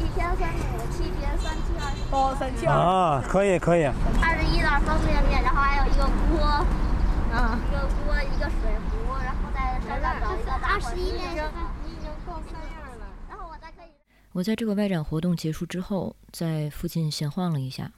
[0.00, 3.84] 一天三五七天三七二十，哦，三七二，啊，可以可以。
[3.84, 6.44] 二十一袋方便面，然后还有一个锅，
[7.32, 9.01] 啊，一个锅一个水壶，
[9.84, 9.88] 我
[13.60, 13.90] 再可以。
[14.32, 17.92] 我在这个外展活动结束之后，在附近闲晃了一下。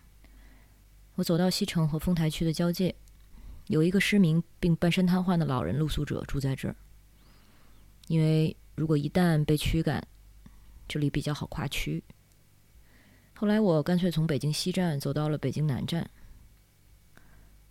[1.16, 2.94] 我走到西城和丰台区的交界，
[3.68, 6.74] 有一个失明并半身瘫痪的老人露宿者住在这儿。
[8.08, 10.02] 因为如果一旦被驱赶，
[10.88, 12.02] 这里比较好跨区。
[13.36, 16.08] 后来我干脆从北京西站走到了北京南站。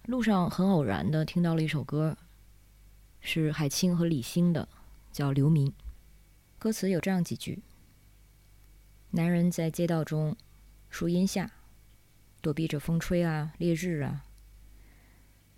[0.06, 2.18] 路上很偶然的听到了一首歌，
[3.26, 4.68] 是海清和李欣的，
[5.10, 5.68] 叫《流民》。
[6.60, 7.64] 歌词有这样几句。
[9.12, 10.36] 男人在街道中，
[10.90, 11.50] 树荫下，
[12.42, 14.26] 躲避着风吹啊、烈日啊；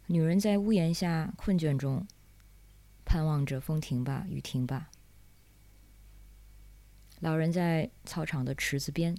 [0.05, 2.05] 女人在屋檐下，困倦中，
[3.03, 4.91] 盼望着风停吧，雨停吧。
[7.19, 9.17] 老人在操场的池子边，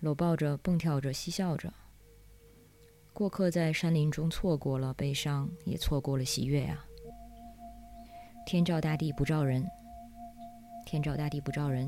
[0.00, 1.74] 搂抱着、蹦跳着、嬉笑着。
[3.12, 6.86] 过客在山林中错过了悲伤，也错过了喜悦呀、
[8.48, 9.62] 天照大地不照人，
[10.86, 11.86] 天照大地不照人。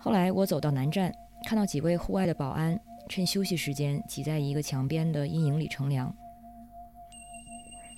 [0.00, 1.14] 后来我走到南站，
[1.44, 2.80] 看到几位户外的保安
[3.10, 6.10] 趁休息时间挤在一个墙边的阴影里乘凉。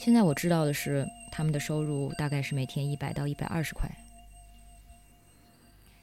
[0.01, 3.89] 现在我知道的是，他们的收入大概是每天一百到一百二十块。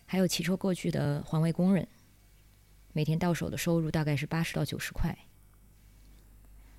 [0.05, 1.85] 还有骑车过去的环卫工人，
[2.93, 5.13] 每天到手的收入大概是八十到九十块。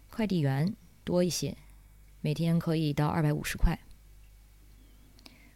[0.08, 0.74] 快递员
[1.04, 1.54] 多一些，
[2.22, 3.78] 每天可以到二百五十块。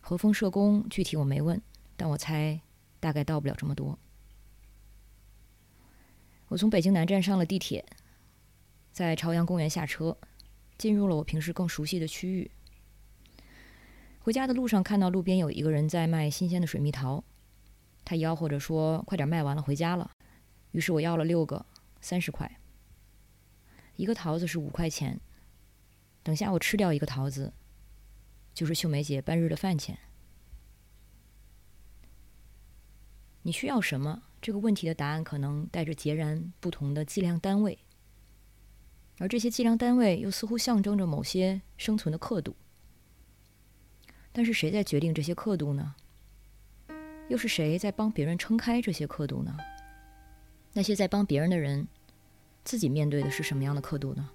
[0.01, 1.61] 和风社工具体我没问，
[1.97, 2.61] 但我猜
[3.01, 3.99] 大概到不了这么多。
[6.49, 7.85] 我从北京南站上了地铁，
[8.93, 10.17] 在朝阳公园下车，
[10.77, 12.51] 进入了我平时更熟悉的区域。
[14.21, 17.23] 回家的路上看到路边有一个人在卖新鲜的水蜜桃，
[18.05, 20.11] 他吆喝着说：“快点卖完了，回家了。”
[20.73, 21.65] 于是我要了六个，
[22.01, 22.59] 三十块。
[23.97, 25.21] 一个桃子是五块钱，
[26.27, 27.53] 等下我吃掉一个桃子，
[28.53, 29.97] 就是秀梅姐半日的饭钱。
[33.43, 34.25] 你需要什么？
[34.43, 37.79] 这个问题的答案可能带着截然不同的计量单位，
[39.19, 42.57] 而这些计量单位又似乎象征着某些生存的刻度。
[44.33, 45.95] 但是谁在决定这些刻度呢？
[47.29, 49.57] 又是谁在帮别人撑开这些刻度呢？
[50.73, 51.87] 那些在帮别人的人。
[52.65, 54.29] 自己面对的是什么样的刻度呢？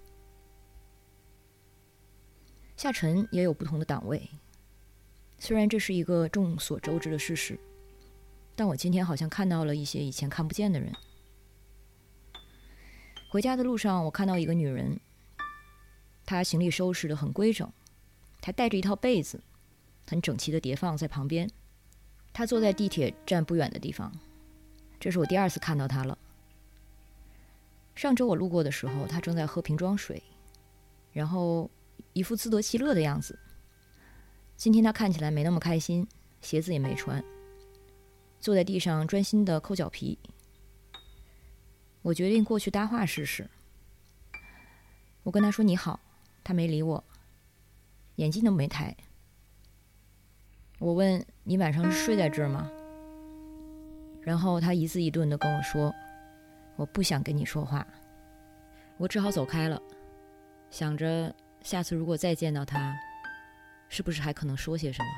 [2.81, 4.27] 下沉也有不同的档位，
[5.37, 7.59] 虽然这是一个众所周知的事实，
[8.55, 10.91] 但我今天好像看到了一些以前看不见的人。
[13.29, 14.99] 回家的路上，我看到一个女人，
[16.25, 17.71] 她行李收拾的很规整，
[18.41, 19.43] 还带着一套被子，
[20.07, 21.47] 很整齐的叠放在旁边。
[22.33, 24.11] 她坐在地铁站不远的地方，
[24.99, 26.17] 这是我第二次看到她了。
[27.93, 30.23] 上周我路过的时候，她正在喝瓶装水，
[31.13, 31.69] 然后
[32.13, 33.37] 一副自得其乐的样子。
[34.55, 36.07] 今天他看起来没那么开心，
[36.41, 37.23] 鞋子也没穿，
[38.39, 40.17] 坐在地上专心的抠脚皮。
[42.01, 43.49] 我决定过去搭话试试。
[45.23, 45.99] 我跟他说你好，
[46.43, 47.03] 他没理我，
[48.15, 48.95] 眼睛都没抬。
[50.79, 52.71] 我问你晚上是睡在这儿吗？
[54.21, 55.93] 然后他一字一顿的跟我说。
[56.77, 57.85] 我不想跟你说话，
[58.97, 59.79] 我只好走开了，
[60.71, 62.97] 想着下次如果再见到他，
[63.87, 65.09] 是不是还可能说些什么？